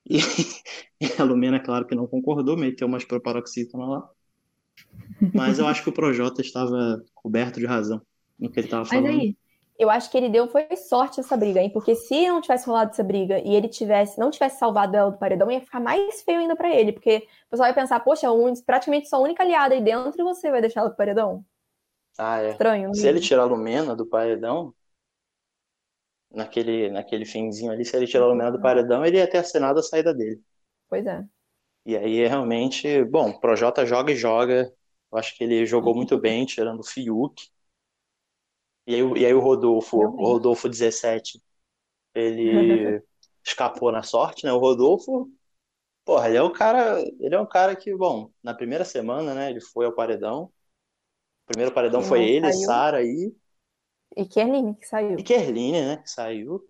E, 0.09 0.18
e 1.01 1.07
a 1.20 1.24
Lumena, 1.24 1.61
claro 1.61 1.86
que 1.86 1.95
não 1.95 2.07
concordou, 2.07 2.57
meteu 2.59 2.88
umas 2.88 3.05
pro 3.05 3.22
paroxítona 3.22 3.86
lá. 3.86 4.11
Mas 5.34 5.58
eu 5.58 5.66
acho 5.66 5.82
que 5.82 5.88
o 5.88 5.92
Projota 5.92 6.40
estava 6.40 7.02
coberto 7.14 7.58
de 7.58 7.66
razão 7.66 8.00
no 8.38 8.50
que 8.50 8.60
ele 8.60 8.66
estava 8.66 8.84
Mas 8.84 8.90
falando. 8.90 9.08
aí, 9.08 9.36
Eu 9.78 9.90
acho 9.90 10.10
que 10.10 10.16
ele 10.16 10.28
deu 10.28 10.46
foi 10.48 10.66
sorte 10.76 11.20
essa 11.20 11.36
briga, 11.36 11.60
hein? 11.60 11.70
Porque 11.70 11.94
se 11.94 12.26
não 12.28 12.40
tivesse 12.40 12.66
rolado 12.66 12.90
essa 12.90 13.02
briga 13.02 13.38
e 13.38 13.54
ele 13.54 13.68
tivesse, 13.68 14.18
não 14.18 14.30
tivesse 14.30 14.58
salvado 14.58 14.96
ela 14.96 15.10
do 15.10 15.18
paredão, 15.18 15.50
ia 15.50 15.60
ficar 15.60 15.80
mais 15.80 16.22
feio 16.22 16.40
ainda 16.40 16.54
pra 16.56 16.74
ele. 16.74 16.92
Porque 16.92 17.26
o 17.46 17.50
pessoal 17.50 17.68
ia 17.68 17.74
pensar, 17.74 18.00
poxa, 18.00 18.30
um, 18.30 18.52
praticamente 18.64 19.08
sua 19.08 19.18
única 19.18 19.42
aliada 19.42 19.74
aí 19.74 19.80
dentro 19.82 20.20
e 20.20 20.24
você 20.24 20.50
vai 20.50 20.60
deixar 20.60 20.80
ela 20.80 20.90
do 20.90 20.96
paredão? 20.96 21.44
Ah, 22.18 22.40
é. 22.42 22.50
Estranho. 22.52 22.88
não 22.88 22.94
Se 22.94 23.08
ele 23.08 23.20
tirar 23.20 23.42
a 23.42 23.46
Lumena 23.46 23.94
do 23.96 24.06
paredão, 24.06 24.74
naquele, 26.30 26.90
naquele 26.90 27.24
finzinho 27.24 27.70
ali, 27.72 27.84
se 27.84 27.96
ele 27.96 28.06
tirar 28.08 28.24
a 28.24 28.28
Lumena 28.28 28.50
do 28.52 28.60
paredão, 28.60 29.04
ele 29.04 29.18
ia 29.18 29.28
ter 29.30 29.38
assinado 29.38 29.78
a 29.80 29.82
saída 29.82 30.12
dele. 30.14 30.42
Pois 30.88 31.06
é. 31.06 31.26
E 31.85 31.97
aí 31.97 32.20
é 32.20 32.28
realmente, 32.28 33.05
bom, 33.05 33.30
o 33.30 33.41
Projota 33.41 33.85
joga 33.87 34.12
e 34.12 34.16
joga. 34.16 34.72
Eu 35.12 35.18
acho 35.18 35.37
que 35.37 35.45
ele 35.45 35.66
jogou 35.66 35.95
muito 35.95 36.18
bem, 36.18 36.47
tirando 36.47 36.80
o 36.80 36.85
Fiuk. 36.85 37.49
E 38.87 38.95
aí, 38.95 39.03
o- 39.03 39.16
e 39.16 39.24
aí 39.26 39.35
o 39.35 39.41
Rodolfo, 39.41 39.97
o. 40.18 40.26
Rodolfo 40.26 40.68
17, 40.68 41.41
ele 42.14 43.03
escapou 43.47 43.93
na 43.93 44.03
sorte, 44.03 44.45
né? 44.45 44.53
O 44.53 44.59
Rodolfo, 44.59 45.30
porra, 46.05 46.28
ele 46.28 46.39
é 46.39 46.43
um 46.45 46.53
cara, 46.53 47.01
ele 47.20 47.35
é 47.35 47.41
um 47.41 47.47
cara 47.49 47.76
que, 47.76 47.95
bom, 47.97 48.30
na 48.43 48.55
primeira 48.55 48.85
semana, 48.87 49.35
né, 49.35 49.51
ele 49.51 49.61
foi 49.61 49.87
ao 49.87 49.95
paredão. 49.95 50.45
O 50.47 50.53
primeiro 51.49 51.72
paredão 51.74 52.03
E 52.03 52.05
foi 52.05 52.22
não 52.22 52.28
ele, 52.28 52.53
saiu. 52.53 52.53
Sara 52.53 53.03
e 53.05 53.35
E 54.16 54.24
Kerline 54.26 54.74
que 54.80 54.87
saiu. 54.87 55.18
E 55.18 55.22
Kerline, 55.22 55.80
né, 55.83 55.97
que 55.99 56.11
saiu. 56.11 56.66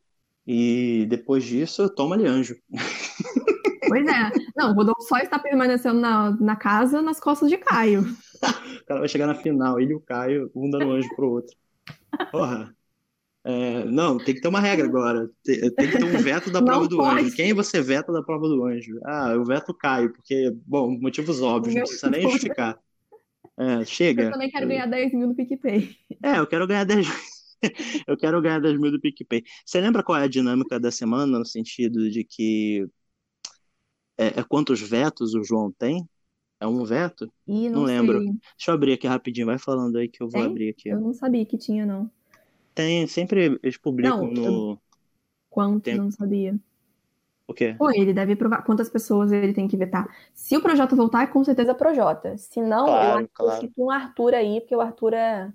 E 0.46 1.06
depois 1.08 1.44
disso, 1.44 1.88
toma-lhe 1.94 2.26
anjo. 2.26 2.56
Pois 3.92 4.06
é. 4.06 4.30
Não, 4.56 4.70
o 4.70 4.74
Rodolfo 4.74 5.02
só 5.02 5.18
está 5.18 5.38
permanecendo 5.38 6.00
na, 6.00 6.30
na 6.40 6.56
casa 6.56 7.02
nas 7.02 7.20
costas 7.20 7.50
de 7.50 7.58
Caio. 7.58 8.00
O 8.02 8.84
cara 8.86 9.00
vai 9.00 9.08
chegar 9.08 9.26
na 9.26 9.34
final, 9.34 9.78
ele 9.78 9.92
e 9.92 9.94
o 9.94 10.00
Caio, 10.00 10.50
um 10.54 10.70
dando 10.70 10.90
anjo 10.92 11.08
pro 11.14 11.30
outro. 11.30 11.54
Porra. 12.30 12.74
É, 13.44 13.84
não, 13.84 14.16
tem 14.18 14.34
que 14.34 14.40
ter 14.40 14.48
uma 14.48 14.60
regra 14.60 14.86
agora. 14.86 15.28
Tem, 15.44 15.60
tem 15.74 15.90
que 15.90 15.98
ter 15.98 16.04
um 16.04 16.18
veto 16.22 16.50
da 16.50 16.60
Não 16.60 16.66
prova 16.66 16.88
do 16.88 16.96
pode. 16.96 17.26
anjo. 17.26 17.36
Quem 17.36 17.52
você 17.52 17.82
veta 17.82 18.10
da 18.12 18.22
prova 18.22 18.48
do 18.48 18.64
anjo? 18.64 18.98
Ah, 19.04 19.32
eu 19.32 19.44
veto 19.44 19.70
o 19.70 19.74
Caio, 19.74 20.10
porque, 20.12 20.50
bom, 20.66 20.98
motivos 20.98 21.42
óbvios, 21.42 21.74
não 21.74 21.80
Meu 21.80 21.86
precisa 21.86 22.10
nem 22.10 22.22
justificar. 22.22 22.78
É, 23.58 23.84
chega. 23.84 24.24
Eu 24.24 24.32
também 24.32 24.50
quero 24.50 24.66
ganhar 24.66 24.86
10 24.86 25.12
mil 25.12 25.28
no 25.28 25.34
PicPay. 25.34 25.94
É, 26.22 26.38
eu 26.38 26.46
quero 26.46 26.66
ganhar 26.66 26.84
10 26.84 27.06
Eu 28.06 28.16
quero 28.16 28.40
ganhar 28.40 28.60
10 28.60 28.78
mil 28.78 28.90
do 28.90 29.00
PicPay. 29.00 29.44
Você 29.64 29.80
lembra 29.80 30.02
qual 30.02 30.18
é 30.18 30.24
a 30.24 30.28
dinâmica 30.28 30.80
da 30.80 30.90
semana, 30.90 31.38
no 31.38 31.44
sentido 31.46 32.10
de 32.10 32.24
que 32.24 32.86
é, 34.18 34.40
é 34.40 34.44
quantos 34.44 34.80
vetos 34.80 35.34
o 35.34 35.42
João 35.44 35.72
tem? 35.72 36.08
É 36.60 36.66
um 36.66 36.84
veto? 36.84 37.32
Ih, 37.46 37.68
Não 37.72 37.82
não 37.82 37.84
lembro. 37.84 38.20
Deixa 38.58 38.70
eu 38.70 38.74
abrir 38.74 38.94
aqui 38.94 39.06
rapidinho, 39.06 39.46
vai 39.46 39.58
falando 39.58 39.96
aí 39.98 40.08
que 40.08 40.22
eu 40.22 40.28
vou 40.30 40.40
Tem? 40.40 40.46
abrir 40.50 40.70
aqui. 40.70 40.90
Eu 40.90 41.00
não 41.00 41.14
sabia 41.14 41.46
que 41.46 41.56
tinha, 41.56 41.86
não. 41.86 42.10
Tem, 42.74 43.06
sempre 43.06 43.58
eles 43.62 43.76
publicam 43.78 44.28
Não, 44.28 44.32
no. 44.32 44.82
Quanto? 45.50 45.84
Tem- 45.84 45.96
Não 45.96 46.10
sabia. 46.10 46.58
O 47.46 47.54
quê? 47.54 47.78
Pô, 47.78 47.90
ele 47.90 48.12
deve 48.14 48.36
provar 48.36 48.62
quantas 48.64 48.88
pessoas 48.88 49.32
ele 49.32 49.52
tem 49.52 49.66
que 49.66 49.76
vetar. 49.76 50.06
Se 50.34 50.56
o 50.56 50.62
projeto 50.62 50.94
voltar, 50.94 51.26
com 51.32 51.42
certeza 51.44 51.74
Projota. 51.74 52.36
Se 52.38 52.60
não, 52.60 53.02
eu 53.02 53.12
Claro, 53.12 53.28
acho 53.46 53.58
que 53.58 53.66
claro. 53.66 53.68
eu 53.76 53.84
um 53.86 53.90
Arthur 53.90 54.34
aí, 54.34 54.60
porque 54.60 54.76
o 54.76 54.80
Arthur 54.80 55.14
é. 55.14 55.52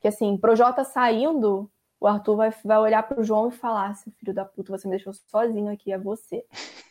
Que 0.00 0.08
assim, 0.08 0.36
Projota 0.38 0.84
saindo, 0.84 1.70
o 2.00 2.06
Arthur 2.08 2.36
vai, 2.36 2.50
vai 2.64 2.78
olhar 2.78 3.02
pro 3.04 3.22
João 3.24 3.48
e 3.48 3.52
falar: 3.52 3.94
seu 3.96 4.12
filho 4.14 4.34
da 4.34 4.44
puta, 4.44 4.72
você 4.76 4.88
me 4.88 4.96
deixou 4.96 5.12
sozinho 5.14 5.72
aqui, 5.72 5.92
é 5.92 5.98
você. 5.98 6.44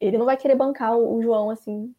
Ele 0.00 0.18
não 0.18 0.26
vai 0.26 0.36
querer 0.36 0.56
bancar 0.56 0.96
o, 0.96 1.22
João 1.22 1.50
assim, 1.50 1.94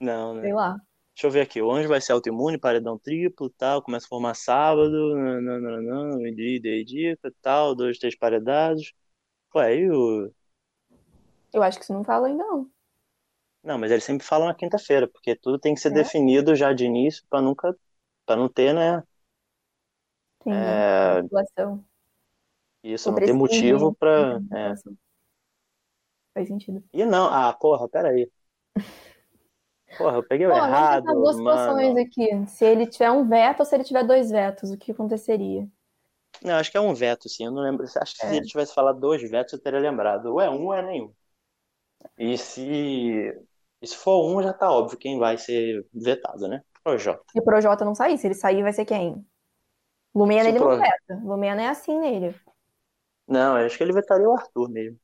Não, 0.00 0.34
né? 0.34 0.42
sei 0.42 0.52
lá. 0.52 0.76
Deixa 1.14 1.26
eu 1.26 1.30
ver 1.30 1.40
aqui. 1.40 1.62
O 1.62 1.70
anjo 1.70 1.88
vai 1.88 2.00
ser 2.00 2.12
autoimune, 2.12 2.58
paredão 2.58 2.98
triplo, 2.98 3.48
tal. 3.50 3.82
Começa 3.82 4.06
a 4.06 4.08
formar 4.08 4.34
sábado. 4.34 5.14
Nananana, 5.16 6.18
dia, 6.34 6.60
dia, 6.60 6.84
dica, 6.84 7.32
tal. 7.40 7.74
Dois, 7.74 7.98
três 7.98 8.16
paredados. 8.16 8.92
Ué, 9.54 9.66
aí 9.66 9.90
o. 9.90 10.30
Eu 11.52 11.62
acho 11.62 11.78
que 11.78 11.84
isso 11.84 11.92
não 11.92 12.04
fala 12.04 12.28
ainda, 12.28 12.44
não. 12.44 12.70
Não, 13.62 13.78
mas 13.78 13.90
eles 13.90 14.04
sempre 14.04 14.24
falam 14.26 14.46
na 14.46 14.54
quinta-feira, 14.54 15.08
porque 15.08 15.34
tudo 15.34 15.58
tem 15.58 15.74
que 15.74 15.80
ser 15.80 15.90
É? 15.90 15.94
definido 15.94 16.54
já 16.54 16.72
de 16.72 16.84
início 16.84 17.24
pra 17.28 17.40
nunca. 17.40 17.74
Pra 18.24 18.36
não 18.36 18.48
ter, 18.48 18.72
né? 18.74 19.02
Tem 20.42 20.54
É, 20.54 21.14
manipulação. 21.14 21.84
isso, 22.82 23.10
não 23.10 23.18
ter 23.18 23.32
motivo 23.32 23.94
pra. 23.94 24.40
tem 24.48 24.48
É. 24.52 24.74
Faz 26.36 26.48
sentido. 26.48 26.84
E 26.92 27.02
não, 27.06 27.28
ah, 27.32 27.50
porra, 27.54 27.88
peraí. 27.88 28.30
Porra, 29.96 30.18
eu 30.18 30.22
peguei 30.22 30.46
o 30.46 30.50
Pô, 30.50 30.56
errado, 30.56 31.00
tentar 31.00 31.14
duas 31.14 31.36
situações 31.36 31.96
aqui. 31.96 32.46
Se 32.48 32.64
ele 32.66 32.86
tiver 32.86 33.10
um 33.10 33.26
veto 33.26 33.60
ou 33.60 33.64
se 33.64 33.74
ele 33.74 33.84
tiver 33.84 34.04
dois 34.04 34.30
vetos, 34.30 34.70
o 34.70 34.76
que 34.76 34.92
aconteceria? 34.92 35.66
Não, 36.42 36.56
acho 36.56 36.70
que 36.70 36.76
é 36.76 36.80
um 36.80 36.92
veto, 36.92 37.26
sim. 37.30 37.46
Eu 37.46 37.50
não 37.52 37.62
lembro. 37.62 37.86
Acho 37.86 38.12
que 38.12 38.20
se 38.20 38.26
É. 38.26 38.36
ele 38.36 38.44
tivesse 38.46 38.74
falado 38.74 39.00
dois 39.00 39.22
vetos, 39.22 39.54
eu 39.54 39.62
teria 39.62 39.80
lembrado. 39.80 40.26
Ou 40.26 40.40
é 40.42 40.50
um 40.50 40.66
ou 40.66 40.74
é 40.74 40.82
nenhum. 40.82 41.10
E 42.18 42.36
se, 42.36 42.62
e 43.80 43.86
se 43.86 43.96
for 43.96 44.22
um, 44.30 44.42
já 44.42 44.52
tá 44.52 44.70
óbvio 44.70 44.98
quem 44.98 45.18
vai 45.18 45.38
ser 45.38 45.86
vetado, 45.94 46.46
né? 46.46 46.60
Projota. 46.84 47.24
Se 47.32 47.40
o 47.40 47.42
Projota 47.42 47.84
não 47.84 47.94
sair, 47.94 48.18
se 48.18 48.26
ele 48.26 48.34
sair, 48.34 48.62
vai 48.62 48.74
ser 48.74 48.84
quem? 48.84 49.26
Lumena 50.14 50.44
Se 50.44 50.48
ele 50.50 50.58
não 50.58 50.66
Pro- 50.66 50.78
veta. 50.78 51.22
Lumena 51.24 51.62
é 51.62 51.68
assim 51.68 51.98
nele. 51.98 52.34
Não, 53.26 53.58
eu 53.58 53.66
acho 53.66 53.76
que 53.76 53.82
ele 53.82 53.92
vetaria 53.92 54.28
o 54.28 54.32
Arthur 54.32 54.68
mesmo. 54.70 54.98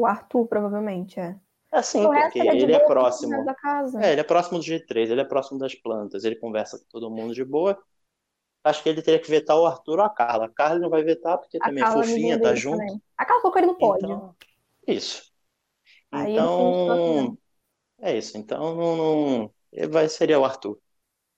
O 0.00 0.06
Arthur, 0.06 0.46
provavelmente, 0.48 1.20
é. 1.20 1.38
É 1.72 1.78
assim, 1.78 2.08
o 2.08 2.10
resto 2.10 2.36
porque 2.36 2.38
ele 2.42 2.50
é 2.50 2.54
ele 2.54 2.72
é 2.72 2.78
próximo. 2.80 3.36
resto 3.36 3.44
da 3.46 3.54
casa. 3.54 4.00
É, 4.00 4.12
ele 4.12 4.20
é 4.20 4.24
próximo 4.24 4.58
do 4.58 4.64
G3, 4.64 5.10
ele 5.10 5.20
é 5.20 5.24
próximo 5.24 5.58
das 5.58 5.74
plantas, 5.74 6.24
ele 6.24 6.36
conversa 6.36 6.78
com 6.78 6.84
todo 6.88 7.10
mundo 7.10 7.34
de 7.34 7.44
boa. 7.44 7.76
Acho 8.64 8.82
que 8.82 8.88
ele 8.90 9.02
teria 9.02 9.20
que 9.20 9.30
vetar 9.30 9.56
o 9.58 9.66
Arthur 9.66 10.00
ou 10.00 10.04
a 10.06 10.10
Carla. 10.10 10.46
A 10.46 10.50
Carla 10.50 10.78
não 10.80 10.90
vai 10.90 11.04
vetar 11.04 11.38
porque 11.38 11.60
A 11.60 11.70
também 11.70 11.84
é 11.84 11.86
Carla 11.86 12.04
é 12.04 12.06
fofinha, 12.06 12.40
tá 12.40 12.54
junto. 12.54 12.94
também. 12.94 13.00
A 13.16 13.24
Carla 13.24 13.42
colocou 13.42 13.60
ele 13.60 13.70
no 13.70 13.78
pódio. 13.78 14.10
Então, 14.10 14.36
isso. 14.86 15.32
Aí 16.12 16.36
ele 16.36 16.48
finge 16.48 16.78
que 16.80 16.84
tá 16.84 16.98
Então, 16.98 17.04
fazendo. 17.04 17.38
é 18.00 18.16
isso. 18.18 18.36
Então, 18.38 18.74
não, 18.76 18.96
não- 18.96 19.54
vai, 19.90 20.08
seria 20.08 20.38
o 20.40 20.44
Arthur. 20.44 20.80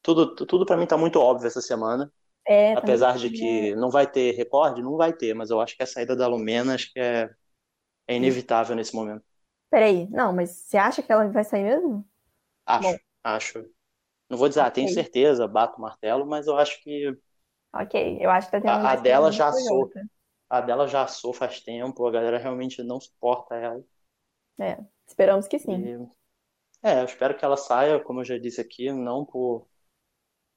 Tudo, 0.03 0.35
tudo 0.37 0.67
para 0.67 0.77
mim 0.77 0.87
tá 0.87 0.97
muito 0.99 1.19
óbvio 1.21 1.47
essa 1.49 1.63
semana. 1.63 2.13
É, 2.47 2.75
Apesar 2.75 3.19
de 3.19 3.31
que 3.31 3.75
não 3.77 3.91
vai 3.91 4.11
ter 4.11 4.33
recorde, 4.33 4.83
não 4.83 4.97
vai 4.97 5.13
ter, 5.13 5.35
mas 5.35 5.51
eu 5.51 5.61
acho 5.61 5.77
que 5.77 5.83
a 5.83 5.87
saída 5.87 6.17
da 6.17 6.27
Lumena 6.29 6.75
acho 6.75 6.93
que 6.93 7.01
é, 7.01 7.31
é 8.13 8.17
inevitável 8.17 8.77
nesse 8.77 8.95
momento. 8.95 9.25
Peraí, 9.71 10.09
não, 10.11 10.33
mas 10.33 10.51
você 10.51 10.77
acha 10.79 11.03
que 11.03 11.11
ela 11.13 11.29
vai 11.29 11.45
sair 11.45 11.65
mesmo? 11.65 12.05
Acho, 12.67 12.95
Bom. 12.95 13.01
acho. 13.25 13.59
Não 14.31 14.39
vou 14.39 14.49
dizer, 14.49 14.61
ah, 14.63 14.71
tenho 14.73 14.89
certeza, 14.89 15.49
bato 15.49 15.79
o 15.79 15.83
martelo, 15.83 16.27
mas 16.27 16.47
eu 16.49 16.57
acho 16.59 16.83
que 16.83 17.17
Ok, 17.73 17.95
eu 18.21 18.31
acho 18.31 18.47
que 18.51 18.53
tá 18.53 18.61
tendo 18.61 18.79
A- 18.83 18.93
a 18.93 18.97
dela 18.97 19.31
já 19.31 19.53
com 19.53 19.53
o 19.53 19.53
sou. 19.53 19.93
Projota. 19.93 20.09
A 20.51 20.61
dela 20.63 20.87
já 20.89 21.05
assou 21.05 21.33
faz 21.35 21.61
tempo, 21.63 22.07
a 22.07 22.11
galera 22.13 22.39
realmente 22.39 22.83
não 22.83 23.01
suporta 23.01 23.57
ela. 23.57 23.85
É, 24.61 24.79
esperamos 25.07 25.49
que 25.49 25.59
sim. 25.59 25.91
E, 25.91 26.09
é, 26.83 27.01
eu 27.01 27.05
espero 27.07 27.37
que 27.39 27.45
ela 27.45 27.57
saia, 27.57 28.01
como 28.01 28.21
eu 28.23 28.27
já 28.27 28.39
disse 28.39 28.61
aqui, 28.61 28.93
não 28.93 29.25
por, 29.27 29.69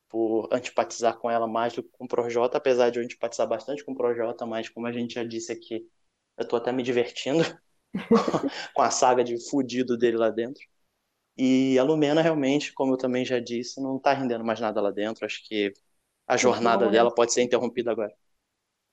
por 0.10 0.50
antipatizar 0.54 1.18
com 1.20 1.30
ela 1.30 1.48
mais 1.48 1.74
do 1.74 1.84
que 1.84 1.90
com 1.92 2.06
o 2.06 2.08
Projota, 2.08 2.58
apesar 2.58 2.90
de 2.92 3.00
eu 3.00 3.04
antipatizar 3.04 3.48
bastante 3.48 3.84
com 3.86 3.94
o 3.94 3.98
Projota, 3.98 4.46
mas 4.46 4.70
como 4.70 4.88
a 4.88 4.92
gente 4.94 5.16
já 5.16 5.24
disse 5.24 5.52
aqui, 5.52 5.88
eu 6.38 6.48
tô 6.48 6.56
até 6.56 6.72
me 6.72 6.84
divertindo 6.84 7.44
com 8.74 8.82
a 8.82 8.90
saga 8.90 9.24
de 9.24 9.38
fudido 9.50 9.98
dele 9.98 10.18
lá 10.18 10.30
dentro. 10.30 10.64
E 11.38 11.78
a 11.80 11.84
Lumena 11.84 12.22
realmente, 12.22 12.74
como 12.74 12.94
eu 12.94 12.98
também 12.98 13.26
já 13.26 13.40
disse, 13.40 13.82
não 13.82 13.98
tá 13.98 14.14
rendendo 14.14 14.44
mais 14.44 14.60
nada 14.60 14.82
lá 14.82 14.92
dentro. 14.92 15.26
Acho 15.26 15.44
que 15.48 15.74
a 16.28 16.38
jornada 16.38 16.90
dela 16.90 17.14
pode 17.14 17.34
ser 17.34 17.42
interrompida 17.42 17.92
agora. 17.92 18.14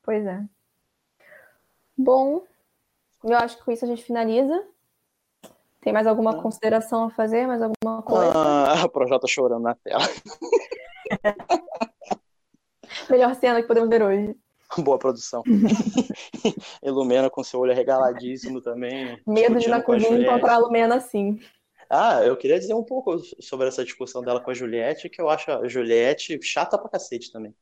Pois 0.03 0.25
é. 0.25 0.43
Bom, 1.97 2.47
eu 3.23 3.37
acho 3.37 3.59
que 3.59 3.65
com 3.65 3.73
isso 3.73 3.85
a 3.85 3.89
gente 3.89 4.03
finaliza. 4.03 4.67
Tem 5.81 5.93
mais 5.93 6.07
alguma 6.07 6.33
ah. 6.33 6.43
consideração 6.43 7.05
a 7.05 7.11
fazer? 7.11 7.47
Mais 7.47 7.63
alguma 7.63 8.03
coisa? 8.03 8.33
Ah, 8.35 8.85
o 8.85 8.89
Projota 8.89 9.27
chorando 9.27 9.63
na 9.63 9.75
tela. 9.75 10.01
Melhor 13.11 13.35
cena 13.35 13.61
que 13.61 13.69
podemos 13.69 13.91
ver 13.91 14.03
hoje. 14.03 14.37
Boa 14.79 14.99
produção. 14.99 15.43
Ilumena 16.83 17.29
com 17.29 17.43
seu 17.43 17.61
olho 17.61 17.73
arregaladíssimo 17.73 18.61
também. 18.61 19.21
Medo 19.27 19.59
de 19.59 19.69
na 19.69 19.83
cozinha 19.83 20.19
encontrar 20.19 20.55
a 20.55 20.59
Lumena 20.59 20.97
assim. 20.97 21.39
Ah, 21.89 22.23
eu 22.25 22.37
queria 22.37 22.59
dizer 22.59 22.75
um 22.75 22.85
pouco 22.85 23.19
sobre 23.41 23.67
essa 23.67 23.85
discussão 23.85 24.23
dela 24.23 24.41
com 24.41 24.51
a 24.51 24.55
Juliette, 24.55 25.09
que 25.09 25.21
eu 25.21 25.29
acho 25.29 25.51
a 25.51 25.67
Juliette 25.67 26.41
chata 26.41 26.79
pra 26.79 26.89
cacete 26.89 27.33
também. 27.33 27.53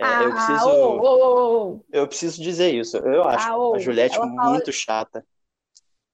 É, 0.00 0.04
ah, 0.04 0.22
eu, 0.22 0.30
preciso, 0.30 0.68
oh, 0.68 1.00
oh, 1.00 1.68
oh. 1.68 1.80
eu 1.92 2.06
preciso 2.06 2.42
dizer 2.42 2.72
isso. 2.72 2.96
Eu 2.98 3.24
acho 3.24 3.48
ah, 3.48 3.76
a 3.76 3.78
Juliette 3.78 4.18
muito 4.20 4.72
chata. 4.72 5.24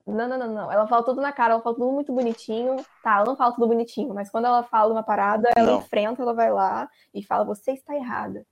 Não, 0.06 0.28
não, 0.28 0.38
não, 0.38 0.52
não. 0.52 0.72
Ela 0.72 0.86
fala 0.88 1.04
tudo 1.04 1.20
na 1.20 1.32
cara, 1.32 1.54
ela 1.54 1.62
fala 1.62 1.76
tudo 1.76 1.92
muito 1.92 2.12
bonitinho. 2.12 2.76
Tá, 3.02 3.16
ela 3.16 3.24
não 3.24 3.36
fala 3.36 3.52
tudo 3.54 3.68
bonitinho, 3.68 4.12
mas 4.14 4.30
quando 4.30 4.46
ela 4.46 4.62
fala 4.62 4.92
uma 4.92 5.02
parada, 5.02 5.50
ela 5.56 5.72
não. 5.72 5.78
enfrenta, 5.78 6.22
ela 6.22 6.34
vai 6.34 6.50
lá 6.50 6.88
e 7.14 7.22
fala, 7.22 7.44
você 7.44 7.72
está 7.72 7.94
errada. 7.94 8.44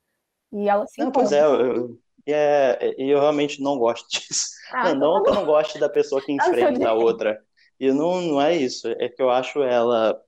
E 0.52 0.68
ela 0.68 0.86
se 0.86 1.00
não, 1.00 1.10
Pois 1.12 1.32
é, 1.32 1.42
eu, 1.44 1.98
é, 2.26 2.94
eu 2.98 3.20
realmente 3.20 3.62
não 3.62 3.78
gosto 3.78 4.06
disso. 4.10 4.50
Ah, 4.72 4.94
não, 4.94 5.14
não 5.14 5.22
que 5.22 5.30
eu 5.30 5.34
não 5.34 5.44
goste 5.46 5.78
da 5.78 5.88
pessoa 5.88 6.20
que 6.20 6.30
enfrenta 6.32 6.88
a 6.88 6.94
outra. 6.94 7.42
E 7.78 7.92
não, 7.92 8.20
não 8.20 8.40
é 8.40 8.54
isso. 8.54 8.88
É 8.88 9.08
que 9.08 9.22
eu 9.22 9.30
acho 9.30 9.62
ela. 9.62 10.20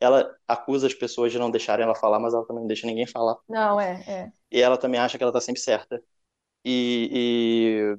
Ela 0.00 0.34
acusa 0.48 0.88
as 0.88 0.94
pessoas 0.94 1.30
de 1.30 1.38
não 1.38 1.50
deixarem 1.50 1.84
ela 1.84 1.94
falar, 1.94 2.18
mas 2.18 2.34
ela 2.34 2.44
também 2.44 2.62
não 2.62 2.66
deixa 2.66 2.86
ninguém 2.88 3.06
falar. 3.06 3.36
Não, 3.48 3.80
é, 3.80 4.02
é. 4.08 4.32
E 4.50 4.60
ela 4.60 4.76
também 4.76 5.00
acha 5.00 5.16
que 5.16 5.22
ela 5.22 5.32
tá 5.32 5.40
sempre 5.40 5.60
certa. 5.60 6.02
E, 6.64 7.08
e 7.12 7.98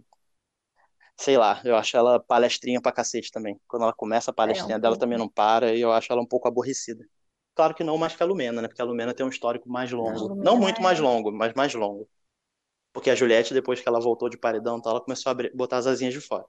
sei 1.17 1.37
lá, 1.37 1.61
eu 1.63 1.75
acho 1.75 1.95
ela 1.95 2.19
palestrinha 2.19 2.81
pra 2.81 2.91
cacete 2.91 3.31
também. 3.31 3.59
Quando 3.67 3.83
ela 3.83 3.93
começa 3.93 4.31
a 4.31 4.33
palestrinha 4.33 4.75
é, 4.75 4.77
um 4.77 4.81
dela 4.81 4.97
também 4.97 5.17
não 5.17 5.29
para 5.29 5.73
e 5.73 5.81
eu 5.81 5.91
acho 5.91 6.11
ela 6.11 6.21
um 6.21 6.25
pouco 6.25 6.47
aborrecida. 6.47 7.05
Claro 7.55 7.75
que 7.75 7.83
não 7.83 7.97
mais 7.97 8.15
que 8.15 8.23
a 8.23 8.25
Lumena, 8.25 8.61
né? 8.61 8.67
Porque 8.67 8.81
a 8.81 8.85
Lumena 8.85 9.13
tem 9.13 9.25
um 9.25 9.29
histórico 9.29 9.69
mais 9.69 9.91
longo. 9.91 10.29
Não, 10.29 10.35
não 10.35 10.57
muito 10.57 10.79
é... 10.79 10.83
mais 10.83 10.99
longo, 10.99 11.31
mas 11.31 11.53
mais 11.53 11.73
longo. 11.73 12.09
Porque 12.91 13.09
a 13.09 13.15
Juliette, 13.15 13.53
depois 13.53 13.79
que 13.81 13.87
ela 13.87 13.99
voltou 13.99 14.29
de 14.29 14.37
paredão, 14.37 14.77
então 14.77 14.91
ela 14.91 15.01
começou 15.01 15.31
a 15.31 15.35
botar 15.53 15.77
as 15.77 15.87
asinhas 15.87 16.13
de 16.13 16.21
fora. 16.21 16.45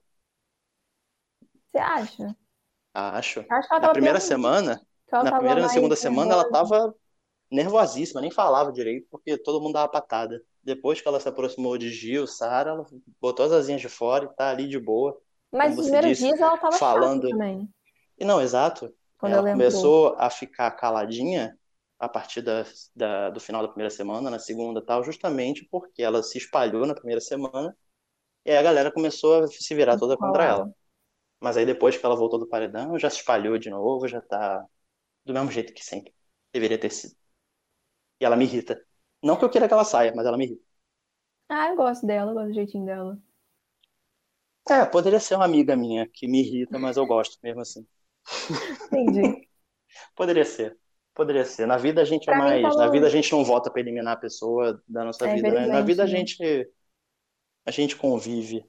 Você 1.71 1.77
acha? 1.77 2.35
Acho. 2.93 3.45
Acho 3.49 3.79
na 3.79 3.89
primeira 3.89 4.19
semana, 4.19 4.81
na 5.11 5.31
primeira 5.37 5.59
e 5.59 5.63
na 5.63 5.69
segunda 5.69 5.95
semana, 5.95 6.33
ela 6.33 6.49
tava 6.49 6.95
nervosíssima, 7.51 8.21
nem 8.21 8.31
falava 8.31 8.71
direito, 8.71 9.07
porque 9.09 9.37
todo 9.37 9.61
mundo 9.61 9.73
dava 9.73 9.89
patada. 9.89 10.41
Depois 10.63 11.01
que 11.01 11.07
ela 11.07 11.19
se 11.19 11.27
aproximou 11.27 11.77
de 11.77 11.91
Gil, 11.91 12.25
Sara, 12.25 12.71
ela 12.71 12.85
botou 13.21 13.45
as 13.45 13.51
asinhas 13.51 13.81
de 13.81 13.89
fora 13.89 14.25
e 14.25 14.35
tá 14.35 14.49
ali 14.49 14.67
de 14.67 14.79
boa. 14.79 15.19
Mas 15.51 15.75
nos 15.75 15.85
primeiros 15.85 16.17
dias 16.17 16.39
ela 16.39 16.57
tava 16.57 16.77
falando 16.77 17.29
também. 17.29 17.69
E 18.17 18.25
não, 18.25 18.41
exato. 18.41 18.93
Quando 19.25 19.33
ela 19.33 19.43
começou 19.43 20.15
a 20.19 20.29
ficar 20.29 20.71
caladinha 20.71 21.57
a 21.99 22.09
partir 22.09 22.41
da, 22.41 22.65
da, 22.95 23.29
do 23.31 23.39
final 23.39 23.61
da 23.61 23.69
primeira 23.69 23.89
semana, 23.89 24.29
na 24.29 24.39
segunda 24.39 24.85
tal, 24.85 25.03
justamente 25.03 25.65
porque 25.71 26.03
ela 26.03 26.21
se 26.23 26.37
espalhou 26.37 26.85
na 26.85 26.93
primeira 26.95 27.21
semana 27.21 27.75
e 28.45 28.51
aí 28.51 28.57
a 28.57 28.63
galera 28.63 28.91
começou 28.91 29.43
a 29.45 29.47
se 29.47 29.75
virar 29.75 29.97
toda 29.97 30.17
contra 30.17 30.45
ela. 30.45 30.69
Mas 31.41 31.57
aí 31.57 31.65
depois 31.65 31.97
que 31.97 32.05
ela 32.05 32.15
voltou 32.15 32.39
do 32.39 32.47
paredão, 32.49 32.99
já 32.99 33.09
se 33.09 33.17
espalhou 33.17 33.57
de 33.59 33.69
novo, 33.69 34.07
já 34.07 34.21
tá 34.21 34.65
do 35.25 35.33
mesmo 35.33 35.51
jeito 35.51 35.73
que 35.73 35.83
sempre 35.85 36.13
deveria 36.53 36.79
ter 36.79 36.91
sido. 36.91 37.15
E 38.19 38.25
ela 38.25 38.35
me 38.35 38.45
irrita. 38.45 38.75
Não 39.23 39.37
que 39.37 39.45
eu 39.45 39.49
queira 39.49 39.67
que 39.67 39.73
ela 39.73 39.85
saia, 39.85 40.13
mas 40.15 40.25
ela 40.25 40.37
me 40.37 40.45
irrita. 40.45 40.65
Ah, 41.49 41.69
eu 41.69 41.75
gosto 41.75 42.05
dela, 42.05 42.29
eu 42.31 42.35
gosto 42.35 42.47
do 42.49 42.53
jeitinho 42.53 42.85
dela. 42.85 43.19
É, 44.69 44.85
poderia 44.85 45.19
ser 45.19 45.35
uma 45.35 45.45
amiga 45.45 45.75
minha 45.75 46.07
que 46.07 46.27
me 46.27 46.39
irrita, 46.41 46.77
mas 46.79 46.97
eu 46.97 47.05
gosto 47.05 47.37
mesmo 47.43 47.61
assim. 47.61 47.85
Entendi. 48.91 49.47
poderia 50.15 50.45
ser. 50.45 50.77
Poderia 51.13 51.45
ser. 51.45 51.65
Na 51.65 51.77
vida 51.77 52.01
a 52.01 52.05
gente 52.05 52.29
é 52.29 52.33
pra 52.33 52.35
é 52.35 52.61
mais. 52.61 52.75
Na 52.75 52.89
vida 52.89 53.07
a 53.07 53.09
gente 53.09 53.31
não 53.31 53.43
vota 53.43 53.71
para 53.71 53.79
eliminar 53.79 54.13
a 54.13 54.19
pessoa 54.19 54.81
da 54.87 55.05
nossa 55.05 55.27
é, 55.27 55.35
vida, 55.35 55.51
né? 55.51 55.67
Na 55.67 55.81
vida 55.81 56.03
a 56.03 56.07
gente. 56.07 56.69
A 57.65 57.71
gente 57.71 57.95
convive. 57.95 58.65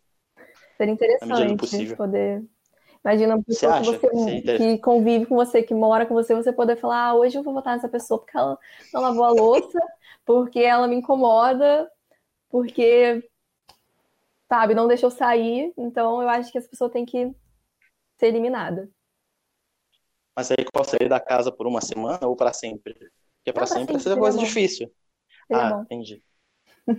Seria 0.77 0.93
interessante 0.93 1.97
poder. 1.97 2.43
Imagina 3.05 3.37
uma 3.37 3.45
pessoa 3.45 3.81
que, 3.81 3.85
você, 3.87 4.41
que 4.43 4.79
convive 4.79 5.27
com 5.27 5.37
você, 5.37 5.63
que 5.63 5.73
mora 5.73 6.05
com 6.07 6.15
você, 6.15 6.35
você 6.35 6.53
poder 6.53 6.75
falar, 6.75 7.11
ah, 7.11 7.15
hoje 7.15 7.39
eu 7.39 7.43
vou 7.43 7.55
votar 7.55 7.75
nessa 7.75 7.89
pessoa 7.89 8.19
porque 8.19 8.37
ela 8.37 8.59
não 8.93 9.01
lavou 9.01 9.25
a 9.25 9.31
louça, 9.31 9.79
porque 10.25 10.59
ela 10.59 10.89
me 10.89 10.97
incomoda, 10.97 11.89
porque, 12.51 13.23
sabe, 14.49 14.75
não 14.75 14.89
deixou 14.89 15.09
sair. 15.09 15.73
Então, 15.77 16.21
eu 16.21 16.29
acho 16.29 16.51
que 16.51 16.59
essa 16.59 16.69
pessoa 16.69 16.91
tem 16.91 17.05
que 17.05 17.33
ser 18.19 18.27
eliminada. 18.27 18.91
Mas 20.37 20.51
aí 20.51 20.65
qual 20.71 20.85
sair 20.85 21.09
da 21.09 21.19
casa 21.19 21.51
por 21.51 21.67
uma 21.67 21.81
semana 21.81 22.27
ou 22.27 22.37
para 22.37 22.53
sempre? 22.53 22.95
Porque 23.39 23.53
para 23.53 23.67
sempre, 23.67 23.99
sempre 23.99 24.19
é 24.19 24.21
coisa 24.21 24.39
difícil. 24.39 24.93
ah, 25.53 25.71
bom. 25.71 25.83
entendi. 25.83 26.23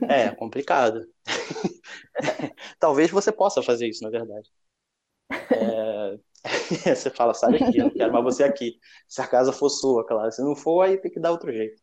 É, 0.09 0.29
complicado. 0.35 1.07
Talvez 2.79 3.11
você 3.11 3.31
possa 3.31 3.61
fazer 3.61 3.87
isso, 3.87 4.03
na 4.03 4.09
verdade. 4.09 4.49
É... 5.51 6.17
você 6.95 7.09
fala, 7.09 7.33
sai 7.33 7.59
daqui, 7.59 7.77
eu 7.77 7.85
não 7.85 7.91
quero 7.91 8.13
mais 8.13 8.23
você 8.23 8.43
aqui. 8.43 8.79
Se 9.07 9.21
a 9.21 9.27
casa 9.27 9.51
for 9.53 9.69
sua, 9.69 10.05
claro. 10.05 10.31
Se 10.31 10.41
não 10.41 10.55
for, 10.55 10.81
aí 10.81 10.97
tem 10.97 11.11
que 11.11 11.19
dar 11.19 11.31
outro 11.31 11.51
jeito. 11.51 11.79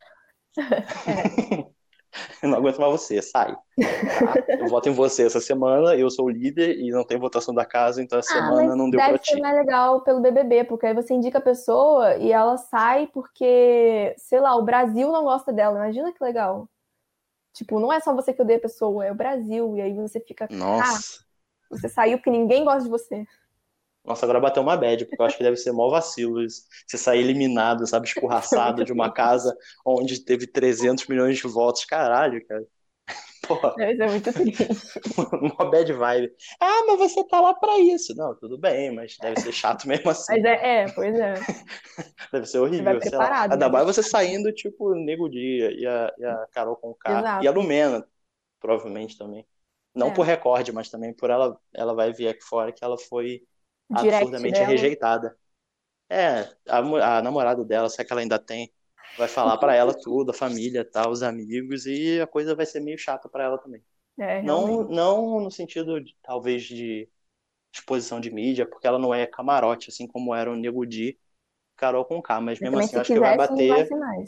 É. 1.06 1.73
eu 2.42 2.48
não 2.48 2.58
aguento 2.58 2.80
mais 2.80 2.92
você, 2.92 3.20
sai. 3.20 3.52
Tá? 3.52 4.56
Eu 4.58 4.68
voto 4.68 4.88
em 4.88 4.92
você 4.92 5.26
essa 5.26 5.40
semana, 5.40 5.96
eu 5.96 6.10
sou 6.10 6.26
o 6.26 6.30
líder 6.30 6.78
e 6.78 6.90
não 6.90 7.04
tem 7.04 7.18
votação 7.18 7.54
da 7.54 7.64
casa, 7.64 8.02
então 8.02 8.18
essa 8.18 8.32
ah, 8.32 8.42
semana 8.42 8.76
não 8.76 8.88
deu 8.88 9.00
pra 9.00 9.18
ti. 9.18 9.32
Deve 9.32 9.36
ser 9.36 9.40
mais 9.40 9.56
legal 9.56 10.00
pelo 10.02 10.20
BBB, 10.20 10.64
porque 10.64 10.86
aí 10.86 10.94
você 10.94 11.14
indica 11.14 11.38
a 11.38 11.42
pessoa 11.42 12.16
e 12.16 12.32
ela 12.32 12.56
sai 12.56 13.08
porque, 13.08 14.14
sei 14.16 14.40
lá, 14.40 14.54
o 14.56 14.62
Brasil 14.62 15.10
não 15.10 15.24
gosta 15.24 15.52
dela. 15.52 15.76
Imagina 15.76 16.12
que 16.12 16.22
legal. 16.22 16.68
Tipo, 17.52 17.78
não 17.78 17.92
é 17.92 18.00
só 18.00 18.12
você 18.12 18.32
que 18.32 18.42
odeia 18.42 18.58
a 18.58 18.62
pessoa, 18.62 19.04
é 19.04 19.12
o 19.12 19.14
Brasil. 19.14 19.76
E 19.76 19.80
aí 19.80 19.94
você 19.94 20.20
fica. 20.20 20.48
Nossa. 20.50 21.20
Ah, 21.20 21.24
você 21.70 21.88
saiu 21.88 22.18
porque 22.18 22.30
ninguém 22.30 22.64
gosta 22.64 22.82
de 22.82 22.88
você. 22.88 23.26
Nossa, 24.04 24.26
agora 24.26 24.38
bateu 24.38 24.62
uma 24.62 24.76
bad, 24.76 25.06
porque 25.06 25.20
eu 25.20 25.26
acho 25.26 25.38
que 25.38 25.42
deve 25.42 25.56
ser 25.56 25.72
mó 25.72 25.88
vacilo 25.88 26.46
você 26.86 26.98
sair 26.98 27.20
eliminado, 27.20 27.86
sabe, 27.86 28.06
escorraçado 28.06 28.84
de 28.84 28.92
uma 28.92 29.10
casa 29.10 29.56
onde 29.84 30.22
teve 30.22 30.46
300 30.46 31.06
milhões 31.06 31.38
de 31.38 31.48
votos. 31.48 31.86
Caralho, 31.86 32.46
cara. 32.46 32.66
Porra. 33.48 33.74
Deve 33.76 33.96
ser 33.96 34.10
muito 34.10 34.32
triste. 34.32 34.68
uma 35.58 35.70
bad 35.70 35.90
vibe. 35.90 36.32
Ah, 36.60 36.84
mas 36.86 36.98
você 36.98 37.24
tá 37.24 37.40
lá 37.40 37.54
pra 37.54 37.78
isso. 37.78 38.14
Não, 38.14 38.34
tudo 38.36 38.58
bem, 38.58 38.94
mas 38.94 39.16
deve 39.18 39.40
ser 39.40 39.52
chato 39.52 39.88
mesmo 39.88 40.10
assim. 40.10 40.34
Mas 40.34 40.44
é, 40.44 40.82
é 40.82 40.92
pois 40.92 41.18
é. 41.18 41.34
deve 42.32 42.46
ser 42.46 42.58
horrível. 42.58 42.84
Você 42.84 42.98
vai 42.98 43.00
preparado. 43.00 43.52
Ainda 43.52 43.66
né? 43.66 43.72
mais 43.72 43.86
você 43.86 44.02
saindo, 44.02 44.52
tipo, 44.52 44.94
Nego 44.94 45.30
Dia 45.30 45.70
e 45.72 45.86
a, 45.86 46.12
e 46.18 46.24
a 46.24 46.46
Carol 46.52 46.76
com. 46.76 46.94
E 47.42 47.48
a 47.48 47.50
Lumena, 47.50 48.06
provavelmente 48.60 49.16
também. 49.16 49.46
Não 49.94 50.08
é. 50.08 50.10
por 50.10 50.26
recorde, 50.26 50.72
mas 50.72 50.90
também 50.90 51.14
por 51.14 51.30
ela, 51.30 51.58
ela 51.72 51.94
vai 51.94 52.12
vir 52.12 52.28
aqui 52.28 52.42
fora 52.42 52.72
que 52.72 52.84
ela 52.84 52.98
foi 52.98 53.42
Direct 53.90 54.16
absurdamente 54.16 54.54
dela. 54.54 54.66
rejeitada. 54.66 55.36
É, 56.08 56.48
a, 56.68 57.18
a 57.18 57.22
namorada 57.22 57.64
dela, 57.64 57.88
se 57.88 58.00
é 58.00 58.04
que 58.04 58.12
ela 58.12 58.20
ainda 58.20 58.38
tem, 58.38 58.72
vai 59.16 59.28
falar 59.28 59.56
para 59.58 59.74
ela 59.74 59.94
tudo, 59.94 60.30
a 60.30 60.34
família, 60.34 60.84
tal, 60.84 61.10
os 61.10 61.22
amigos, 61.22 61.86
e 61.86 62.20
a 62.20 62.26
coisa 62.26 62.54
vai 62.54 62.66
ser 62.66 62.80
meio 62.80 62.98
chata 62.98 63.28
para 63.28 63.44
ela 63.44 63.58
também. 63.58 63.82
É, 64.18 64.42
não, 64.42 64.84
não 64.84 65.40
no 65.40 65.50
sentido, 65.50 66.00
de, 66.00 66.16
talvez, 66.22 66.62
de 66.62 67.08
exposição 67.72 68.20
de 68.20 68.30
mídia, 68.30 68.66
porque 68.66 68.86
ela 68.86 68.98
não 68.98 69.12
é 69.12 69.26
camarote, 69.26 69.90
assim 69.90 70.06
como 70.06 70.34
era 70.34 70.50
o 70.50 70.56
Nego 70.56 70.86
Di, 70.86 71.18
Carol 71.76 72.04
com 72.04 72.22
K, 72.22 72.40
mas 72.40 72.60
mesmo 72.60 72.78
assim, 72.78 72.96
acho 72.96 73.12
que 73.12 73.18
vai 73.18 73.36
bater. 73.36 73.90
Não 73.90 73.98
vai 73.98 74.24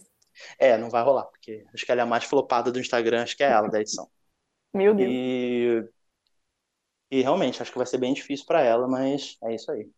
é, 0.58 0.76
não 0.76 0.90
vai 0.90 1.02
rolar, 1.02 1.24
porque 1.24 1.64
acho 1.72 1.84
que 1.84 1.92
ela 1.92 2.02
é 2.02 2.04
a 2.04 2.06
mais 2.06 2.24
flopada 2.24 2.70
do 2.70 2.80
Instagram, 2.80 3.22
acho 3.22 3.36
que 3.36 3.44
é 3.44 3.50
ela 3.50 3.68
da 3.68 3.80
edição. 3.80 4.08
Meu 4.74 4.94
Deus. 4.94 5.10
E 5.10 5.88
e 7.10 7.22
realmente, 7.22 7.62
acho 7.62 7.70
que 7.72 7.78
vai 7.78 7.86
ser 7.86 7.98
bem 7.98 8.12
difícil 8.14 8.46
para 8.46 8.62
ela, 8.62 8.88
mas 8.88 9.36
é 9.44 9.54
isso 9.54 9.70
aí. 9.70 9.90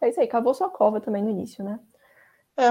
É 0.00 0.08
isso 0.08 0.20
aí, 0.20 0.28
cavou 0.28 0.54
sua 0.54 0.70
cova 0.70 1.00
também 1.00 1.22
no 1.22 1.30
início, 1.30 1.64
né? 1.64 1.80
É, 2.56 2.70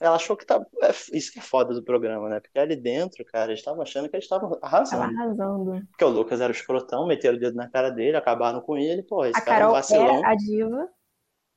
ela 0.00 0.16
achou 0.16 0.36
que 0.36 0.44
tá. 0.44 0.64
É, 0.82 0.90
isso 1.16 1.32
que 1.32 1.38
é 1.38 1.42
foda 1.42 1.72
do 1.72 1.84
programa, 1.84 2.28
né? 2.28 2.40
Porque 2.40 2.58
ali 2.58 2.76
dentro, 2.76 3.24
cara, 3.24 3.50
eles 3.50 3.60
estavam 3.60 3.82
achando 3.82 4.08
que 4.08 4.16
eles 4.16 4.24
estavam 4.24 4.58
arrasando. 4.60 5.02
Tava 5.02 5.12
arrasando. 5.12 5.86
Porque 5.90 6.04
o 6.04 6.08
Lucas 6.08 6.40
era 6.40 6.52
o 6.52 6.54
escrotão, 6.56 7.06
meteram 7.06 7.36
o 7.36 7.40
dedo 7.40 7.56
na 7.56 7.68
cara 7.70 7.90
dele, 7.90 8.16
acabaram 8.16 8.60
com 8.60 8.76
ele, 8.76 9.02
pô, 9.02 9.24
esse 9.24 9.38
A 9.38 9.44
cara 9.44 9.64
é 9.64 9.66
um 9.68 9.72
Carol 9.72 9.72
vacilão. 9.72 10.24
é 10.24 10.26
a 10.26 10.34
diva. 10.34 10.88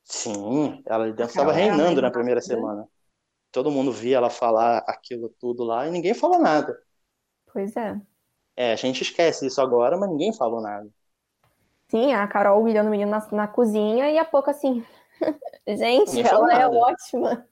Sim, 0.03 0.81
ela 0.85 1.03
ali 1.03 1.13
dentro 1.13 1.33
Carol 1.33 1.51
estava 1.51 1.51
a 1.51 1.53
reinando 1.53 2.01
na 2.01 2.11
primeira 2.11 2.41
semana. 2.41 2.87
Todo 3.51 3.71
mundo 3.71 3.91
via 3.91 4.17
ela 4.17 4.29
falar 4.29 4.79
aquilo 4.87 5.29
tudo 5.39 5.63
lá 5.63 5.87
e 5.87 5.91
ninguém 5.91 6.13
falou 6.13 6.39
nada. 6.39 6.79
Pois 7.51 7.75
é. 7.75 7.99
É, 8.55 8.73
a 8.73 8.75
gente 8.75 9.01
esquece 9.03 9.45
isso 9.47 9.61
agora, 9.61 9.97
mas 9.97 10.09
ninguém 10.09 10.33
falou 10.33 10.61
nada. 10.61 10.89
Sim, 11.89 12.13
a 12.13 12.27
Carol 12.27 12.61
humilhando 12.61 12.89
o 12.89 12.91
menino 12.91 13.09
na, 13.11 13.27
na 13.31 13.47
cozinha 13.47 14.09
e 14.09 14.17
a 14.17 14.25
pouco 14.25 14.49
assim. 14.49 14.83
Gente, 15.67 16.15
Ninguém 16.15 16.31
ela 16.31 16.53
é 16.53 16.67
ótima. 16.67 17.47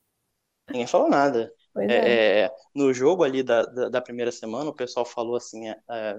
Ninguém 0.70 0.88
falou 0.88 1.10
nada. 1.10 1.54
Pois 1.74 1.90
é. 1.90 1.94
É, 1.94 2.40
é, 2.46 2.52
no 2.74 2.94
jogo 2.94 3.24
ali 3.24 3.44
da, 3.44 3.64
da, 3.64 3.90
da 3.90 4.02
primeira 4.02 4.32
semana, 4.32 4.70
o 4.70 4.76
pessoal 4.76 5.06
falou 5.06 5.36
assim, 5.36 5.70
é, 5.70 5.80
é, 5.90 6.14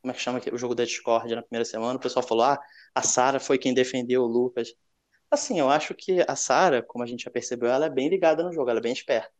como 0.00 0.10
é 0.10 0.12
que 0.12 0.20
chama 0.20 0.38
aqui? 0.38 0.52
o 0.52 0.58
jogo 0.58 0.74
da 0.74 0.84
Discord 0.84 1.34
na 1.34 1.42
primeira 1.42 1.64
semana? 1.64 1.96
O 1.96 2.00
pessoal 2.00 2.26
falou, 2.26 2.44
ah, 2.44 2.58
a 2.94 3.02
Sarah 3.02 3.40
foi 3.40 3.58
quem 3.58 3.74
defendeu 3.74 4.22
o 4.22 4.26
Lucas. 4.26 4.74
Assim, 5.30 5.60
eu 5.60 5.70
acho 5.70 5.94
que 5.94 6.24
a 6.26 6.34
Sarah, 6.34 6.82
como 6.82 7.04
a 7.04 7.06
gente 7.06 7.24
já 7.24 7.30
percebeu, 7.30 7.68
ela 7.68 7.86
é 7.86 7.90
bem 7.90 8.08
ligada 8.08 8.42
no 8.42 8.52
jogo, 8.52 8.70
ela 8.70 8.78
é 8.78 8.82
bem 8.82 8.92
esperta. 8.92 9.30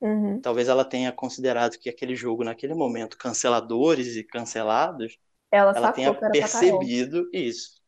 Uhum. 0.00 0.40
Talvez 0.40 0.68
ela 0.68 0.84
tenha 0.84 1.10
considerado 1.10 1.78
que 1.78 1.88
aquele 1.88 2.14
jogo, 2.14 2.44
naquele 2.44 2.74
momento, 2.74 3.16
canceladores 3.16 4.16
e 4.16 4.22
cancelados, 4.22 5.18
Ela 5.50 5.72
ela 5.76 5.92
tenha 5.92 6.14
percebido 6.14 7.28
isso. 7.32 7.78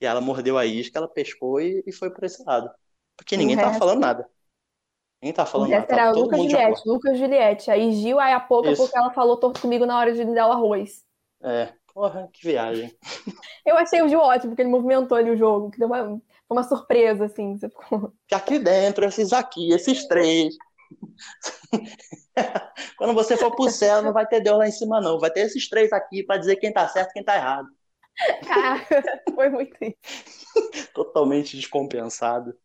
E 0.00 0.06
ela 0.06 0.20
mordeu 0.20 0.58
a 0.58 0.66
isca, 0.66 0.98
ela 0.98 1.08
pescou 1.08 1.60
e, 1.60 1.82
e 1.86 1.92
foi 1.92 2.10
por 2.10 2.24
esse 2.24 2.42
lado. 2.44 2.70
Porque 3.16 3.36
ninguém 3.36 3.56
tava 3.56 3.68
resto- 3.68 3.78
falando 3.78 4.00
nada. 4.00 4.28
Ninguém 5.22 5.34
tava 5.34 5.50
falando 5.50 5.70
nada, 5.70 5.86
era 5.88 5.96
tava 5.96 6.18
Lucas 6.18 6.42
Juliette. 6.42 6.82
Lucas 6.86 7.18
Juliette. 7.18 7.70
Aí 7.70 7.92
Gil, 7.92 8.18
aí 8.18 8.32
a 8.32 8.40
pouco, 8.40 8.68
Isso. 8.68 8.82
porque 8.82 8.98
ela 8.98 9.10
falou 9.12 9.36
torto 9.36 9.60
comigo 9.60 9.86
na 9.86 9.98
hora 9.98 10.12
de 10.12 10.24
dar 10.34 10.48
o 10.48 10.52
arroz. 10.52 11.02
É, 11.42 11.72
porra, 11.92 12.28
que 12.32 12.46
viagem. 12.46 12.94
Eu 13.64 13.76
achei 13.76 14.02
o 14.02 14.08
Gil 14.08 14.18
ótimo, 14.20 14.50
porque 14.50 14.62
ele 14.62 14.70
movimentou 14.70 15.16
ali 15.16 15.30
o 15.30 15.36
jogo, 15.36 15.70
que 15.70 15.78
deu 15.78 15.86
uma, 15.88 16.04
foi 16.04 16.20
uma 16.50 16.62
surpresa, 16.62 17.24
assim. 17.26 17.56
Você 17.56 17.68
ficou. 17.68 18.12
Aqui 18.32 18.58
dentro, 18.58 19.04
esses 19.04 19.32
aqui, 19.32 19.72
esses 19.72 20.06
três. 20.06 20.54
Quando 22.96 23.14
você 23.14 23.36
for 23.36 23.54
pro 23.54 23.70
céu, 23.70 24.02
não 24.02 24.12
vai 24.12 24.26
ter 24.26 24.40
Deus 24.40 24.58
lá 24.58 24.66
em 24.66 24.72
cima, 24.72 25.00
não. 25.00 25.18
Vai 25.18 25.30
ter 25.30 25.40
esses 25.40 25.68
três 25.68 25.92
aqui 25.92 26.22
pra 26.22 26.36
dizer 26.36 26.56
quem 26.56 26.72
tá 26.72 26.86
certo 26.88 27.10
e 27.10 27.12
quem 27.14 27.24
tá 27.24 27.36
errado. 27.36 27.68
Cara, 28.46 28.80
foi 29.34 29.48
muito 29.48 29.76
isso. 29.80 29.96
Totalmente 30.94 31.56
descompensado. 31.56 32.56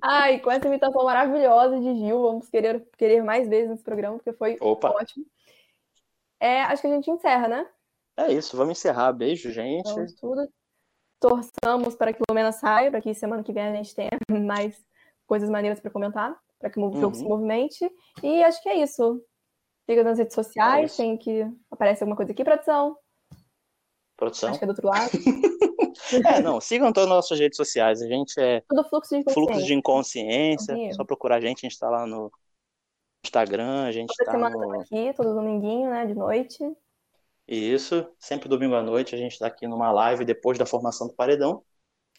Ai, 0.00 0.40
com 0.40 0.50
essa 0.50 0.66
imitação 0.66 1.04
maravilhosa 1.04 1.78
de 1.78 1.94
Gil, 1.96 2.22
vamos 2.22 2.48
querer, 2.48 2.84
querer 2.96 3.22
mais 3.22 3.48
vezes 3.48 3.70
nesse 3.70 3.84
programa, 3.84 4.16
porque 4.16 4.32
foi 4.32 4.56
Opa, 4.60 4.90
ótimo. 4.90 5.24
É, 6.40 6.62
acho 6.62 6.82
que 6.82 6.88
a 6.88 6.94
gente 6.94 7.10
encerra, 7.10 7.46
né? 7.46 7.68
é 8.16 8.32
isso. 8.32 8.56
Vamos 8.56 8.78
encerrar. 8.78 9.12
Beijo, 9.12 9.50
gente. 9.50 9.88
Vamos 9.92 10.14
tudo. 10.14 10.48
Torçamos 11.20 11.94
para 11.94 12.12
que 12.12 12.20
o 12.20 12.24
Lumena 12.28 12.50
saia, 12.50 12.90
para 12.90 13.00
que 13.00 13.14
semana 13.14 13.44
que 13.44 13.52
vem 13.52 13.62
a 13.62 13.74
gente 13.76 13.94
tenha 13.94 14.10
mais 14.28 14.84
coisas 15.24 15.48
maneiras 15.48 15.78
para 15.78 15.90
comentar, 15.90 16.36
para 16.62 16.70
que 16.70 16.80
o 16.80 16.92
jogo 16.96 17.14
se 17.14 17.22
Uhum. 17.24 17.28
movimente. 17.28 17.90
E 18.22 18.42
acho 18.44 18.62
que 18.62 18.68
é 18.68 18.76
isso. 18.82 19.20
Siga 19.84 20.04
nas 20.04 20.16
redes 20.18 20.38
É 20.38 20.42
sociais, 20.42 20.92
isso. 20.92 20.96
tem 20.96 21.18
que 21.18 21.44
aparece 21.70 22.02
alguma 22.04 22.16
coisa 22.16 22.32
aqui, 22.32 22.44
produção. 22.44 22.96
Produção. 24.16 24.50
Acho 24.50 24.58
que 24.60 24.64
é 24.64 24.66
do 24.66 24.70
outro 24.70 24.86
lado. 24.88 25.10
É, 26.26 26.40
não, 26.40 26.58
sigam 26.60 26.92
todas 26.92 27.08
as 27.08 27.14
nossas 27.16 27.38
redes 27.38 27.56
sociais. 27.56 28.00
A 28.00 28.06
gente 28.06 28.38
é 28.40 28.62
Tudo 28.68 28.82
fluxo 28.88 29.14
de 29.16 29.22
Fluxo 29.24 29.40
consciência. 29.46 29.66
de 29.66 29.74
Inconsciência. 29.74 30.74
Sim. 30.74 30.92
Só 30.92 31.04
procurar 31.04 31.36
a 31.36 31.40
gente, 31.40 31.64
a 31.64 31.68
gente 31.68 31.78
tá 31.78 31.88
lá 31.90 32.06
no 32.06 32.30
Instagram, 33.24 33.84
a 33.84 33.92
gente 33.92 34.08
Toda 34.16 34.24
tá 34.24 34.32
semana 34.32 34.56
no. 34.56 34.80
aqui, 34.80 35.12
todo 35.14 35.34
dominguinho, 35.34 35.90
né, 35.90 36.06
de 36.06 36.14
noite. 36.14 36.58
Isso, 37.46 38.06
sempre 38.18 38.48
domingo 38.48 38.74
à 38.74 38.82
noite 38.82 39.14
a 39.14 39.18
gente 39.18 39.38
tá 39.38 39.46
aqui 39.46 39.66
numa 39.66 39.92
live 39.92 40.24
depois 40.24 40.58
da 40.58 40.64
formação 40.66 41.06
do 41.08 41.14
Paredão. 41.14 41.62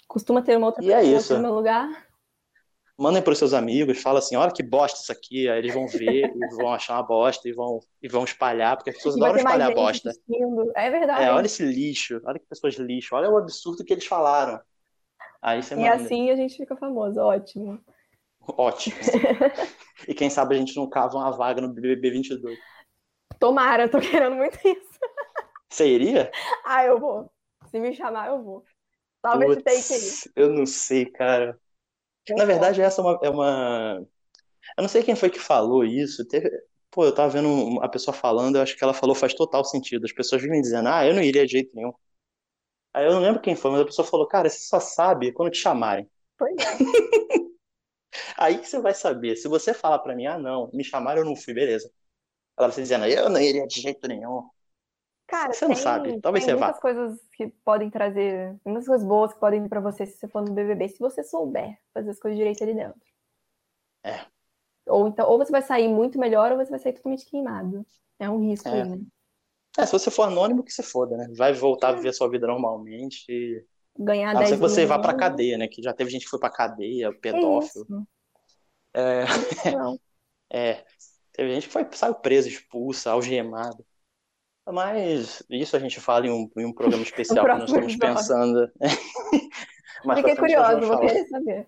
Costuma 0.07 0.41
ter 0.41 0.57
uma 0.57 0.67
outra 0.67 0.83
E 0.83 0.91
é 0.91 0.99
pessoa 1.01 1.19
aqui 1.19 1.33
no 1.33 1.41
meu 1.41 1.53
lugar. 1.53 2.07
Mandem 2.97 3.23
pros 3.23 3.39
seus 3.39 3.53
amigos, 3.53 4.01
fala 4.01 4.19
assim, 4.19 4.35
olha 4.35 4.51
que 4.51 4.61
bosta 4.61 4.99
isso 4.99 5.11
aqui, 5.11 5.49
aí 5.49 5.57
eles 5.57 5.73
vão 5.73 5.87
ver 5.87 6.25
e 6.35 6.55
vão 6.55 6.71
achar 6.71 6.93
uma 6.95 7.03
bosta 7.03 7.49
e 7.49 7.51
vão, 7.51 7.79
e 8.01 8.07
vão 8.07 8.23
espalhar, 8.23 8.77
porque 8.77 8.91
as 8.91 8.95
pessoas 8.97 9.15
adoram 9.15 9.37
espalhar 9.37 9.73
bosta. 9.73 10.09
assistindo. 10.09 10.71
É 10.75 10.89
verdade. 10.91 11.23
É, 11.23 11.31
olha 11.31 11.45
esse 11.47 11.65
lixo, 11.65 12.21
olha 12.23 12.39
que 12.39 12.45
pessoas 12.45 12.75
lixo, 12.75 13.15
olha 13.15 13.29
o 13.29 13.37
absurdo 13.37 13.83
que 13.83 13.93
eles 13.93 14.05
falaram. 14.05 14.59
Aí 15.41 15.61
você 15.61 15.73
E 15.73 15.79
manda. 15.79 15.91
assim 15.91 16.29
a 16.29 16.35
gente 16.35 16.55
fica 16.55 16.75
famoso, 16.77 17.19
ótimo. 17.19 17.79
Ótimo. 18.57 18.95
E 20.05 20.13
quem 20.13 20.29
sabe 20.29 20.53
a 20.53 20.57
gente 20.57 20.75
não 20.75 20.89
cava 20.89 21.15
uma 21.17 21.31
vaga 21.31 21.61
no 21.61 21.69
BBB 21.69 22.11
22. 22.11 22.59
Tomara, 23.39 23.83
eu 23.83 23.89
tô 23.89 23.99
querendo 23.99 24.35
muito 24.35 24.57
isso. 24.67 24.99
Você 25.69 25.87
iria? 25.87 26.31
Ah, 26.65 26.83
eu 26.83 26.99
vou. 26.99 27.31
Se 27.71 27.79
me 27.79 27.93
chamar, 27.93 28.27
eu 28.27 28.43
vou. 28.43 28.63
Talvez 29.21 29.53
você 29.53 29.61
tenha 29.61 29.81
que 29.81 29.93
ir. 29.93 30.31
Eu 30.35 30.49
não 30.49 30.65
sei, 30.65 31.05
cara. 31.05 31.57
Na 32.29 32.45
verdade, 32.45 32.81
essa 32.81 33.01
é 33.01 33.03
uma, 33.03 33.19
é 33.23 33.29
uma. 33.29 34.07
Eu 34.77 34.81
não 34.83 34.89
sei 34.89 35.03
quem 35.03 35.15
foi 35.15 35.29
que 35.29 35.39
falou 35.39 35.83
isso. 35.85 36.25
Teve... 36.27 36.49
Pô, 36.91 37.05
eu 37.05 37.13
tava 37.15 37.29
vendo 37.29 37.81
a 37.81 37.89
pessoa 37.89 38.15
falando, 38.15 38.57
eu 38.57 38.61
acho 38.61 38.77
que 38.77 38.83
ela 38.83 38.93
falou 38.93 39.15
faz 39.15 39.33
total 39.33 39.65
sentido. 39.65 40.05
As 40.05 40.13
pessoas 40.13 40.41
vivem 40.41 40.61
dizendo, 40.61 40.89
ah, 40.89 41.05
eu 41.05 41.13
não 41.13 41.21
iria 41.23 41.45
de 41.45 41.53
jeito 41.53 41.75
nenhum. 41.75 41.93
Aí 42.93 43.05
eu 43.05 43.11
não 43.13 43.21
lembro 43.21 43.41
quem 43.41 43.55
foi, 43.55 43.71
mas 43.71 43.81
a 43.81 43.85
pessoa 43.85 44.07
falou, 44.07 44.27
cara, 44.27 44.49
você 44.49 44.59
só 44.59 44.79
sabe 44.79 45.31
quando 45.31 45.51
te 45.51 45.57
chamarem. 45.57 46.09
Pois 46.37 46.55
é. 46.57 46.59
Aí 48.37 48.59
que 48.59 48.67
você 48.67 48.79
vai 48.79 48.93
saber. 48.93 49.35
Se 49.35 49.47
você 49.47 49.73
falar 49.73 49.99
pra 49.99 50.15
mim, 50.15 50.25
ah, 50.27 50.37
não, 50.37 50.69
me 50.73 50.83
chamaram, 50.83 51.21
eu 51.21 51.25
não 51.25 51.35
fui, 51.35 51.53
beleza. 51.53 51.91
Agora 52.57 52.71
você 52.71 52.81
dizendo, 52.83 53.05
eu 53.05 53.29
não 53.29 53.41
iria 53.41 53.67
de 53.67 53.81
jeito 53.81 54.07
nenhum. 54.07 54.49
Cara, 55.33 55.51
Você 55.51 55.67
não 55.67 55.73
tem, 55.73 55.83
sabe, 55.83 56.21
talvez 56.21 56.45
tem 56.45 56.53
você 56.53 56.59
vá. 56.59 56.65
muitas 56.67 56.81
coisas 56.81 57.19
que 57.35 57.47
podem 57.65 57.89
trazer, 57.89 58.55
muitas 58.63 58.85
coisas 58.85 59.07
boas 59.07 59.33
que 59.33 59.39
podem 59.39 59.63
vir 59.63 59.69
pra 59.69 59.79
você 59.79 60.05
se 60.05 60.15
você 60.15 60.27
for 60.27 60.43
no 60.43 60.53
BBB, 60.53 60.89
se 60.89 60.99
você 60.99 61.23
souber 61.23 61.75
fazer 61.91 62.11
as 62.11 62.19
coisas 62.19 62.37
direito 62.37 62.63
ali 62.63 62.75
dentro. 62.75 63.01
É. 64.03 64.19
Ou 64.85 65.07
então, 65.07 65.27
ou 65.27 65.39
você 65.39 65.51
vai 65.51 65.63
sair 65.63 65.87
muito 65.87 66.19
melhor, 66.19 66.51
ou 66.51 66.57
você 66.59 66.69
vai 66.69 66.77
sair 66.79 66.93
totalmente 66.93 67.25
queimado. 67.25 67.83
É 68.19 68.29
um 68.29 68.39
risco 68.47 68.67
É. 68.67 68.83
aí, 68.83 68.89
né? 68.89 68.99
É, 69.79 69.87
se 69.87 69.91
você 69.91 70.11
for 70.11 70.23
anônimo, 70.23 70.63
que 70.63 70.71
se 70.71 70.83
foda, 70.83 71.17
né? 71.17 71.27
Vai 71.35 71.51
voltar 71.51 71.89
a 71.89 71.93
viver 71.93 72.09
a 72.09 72.13
sua 72.13 72.29
vida 72.29 72.45
normalmente. 72.45 73.25
E... 73.27 73.65
Ganhar 73.97 74.29
A 74.29 74.33
não 74.33 74.39
10 74.41 74.49
ser 74.49 74.55
que 74.57 74.61
você 74.61 74.85
vá 74.85 74.99
pra 74.99 75.15
cadeia, 75.15 75.57
né? 75.57 75.67
Que 75.67 75.81
já 75.81 75.93
teve 75.93 76.11
gente 76.11 76.25
que 76.25 76.29
foi 76.29 76.39
pra 76.39 76.51
cadeia, 76.51 77.11
pedófilo. 77.11 77.85
isso? 77.85 78.07
É, 78.93 79.25
Não. 79.71 79.99
é, 80.51 80.85
teve 81.31 81.55
gente 81.55 81.67
que 81.67 81.73
foi, 81.73 81.87
saiu 81.93 82.13
presa, 82.13 82.47
expulsa, 82.47 83.11
algemada. 83.11 83.83
Mas 84.65 85.43
isso 85.49 85.75
a 85.75 85.79
gente 85.79 85.99
fala 85.99 86.27
em 86.27 86.31
um, 86.31 86.49
em 86.57 86.65
um 86.65 86.73
programa 86.73 87.03
especial 87.03 87.45
que 87.45 87.51
nós 87.51 87.69
estamos 87.69 87.95
pensando. 87.95 88.71
Mais 90.05 90.19
Fiquei 90.19 90.35
vamos 90.35 90.87
vou 90.87 90.99
querer 90.99 91.25
saber. 91.27 91.67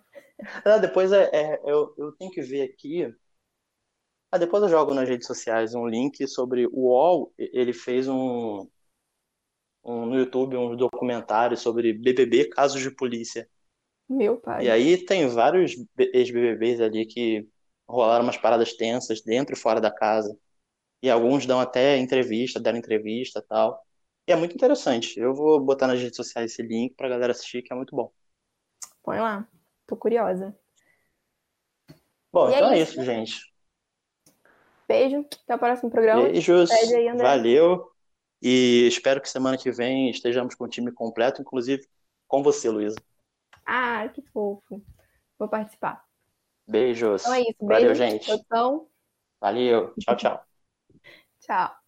Ah, 0.65 0.77
depois 0.77 1.11
é, 1.11 1.29
é, 1.33 1.61
eu, 1.65 1.93
eu 1.97 2.11
tenho 2.13 2.31
que 2.31 2.41
ver 2.41 2.63
aqui. 2.63 3.13
Ah, 4.31 4.37
depois 4.37 4.61
eu 4.63 4.69
jogo 4.69 4.93
nas 4.93 5.07
redes 5.07 5.27
sociais 5.27 5.73
um 5.73 5.87
link 5.87 6.27
sobre 6.27 6.67
o 6.67 6.87
UOL. 6.87 7.33
Ele 7.37 7.71
fez 7.71 8.07
um, 8.07 8.67
um 9.83 10.05
no 10.05 10.17
YouTube 10.17 10.57
um 10.57 10.75
documentário 10.75 11.55
sobre 11.55 11.93
BBB, 11.93 12.49
casos 12.49 12.81
de 12.81 12.91
polícia. 12.91 13.47
Meu 14.09 14.37
pai. 14.37 14.65
E 14.65 14.69
aí 14.69 14.97
tem 15.05 15.27
vários 15.27 15.75
ex-BBBs 15.97 16.81
ali 16.81 17.05
que 17.05 17.47
rolaram 17.87 18.23
umas 18.23 18.37
paradas 18.37 18.73
tensas 18.73 19.21
dentro 19.21 19.55
e 19.55 19.57
fora 19.57 19.79
da 19.79 19.91
casa. 19.91 20.37
E 21.06 21.10
alguns 21.12 21.45
dão 21.45 21.60
até 21.60 21.99
entrevista, 21.99 22.60
deram 22.60 22.80
entrevista 22.80 23.38
e 23.38 23.41
tal. 23.43 23.80
E 24.28 24.32
é 24.32 24.36
muito 24.36 24.56
interessante. 24.56 25.20
Eu 25.20 25.36
vou 25.36 25.60
botar 25.60 25.86
nas 25.86 26.01
redes 26.01 26.16
sociais 26.16 26.51
esse 26.51 26.64
link 26.64 26.95
pra 26.95 27.08
galera 27.08 27.32
assistir, 27.32 27.62
que 27.62 27.72
é 27.72 27.76
muito 27.76 27.95
bom. 27.95 28.12
Põe 29.03 29.20
lá. 29.20 29.47
Tô 29.86 29.95
curiosa. 29.95 30.58
Bom, 32.34 32.49
E 32.49 32.53
é 32.53 32.58
então 32.58 32.72
é 32.72 32.80
isso. 32.80 32.93
isso, 32.93 33.03
gente. 33.03 33.53
Beijo. 34.88 35.20
Até 35.43 35.53
o 35.53 35.60
próximo 35.60 35.91
programa. 35.91 36.24
Beijos, 36.24 36.72
aí, 36.72 37.16
valeu. 37.16 37.88
E 38.41 38.88
espero 38.88 39.22
que 39.22 39.30
semana 39.30 39.60
que 39.60 39.70
vem 39.72 40.10
estejamos 40.10 40.56
com 40.56 40.64
o 40.64 40.68
time 40.68 40.91
completo, 40.91 41.39
inclusive 41.39 41.88
com 42.28 42.41
você, 42.41 42.68
Luísa. 42.68 42.97
Ah, 43.64 44.10
que 44.10 44.24
fofo. 44.34 44.84
Vou 45.38 45.47
participar. 45.47 46.03
Beijos. 46.68 47.22
Então 47.22 47.34
é 47.36 47.41
isso. 47.41 47.56
Valeu, 47.62 47.93
Beijo. 47.93 47.93
gente. 47.93 48.26
Produção. 48.26 48.88
Valeu. 49.39 49.93
Tchau, 49.99 50.18
tchau. 50.18 50.55
Tchau. 51.45 51.84